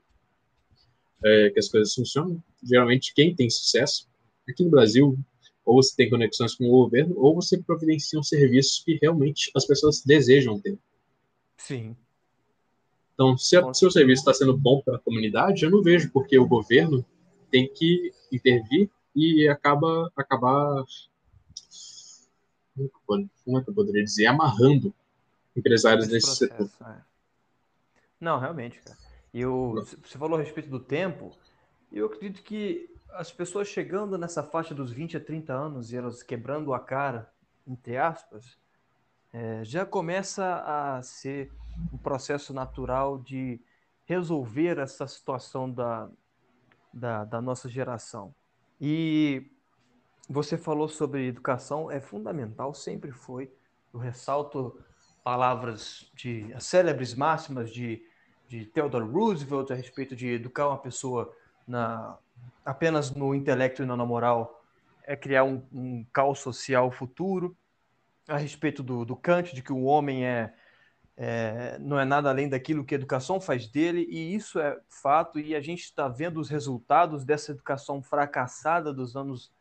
é, 1.24 1.50
que 1.50 1.58
as 1.58 1.68
coisas 1.68 1.94
funcionam. 1.94 2.42
Geralmente, 2.62 3.14
quem 3.14 3.34
tem 3.34 3.48
sucesso, 3.48 4.08
aqui 4.48 4.64
no 4.64 4.70
Brasil, 4.70 5.18
ou 5.64 5.82
você 5.82 5.94
tem 5.96 6.10
conexões 6.10 6.54
com 6.54 6.64
o 6.64 6.70
governo, 6.70 7.14
ou 7.16 7.34
você 7.34 7.60
providencia 7.62 8.18
um 8.18 8.22
serviço 8.22 8.84
que 8.84 8.98
realmente 9.00 9.50
as 9.54 9.64
pessoas 9.64 10.02
desejam 10.04 10.58
ter. 10.60 10.78
Sim. 11.56 11.96
Então, 13.14 13.36
se 13.36 13.56
o 13.58 13.74
seu 13.74 13.90
serviço 13.90 14.20
está 14.20 14.34
sendo 14.34 14.56
bom 14.56 14.80
para 14.84 14.96
a 14.96 15.00
comunidade, 15.00 15.64
eu 15.64 15.70
não 15.70 15.82
vejo 15.82 16.10
porque 16.10 16.38
o 16.38 16.48
governo 16.48 17.04
tem 17.50 17.68
que 17.68 18.12
intervir 18.32 18.90
e 19.14 19.46
acaba 19.48 20.10
acabar 20.16 20.84
como 23.44 23.58
é 23.58 23.62
que 23.62 23.70
eu 23.70 23.74
poderia 23.74 24.02
dizer, 24.02 24.26
amarrando 24.26 24.94
empresários 25.54 26.06
Esse 26.06 26.14
nesse 26.14 26.48
processo, 26.48 26.70
setor. 26.72 26.90
É. 26.90 27.02
Não, 28.18 28.38
realmente, 28.38 28.80
cara. 28.80 28.96
Eu, 29.32 29.84
você 30.02 30.18
falou 30.18 30.38
a 30.38 30.42
respeito 30.42 30.68
do 30.68 30.80
tempo, 30.80 31.32
eu 31.90 32.06
acredito 32.06 32.42
que 32.42 32.91
as 33.14 33.32
pessoas 33.32 33.68
chegando 33.68 34.16
nessa 34.16 34.42
faixa 34.42 34.74
dos 34.74 34.92
20 34.92 35.16
a 35.16 35.20
30 35.20 35.52
anos 35.52 35.92
e 35.92 35.96
elas 35.96 36.22
quebrando 36.22 36.72
a 36.72 36.80
cara, 36.80 37.32
entre 37.66 37.96
aspas, 37.96 38.58
é, 39.32 39.64
já 39.64 39.86
começa 39.86 40.62
a 40.66 41.02
ser 41.02 41.50
um 41.92 41.98
processo 41.98 42.52
natural 42.52 43.18
de 43.18 43.60
resolver 44.04 44.78
essa 44.78 45.06
situação 45.06 45.70
da, 45.70 46.10
da, 46.92 47.24
da 47.24 47.40
nossa 47.40 47.68
geração. 47.68 48.34
E 48.80 49.50
você 50.28 50.58
falou 50.58 50.88
sobre 50.88 51.26
educação, 51.26 51.90
é 51.90 52.00
fundamental, 52.00 52.74
sempre 52.74 53.10
foi. 53.10 53.52
Eu 53.92 54.00
ressalto 54.00 54.78
palavras 55.22 56.10
de 56.14 56.52
as 56.52 56.64
célebres 56.64 57.14
máximas 57.14 57.72
de, 57.72 58.04
de 58.48 58.66
Theodore 58.66 59.04
Roosevelt 59.04 59.70
a 59.70 59.74
respeito 59.74 60.16
de 60.16 60.28
educar 60.28 60.68
uma 60.68 60.78
pessoa 60.78 61.34
na, 61.66 62.18
apenas 62.64 63.10
no 63.10 63.34
intelecto 63.34 63.82
e 63.82 63.86
não 63.86 63.96
na 63.96 64.06
moral 64.06 64.62
é 65.04 65.16
criar 65.16 65.44
um, 65.44 65.62
um 65.72 66.04
caos 66.12 66.38
social 66.38 66.90
futuro. 66.90 67.56
A 68.28 68.36
respeito 68.36 68.82
do, 68.82 69.04
do 69.04 69.16
Kant, 69.16 69.54
de 69.54 69.62
que 69.62 69.72
o 69.72 69.82
homem 69.82 70.24
é, 70.24 70.54
é, 71.16 71.76
não 71.80 71.98
é 71.98 72.04
nada 72.04 72.30
além 72.30 72.48
daquilo 72.48 72.84
que 72.84 72.94
a 72.94 72.98
educação 72.98 73.40
faz 73.40 73.66
dele, 73.66 74.06
e 74.08 74.34
isso 74.34 74.60
é 74.60 74.78
fato, 74.88 75.40
e 75.40 75.54
a 75.54 75.60
gente 75.60 75.82
está 75.82 76.08
vendo 76.08 76.40
os 76.40 76.48
resultados 76.48 77.24
dessa 77.24 77.50
educação 77.50 78.00
fracassada 78.00 78.92
dos 78.92 79.16
anos 79.16 79.52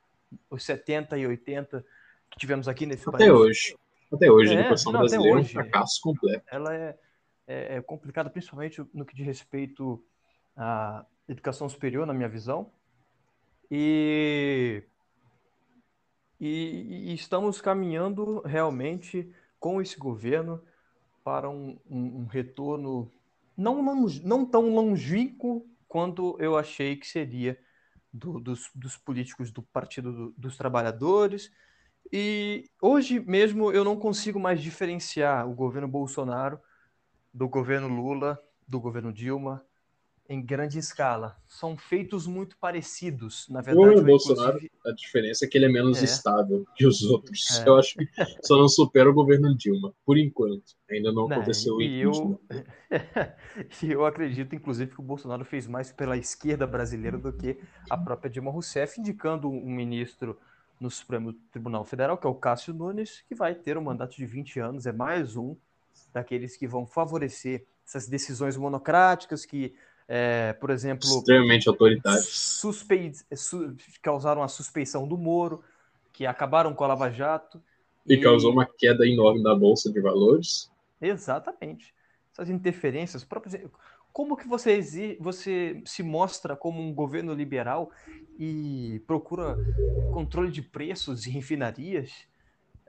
os 0.49 0.63
70 0.63 1.17
e 1.17 1.27
80 1.27 1.86
que 2.29 2.39
tivemos 2.39 2.67
aqui 2.67 2.86
nesse 2.86 3.07
até 3.09 3.17
país. 3.17 3.29
Até 3.29 3.34
hoje. 3.34 3.77
Até 4.13 4.32
hoje, 4.32 4.53
é, 4.53 4.57
a 4.57 4.59
educação 4.61 4.91
não, 4.91 4.99
brasileira 4.99 5.38
é 5.38 5.41
um 5.41 5.45
fracasso 5.45 6.01
completo. 6.01 6.45
Ela 6.49 6.75
é, 6.75 6.97
é, 7.47 7.75
é 7.77 7.82
complicada, 7.82 8.29
principalmente 8.29 8.84
no 8.93 9.05
que 9.05 9.15
diz 9.15 9.25
respeito 9.25 10.03
à 10.55 11.05
educação 11.27 11.67
superior, 11.69 12.05
na 12.05 12.13
minha 12.13 12.29
visão. 12.29 12.71
E, 13.69 14.83
e, 16.39 17.11
e 17.11 17.13
estamos 17.13 17.61
caminhando 17.61 18.41
realmente 18.41 19.33
com 19.59 19.81
esse 19.81 19.97
governo 19.97 20.61
para 21.23 21.49
um, 21.49 21.77
um, 21.89 22.21
um 22.21 22.25
retorno 22.25 23.11
não, 23.55 23.81
não, 23.81 24.07
não 24.23 24.45
tão 24.45 24.73
longínquo 24.73 25.65
quanto 25.87 26.35
eu 26.39 26.57
achei 26.57 26.95
que 26.95 27.07
seria 27.07 27.57
do, 28.11 28.39
dos, 28.39 28.69
dos, 28.73 28.97
políticos 28.97 29.51
do 29.51 29.61
Partido 29.61 30.11
do, 30.11 30.33
dos 30.37 30.57
Trabalhadores. 30.57 31.51
E 32.11 32.69
hoje 32.81 33.19
mesmo 33.19 33.71
eu 33.71 33.83
não 33.83 33.95
consigo 33.95 34.39
mais 34.39 34.61
diferenciar 34.61 35.47
o 35.47 35.53
governo 35.53 35.87
Bolsonaro 35.87 36.59
do 37.33 37.47
governo 37.47 37.87
Lula, 37.87 38.41
do 38.67 38.79
governo 38.79 39.13
Dilma, 39.13 39.63
em 40.32 40.41
grande 40.41 40.79
escala. 40.79 41.36
São 41.45 41.75
feitos 41.75 42.25
muito 42.25 42.57
parecidos, 42.57 43.49
na 43.49 43.59
verdade. 43.59 43.99
O 43.99 44.03
Bolsonaro, 44.03 44.55
inclusive... 44.55 44.71
a 44.86 44.91
diferença 44.93 45.45
é 45.45 45.47
que 45.47 45.57
ele 45.57 45.65
é 45.65 45.69
menos 45.69 46.01
é. 46.01 46.05
estável 46.05 46.65
que 46.73 46.88
os 46.88 47.01
outros. 47.03 47.59
É. 47.59 47.67
Eu 47.67 47.77
acho 47.77 47.95
que 47.95 48.07
só 48.41 48.57
não 48.57 48.69
supera 48.69 49.09
o 49.09 49.13
governo 49.13 49.53
Dilma, 49.57 49.93
por 50.05 50.17
enquanto. 50.17 50.73
Ainda 50.89 51.11
não, 51.11 51.27
não 51.27 51.36
aconteceu 51.36 51.82
e 51.82 51.99
eu... 51.99 52.41
e 53.84 53.91
eu 53.91 54.05
acredito, 54.05 54.55
inclusive, 54.55 54.91
que 54.91 55.01
o 55.01 55.03
Bolsonaro 55.03 55.43
fez 55.43 55.67
mais 55.67 55.91
pela 55.91 56.15
esquerda 56.15 56.65
brasileira 56.65 57.17
do 57.17 57.34
que 57.34 57.59
a 57.89 57.97
própria 57.97 58.29
Dilma 58.29 58.51
Rousseff, 58.51 59.01
indicando 59.01 59.49
um 59.49 59.69
ministro 59.69 60.39
no 60.79 60.89
Supremo 60.89 61.34
Tribunal 61.51 61.84
Federal, 61.84 62.17
que 62.17 62.25
é 62.25 62.29
o 62.29 62.36
Cássio 62.36 62.73
Nunes, 62.73 63.21
que 63.27 63.36
vai 63.36 63.53
ter 63.53 63.77
um 63.77 63.84
mandato 63.84 64.15
de 64.15 64.25
20 64.25 64.59
anos, 64.61 64.86
é 64.86 64.93
mais 64.93 65.36
um 65.36 65.57
daqueles 66.13 66.55
que 66.55 66.67
vão 66.67 66.86
favorecer 66.86 67.65
essas 67.86 68.07
decisões 68.07 68.55
monocráticas 68.55 69.45
que, 69.45 69.75
é, 70.14 70.51
por 70.51 70.70
exemplo, 70.70 71.07
extremamente 71.07 71.70
autoritárias, 71.70 72.26
suspe... 72.28 73.14
su... 73.34 73.78
causaram 74.01 74.43
a 74.43 74.49
suspeição 74.49 75.07
do 75.07 75.18
Moro, 75.18 75.64
que 76.12 76.26
acabaram 76.26 76.74
com 76.74 76.84
a 76.84 76.88
Lava 76.88 77.09
Jato. 77.09 77.64
E, 78.05 78.16
e 78.16 78.20
causou 78.20 78.51
uma 78.51 78.66
queda 78.66 79.07
enorme 79.07 79.41
da 79.41 79.55
Bolsa 79.55 79.89
de 79.89 80.01
Valores. 80.01 80.70
Exatamente. 80.99 81.95
Essas 82.34 82.49
interferências 82.49 83.24
próprias. 83.24 83.57
Como 84.12 84.36
que 84.36 84.49
você, 84.49 84.72
exige, 84.72 85.18
você 85.18 85.82
se 85.86 86.03
mostra 86.03 86.57
como 86.57 86.82
um 86.82 86.93
governo 86.93 87.34
liberal 87.34 87.89
e 88.38 89.01
procura 89.07 89.57
controle 90.12 90.51
de 90.51 90.62
preços 90.62 91.26
em 91.26 91.32
refinarias? 91.32 92.28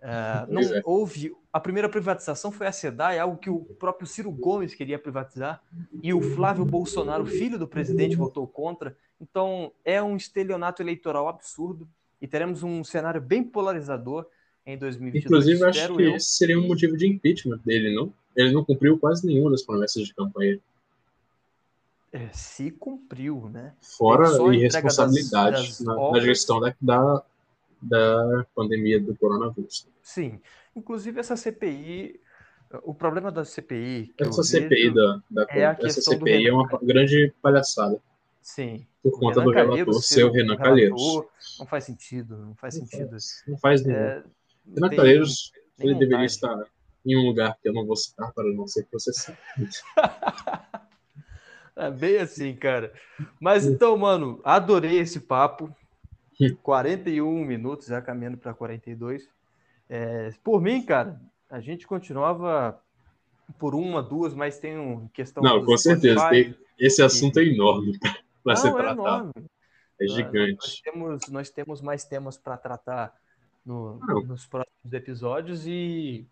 Uh, 0.03 0.53
não 0.53 0.63
é. 0.63 0.83
houve. 0.85 1.33
A 1.53 1.61
primeira 1.61 1.89
privatização 1.89 2.51
foi 2.51 2.67
a 2.67 2.73
SEDAI, 2.73 3.21
algo 3.21 3.37
que 3.37 3.49
o 3.49 3.61
próprio 3.61 4.07
Ciro 4.07 4.33
Gomes 4.33 4.75
queria 4.75 4.99
privatizar, 4.99 5.63
e 6.03 6.13
o 6.13 6.21
Flávio 6.21 6.65
Bolsonaro, 6.65 7.25
filho 7.25 7.59
do 7.59 7.69
presidente, 7.69 8.17
votou 8.17 8.47
contra. 8.47 8.97
Então, 9.21 9.71
é 9.85 10.03
um 10.03 10.17
estelionato 10.17 10.83
eleitoral 10.83 11.29
absurdo 11.29 11.89
e 12.21 12.27
teremos 12.27 12.63
um 12.65 12.83
cenário 12.83 13.21
bem 13.21 13.45
polarizador 13.45 14.27
em 14.67 14.77
2022. 14.77 15.25
Inclusive, 15.25 15.65
acho 15.65 15.97
que 15.97 16.03
esse 16.03 16.31
seria 16.37 16.59
um 16.59 16.67
motivo 16.67 16.97
de 16.97 17.07
impeachment 17.07 17.61
dele, 17.65 17.95
não? 17.95 18.13
Ele 18.35 18.51
não 18.51 18.65
cumpriu 18.65 18.99
quase 18.99 19.27
nenhuma 19.27 19.51
das 19.51 19.63
promessas 19.63 20.05
de 20.05 20.15
campanha. 20.15 20.59
É, 22.13 22.29
se 22.33 22.71
cumpriu, 22.71 23.49
né? 23.53 23.73
Fora 23.81 24.29
irresponsabilidade 24.55 25.57
das, 25.57 25.79
das 25.79 25.81
na, 25.81 26.11
na, 26.11 26.21
gestão 26.21 26.61
da, 26.61 26.75
da, 26.81 27.25
da 27.83 28.47
pandemia 28.55 29.01
do 29.01 29.17
coronavírus. 29.17 29.89
Sim. 30.03 30.41
Inclusive, 30.75 31.21
essa 31.21 31.37
CPI, 31.37 32.21
o 32.83 32.95
problema 32.95 33.31
da 33.31 33.45
CPI. 33.45 34.15
essa 34.19 34.43
CPI 34.43 34.95
da, 34.95 35.23
da 35.31 35.47
é 35.51 35.77
essa 35.83 36.01
CPI 36.01 36.47
é 36.47 36.53
uma 36.53 36.69
grande 36.83 37.35
palhaçada. 37.43 38.01
Sim. 38.41 38.87
Por 39.03 39.19
conta 39.19 39.41
do 39.41 39.51
relator 39.51 39.93
seu 39.95 40.31
Renan 40.33 40.57
Calheiros. 40.57 41.23
Não 41.59 41.67
faz 41.67 41.85
sentido, 41.85 42.37
não 42.37 42.55
faz 42.55 42.75
sentido. 42.75 43.17
Não 43.49 43.59
faz, 43.59 43.85
nenhum. 43.85 43.99
É, 43.99 44.23
Renan 44.75 44.91
Calheiros, 44.91 45.53
ele 45.79 45.95
deveria 45.95 46.25
estar 46.25 46.65
em 47.05 47.17
um 47.17 47.27
lugar 47.27 47.59
que 47.61 47.69
eu 47.69 47.73
não 47.73 47.85
vou 47.85 47.97
citar 47.97 48.33
para 48.33 48.45
não 48.53 48.67
ser 48.67 48.87
processado. 48.87 49.37
É 51.75 51.91
bem 51.91 52.19
assim, 52.19 52.55
cara. 52.55 52.93
Mas 53.41 53.65
então, 53.65 53.97
mano, 53.97 54.41
adorei 54.45 54.99
esse 54.99 55.19
papo. 55.19 55.75
41 56.51 57.45
minutos, 57.45 57.87
já 57.87 58.01
caminhando 58.01 58.39
para 58.39 58.55
42. 58.55 59.29
É, 59.89 60.31
por 60.43 60.61
mim, 60.61 60.83
cara, 60.83 61.21
a 61.51 61.61
gente 61.61 61.87
continuava 61.87 62.81
por 63.59 63.75
uma, 63.75 64.03
duas, 64.03 64.35
mas 64.35 64.59
tem 64.59 64.77
uma 64.79 65.09
questão. 65.13 65.43
Não, 65.43 65.65
com 65.65 65.77
certeza. 65.77 66.29
Tem, 66.29 66.55
esse 66.79 67.03
assunto 67.03 67.39
é 67.39 67.45
enorme 67.45 67.99
para 68.43 68.57
ser 68.57 68.69
é 68.69 68.73
tratado. 68.73 69.01
Enorme. 69.01 69.33
É 70.01 70.07
gigante. 70.07 70.57
Nós 70.57 70.81
temos, 70.81 71.29
nós 71.29 71.51
temos 71.51 71.81
mais 71.81 72.05
temas 72.05 72.37
para 72.37 72.57
tratar 72.57 73.15
no, 73.65 74.01
nos 74.27 74.47
próximos 74.47 74.93
episódios 74.93 75.67
e. 75.67 76.27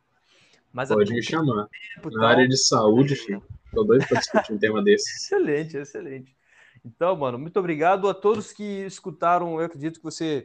Mas 0.72 0.88
Pode 0.88 1.12
me 1.12 1.22
chamar. 1.22 1.68
Na 2.04 2.10
tal, 2.10 2.24
área 2.24 2.48
de 2.48 2.56
saúde, 2.56 3.16
filho. 3.16 3.42
Tô 3.72 3.84
doido 3.84 4.06
para 4.06 4.18
discutir 4.18 4.52
um 4.52 4.58
tema 4.58 4.82
desse. 4.82 5.10
Excelente, 5.16 5.76
excelente. 5.76 6.36
Então, 6.84 7.14
mano, 7.16 7.38
muito 7.38 7.58
obrigado 7.58 8.08
a 8.08 8.14
todos 8.14 8.52
que 8.52 8.84
escutaram. 8.86 9.60
Eu 9.60 9.66
acredito 9.66 9.98
que 9.98 10.04
você 10.04 10.44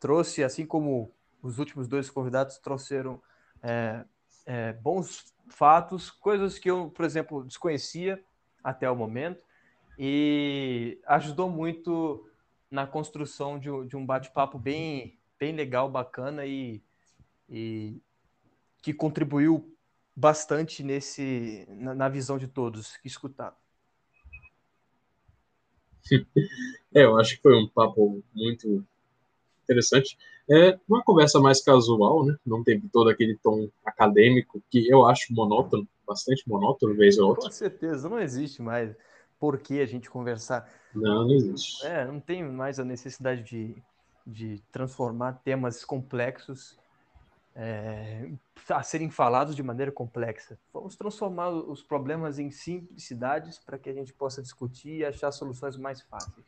trouxe, 0.00 0.42
assim 0.42 0.66
como 0.66 1.12
os 1.42 1.58
últimos 1.58 1.86
dois 1.86 2.08
convidados 2.08 2.58
trouxeram 2.58 3.20
é, 3.62 4.04
é, 4.46 4.72
bons 4.74 5.34
fatos, 5.48 6.10
coisas 6.10 6.58
que 6.58 6.70
eu, 6.70 6.90
por 6.90 7.04
exemplo, 7.04 7.44
desconhecia 7.44 8.22
até 8.62 8.90
o 8.90 8.96
momento, 8.96 9.44
e 9.98 10.98
ajudou 11.06 11.50
muito 11.50 12.28
na 12.70 12.86
construção 12.86 13.58
de, 13.58 13.68
de 13.86 13.96
um 13.96 14.04
bate-papo 14.04 14.58
bem, 14.58 15.18
bem 15.38 15.54
legal, 15.54 15.88
bacana 15.88 16.46
e, 16.46 16.82
e 17.48 18.00
que 18.82 18.92
contribuiu 18.92 19.74
bastante 20.16 20.82
nesse 20.82 21.66
na, 21.68 21.94
na 21.94 22.08
visão 22.08 22.38
de 22.38 22.48
todos 22.48 22.96
que 22.96 23.06
escutaram. 23.06 23.56
É, 26.96 27.04
eu 27.04 27.18
acho 27.18 27.34
que 27.34 27.42
foi 27.42 27.56
um 27.56 27.66
papo 27.66 28.22
muito 28.32 28.84
interessante. 29.64 30.16
É 30.48 30.78
uma 30.88 31.02
conversa 31.02 31.40
mais 31.40 31.60
casual, 31.60 32.24
né? 32.24 32.36
Não 32.46 32.62
teve 32.62 32.88
todo 32.88 33.10
aquele 33.10 33.36
tom 33.42 33.68
acadêmico 33.84 34.62
que 34.70 34.88
eu 34.88 35.04
acho 35.04 35.34
monótono, 35.34 35.88
bastante 36.06 36.48
monótono, 36.48 36.94
vez 36.94 37.18
ou 37.18 37.30
outra. 37.30 37.46
Com 37.46 37.50
certeza, 37.50 38.08
não 38.08 38.20
existe 38.20 38.62
mais 38.62 38.94
por 39.40 39.58
que 39.58 39.80
a 39.80 39.86
gente 39.86 40.08
conversar. 40.08 40.70
Não, 40.94 41.24
não 41.26 41.34
existe. 41.34 41.84
É, 41.84 42.04
não 42.04 42.20
tem 42.20 42.44
mais 42.44 42.78
a 42.78 42.84
necessidade 42.84 43.42
de, 43.42 43.82
de 44.24 44.62
transformar 44.70 45.40
temas 45.44 45.84
complexos 45.84 46.78
é, 47.56 48.30
a 48.68 48.82
serem 48.82 49.10
falados 49.10 49.54
de 49.54 49.62
maneira 49.62 49.92
complexa. 49.92 50.58
Vamos 50.72 50.96
transformar 50.96 51.50
os 51.50 51.82
problemas 51.82 52.38
em 52.38 52.50
simplicidades 52.50 53.58
para 53.58 53.78
que 53.78 53.88
a 53.88 53.92
gente 53.92 54.12
possa 54.12 54.42
discutir 54.42 54.98
e 54.98 55.04
achar 55.04 55.30
soluções 55.30 55.76
mais 55.76 56.00
fáceis. 56.02 56.44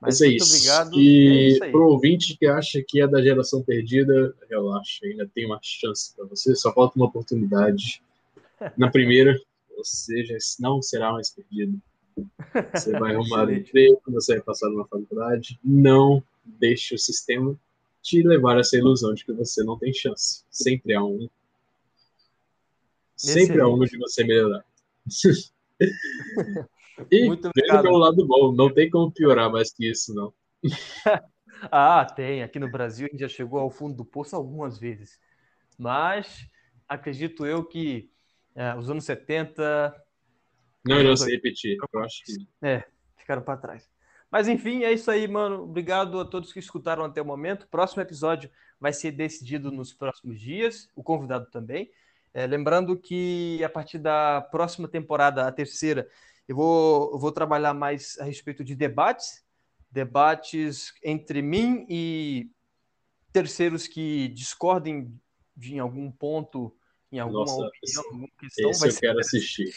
Mas, 0.00 0.20
é 0.20 0.26
muito 0.26 0.42
isso. 0.42 0.54
obrigado. 0.56 1.00
E 1.00 1.58
é 1.62 1.70
para 1.70 1.80
o 1.80 1.92
ouvinte 1.92 2.36
que 2.36 2.46
acha 2.46 2.82
que 2.86 3.00
é 3.00 3.06
da 3.06 3.22
geração 3.22 3.62
perdida, 3.62 4.34
relaxa, 4.50 5.06
ainda 5.06 5.30
tem 5.32 5.46
uma 5.46 5.60
chance 5.62 6.12
para 6.14 6.26
você, 6.26 6.54
só 6.56 6.72
falta 6.72 6.96
uma 6.96 7.06
oportunidade. 7.06 8.02
Na 8.76 8.90
primeira, 8.90 9.38
você 9.78 10.24
já 10.24 10.36
não 10.58 10.82
será 10.82 11.12
mais 11.12 11.30
perdido. 11.30 11.80
Você 12.74 12.98
vai 12.98 13.14
arrumar 13.14 13.46
um 13.46 13.52
emprego, 13.52 14.02
você 14.08 14.34
vai 14.34 14.42
passar 14.42 14.68
numa 14.70 14.86
faculdade. 14.86 15.58
Não 15.62 16.22
deixe 16.44 16.96
o 16.96 16.98
sistema 16.98 17.56
te 18.02 18.22
levar 18.22 18.56
a 18.56 18.60
essa 18.60 18.76
ilusão 18.76 19.14
de 19.14 19.24
que 19.24 19.32
você 19.32 19.62
não 19.62 19.78
tem 19.78 19.92
chance. 19.92 20.44
Sempre 20.50 20.94
há 20.94 21.02
um. 21.02 21.28
Sempre 23.16 23.60
há 23.60 23.68
um 23.68 23.78
de 23.84 23.96
você 23.96 24.24
melhorar. 24.24 24.64
e 27.10 27.26
Muito 27.26 27.50
veja 27.54 27.80
pelo 27.80 27.98
lado 27.98 28.26
bom, 28.26 28.52
não 28.52 28.72
tem 28.72 28.90
como 28.90 29.12
piorar 29.12 29.50
mais 29.50 29.72
que 29.72 29.88
isso, 29.88 30.12
não. 30.12 30.34
ah, 31.70 32.04
tem. 32.04 32.42
Aqui 32.42 32.58
no 32.58 32.70
Brasil 32.70 33.06
a 33.06 33.10
gente 33.10 33.20
já 33.20 33.28
chegou 33.28 33.60
ao 33.60 33.70
fundo 33.70 33.96
do 33.96 34.04
poço 34.04 34.34
algumas 34.34 34.78
vezes. 34.78 35.20
Mas 35.78 36.46
acredito 36.88 37.46
eu 37.46 37.64
que 37.64 38.10
é, 38.54 38.74
os 38.74 38.90
anos 38.90 39.04
70. 39.04 39.94
Não 40.84 41.00
irão 41.00 41.16
se 41.16 41.30
repetir, 41.30 41.76
eu 41.92 42.00
acho 42.00 42.24
que. 42.24 42.48
É, 42.60 42.84
ficaram 43.16 43.42
para 43.42 43.60
trás. 43.60 43.91
Mas 44.32 44.48
enfim, 44.48 44.82
é 44.82 44.90
isso 44.90 45.10
aí, 45.10 45.28
mano. 45.28 45.64
Obrigado 45.64 46.18
a 46.18 46.24
todos 46.24 46.54
que 46.54 46.58
escutaram 46.58 47.04
até 47.04 47.20
o 47.20 47.24
momento. 47.24 47.68
próximo 47.68 48.00
episódio 48.00 48.50
vai 48.80 48.90
ser 48.90 49.12
decidido 49.12 49.70
nos 49.70 49.92
próximos 49.92 50.40
dias, 50.40 50.88
o 50.96 51.02
convidado 51.02 51.50
também. 51.50 51.90
É, 52.32 52.46
lembrando 52.46 52.96
que 52.96 53.62
a 53.62 53.68
partir 53.68 53.98
da 53.98 54.40
próxima 54.40 54.88
temporada, 54.88 55.46
a 55.46 55.52
terceira, 55.52 56.08
eu 56.48 56.56
vou, 56.56 57.12
eu 57.12 57.18
vou 57.18 57.30
trabalhar 57.30 57.74
mais 57.74 58.18
a 58.18 58.24
respeito 58.24 58.64
de 58.64 58.74
debates, 58.74 59.44
debates 59.90 60.94
entre 61.04 61.42
mim 61.42 61.84
e 61.86 62.50
terceiros 63.34 63.86
que 63.86 64.28
discordem 64.28 65.14
de 65.54 65.74
em 65.74 65.78
algum 65.78 66.10
ponto, 66.10 66.74
em 67.12 67.18
alguma 67.18 67.40
Nossa, 67.40 67.66
opinião, 67.66 68.02
alguma 68.06 68.28
questão. 68.40 68.70
Esse 68.70 68.80
vai 68.80 68.88
eu 68.88 68.92
ser 68.92 69.00
quero 69.00 69.18
assistir. 69.18 69.74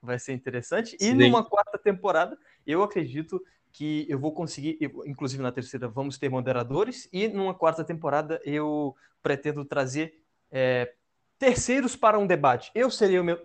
Vai 0.00 0.18
ser 0.18 0.32
interessante. 0.32 0.96
E 0.98 1.04
Sim. 1.04 1.14
numa 1.14 1.44
quarta 1.44 1.76
temporada, 1.76 2.38
eu 2.66 2.82
acredito 2.82 3.44
que 3.72 4.06
eu 4.08 4.18
vou 4.18 4.32
conseguir, 4.32 4.76
eu, 4.80 5.02
inclusive 5.06 5.42
na 5.42 5.52
terceira 5.52 5.88
vamos 5.88 6.18
ter 6.18 6.28
moderadores, 6.28 7.08
e 7.12 7.28
numa 7.28 7.54
quarta 7.54 7.84
temporada 7.84 8.40
eu 8.44 8.94
pretendo 9.22 9.64
trazer 9.64 10.14
é, 10.50 10.92
terceiros 11.38 11.96
para 11.96 12.18
um 12.18 12.26
debate. 12.26 12.70
Eu 12.74 12.90
serei 12.90 13.18
o 13.18 13.24
meu 13.24 13.40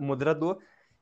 moderador 0.00 0.58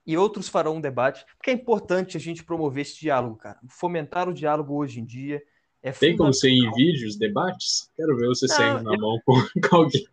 e 0.06 0.16
outros 0.16 0.48
farão 0.48 0.76
um 0.76 0.80
debate, 0.80 1.24
porque 1.36 1.50
é 1.50 1.54
importante 1.54 2.16
a 2.16 2.20
gente 2.20 2.44
promover 2.44 2.82
esse 2.82 2.98
diálogo, 2.98 3.36
cara. 3.36 3.58
Fomentar 3.68 4.28
o 4.28 4.34
diálogo 4.34 4.74
hoje 4.74 5.00
em 5.00 5.04
dia. 5.04 5.42
É 5.82 5.92
Tem 5.92 6.16
como 6.16 6.32
ser 6.32 6.50
em 6.50 6.70
vídeos, 6.72 7.16
debates? 7.16 7.90
Quero 7.96 8.16
ver 8.16 8.26
você 8.26 8.46
saindo 8.48 8.82
na 8.82 8.96
mão 8.96 9.20
com, 9.24 9.34
com 9.68 9.76
alguém. 9.76 10.06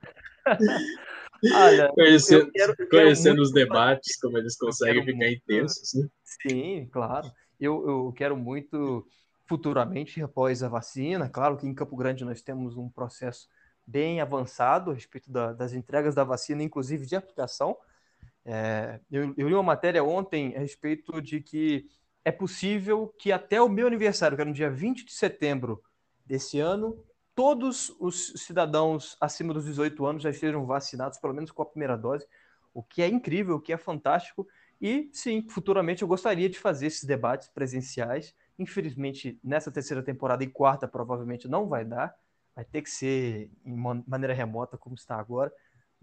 Olha, 1.54 1.88
conhecendo, 1.94 2.42
eu 2.42 2.52
quero, 2.52 2.76
eu 2.78 2.90
conhecendo 2.90 3.42
os 3.42 3.54
debates, 3.54 4.20
como 4.20 4.38
eles 4.38 4.58
conseguem 4.58 5.06
ficar 5.06 5.32
intensos. 5.32 5.94
Né? 5.94 6.10
Sim, 6.24 6.90
claro 6.92 7.32
eu, 7.60 7.88
eu 7.88 8.14
quero 8.16 8.38
muito 8.38 9.08
futuramente, 9.48 10.22
após 10.22 10.62
a 10.62 10.70
vacina, 10.70 11.28
claro 11.28 11.58
que 11.58 11.68
em 11.68 11.74
Campo 11.74 11.96
Grande 11.96 12.24
nós 12.24 12.42
temos 12.42 12.78
um 12.78 12.88
processo 12.88 13.48
bem 13.86 14.22
avançado 14.22 14.92
a 14.92 14.94
respeito 14.94 15.32
da, 15.32 15.52
das 15.52 15.74
entregas 15.74 16.14
da 16.14 16.24
vacina, 16.24 16.62
inclusive 16.62 17.08
de 17.08 17.16
aplicação. 17.16 17.76
É, 18.46 19.00
eu, 19.12 19.34
eu 19.36 19.48
li 19.48 19.54
uma 19.56 19.64
matéria 19.64 20.04
ontem 20.04 20.56
a 20.56 20.60
respeito 20.60 21.20
de 21.22 21.42
que 21.42 21.88
é 22.24 22.32
possível 22.32 23.08
que 23.18 23.32
até 23.32 23.60
o 23.60 23.68
meu 23.68 23.88
aniversário, 23.88 24.38
que 24.38 24.42
era 24.42 24.50
no 24.50 24.56
dia 24.56 24.70
20 24.70 25.04
de 25.06 25.12
setembro 25.12 25.82
desse 26.24 26.60
ano, 26.60 27.04
todos 27.34 27.90
os 28.00 28.34
cidadãos 28.46 29.18
acima 29.20 29.54
dos 29.54 29.66
18 29.66 30.06
anos 30.06 30.24
já 30.24 30.30
estejam 30.30 30.66
vacinados, 30.66 31.18
pelo 31.18 31.34
menos 31.34 31.52
com 31.52 31.64
a 31.64 31.66
primeira 31.66 31.98
dose, 31.98 32.28
o 32.74 32.84
que 32.84 33.02
é 33.02 33.08
incrível, 33.08 33.56
o 33.56 33.62
que 33.62 33.74
é 33.74 33.78
fantástico. 33.78 34.48
E 34.82 35.10
sim, 35.12 35.46
futuramente 35.50 36.02
eu 36.02 36.08
gostaria 36.08 36.50
de 36.50 36.58
fazer 36.58 36.88
esses 36.88 37.04
debates 37.04 37.50
presenciais. 37.50 38.34
Infelizmente, 38.58 39.40
nessa 39.44 39.72
terceira 39.72 40.02
temporada 40.02 40.44
e 40.44 40.48
quarta, 40.48 40.88
provavelmente 40.88 41.48
não 41.48 41.68
vai 41.68 41.84
dar. 41.84 42.16
Vai 42.56 42.66
ter 42.66 42.82
que 42.82 42.90
ser 42.90 43.50
em 43.66 43.76
maneira 44.08 44.34
remota, 44.34 44.78
como 44.78 44.96
está 44.96 45.18
agora. 45.18 45.52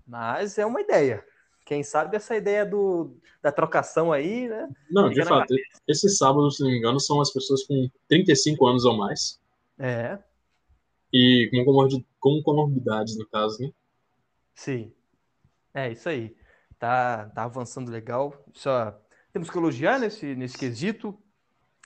Mas 0.07 0.59
é 0.59 0.67
uma 0.67 0.81
ideia. 0.81 1.25
Quem 1.65 1.83
sabe 1.83 2.17
essa 2.17 2.37
ideia 2.37 2.65
do, 2.65 3.17
da 3.43 3.51
trocação 3.51 4.13
aí, 4.13 4.49
né? 4.49 4.69
Não, 4.89 5.11
de 5.11 5.25
fato. 5.25 5.53
Esse 5.89 6.09
sábado, 6.09 6.51
se 6.51 6.63
não 6.63 6.71
me 6.71 6.79
engano, 6.79 7.01
são 7.01 7.21
as 7.21 7.33
pessoas 7.33 7.65
com 7.65 7.91
35 8.09 8.67
anos 8.67 8.85
ou 8.85 8.97
mais. 8.97 9.41
É. 9.79 10.19
E 11.13 11.51
com, 11.65 12.05
com 12.21 12.43
comorbidades, 12.43 13.19
no 13.19 13.27
caso, 13.27 13.61
né? 13.61 13.73
Sim. 14.55 14.93
É 15.75 15.91
isso 15.91 16.09
aí. 16.09 16.37
Tá, 16.79 17.31
tá 17.35 17.45
avançando 17.45 17.91
legal. 17.91 18.35
Só 18.53 18.99
temos 19.33 19.51
que 19.51 19.59
elogiar 19.59 19.99
nesse, 19.99 20.35
nesse 20.35 20.57
quesito 20.57 21.19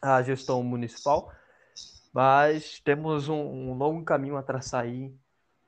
a 0.03 0.23
gestão 0.23 0.63
municipal, 0.63 1.33
mas 2.13 2.81
temos 2.81 3.29
um, 3.29 3.35
um 3.35 3.75
longo 3.75 4.05
caminho 4.05 4.37
a 4.37 4.43
traçar 4.43 4.85
aí, 4.85 5.15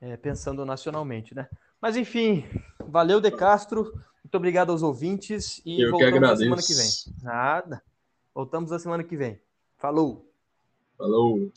é, 0.01 0.17
pensando 0.17 0.65
nacionalmente, 0.65 1.35
né? 1.35 1.47
Mas 1.81 1.95
enfim, 1.97 2.45
valeu, 2.79 3.19
De 3.19 3.29
Castro. 3.29 3.91
Muito 4.23 4.35
obrigado 4.35 4.71
aos 4.71 4.81
ouvintes 4.81 5.61
e 5.65 5.81
Eu 5.81 5.91
voltamos 5.91 6.21
na 6.21 6.35
semana 6.37 6.61
que 6.61 6.73
vem. 6.73 6.89
Nada. 7.21 7.83
Voltamos 8.33 8.71
na 8.71 8.79
semana 8.79 9.03
que 9.03 9.17
vem. 9.17 9.39
Falou. 9.77 10.25
Falou. 10.97 11.51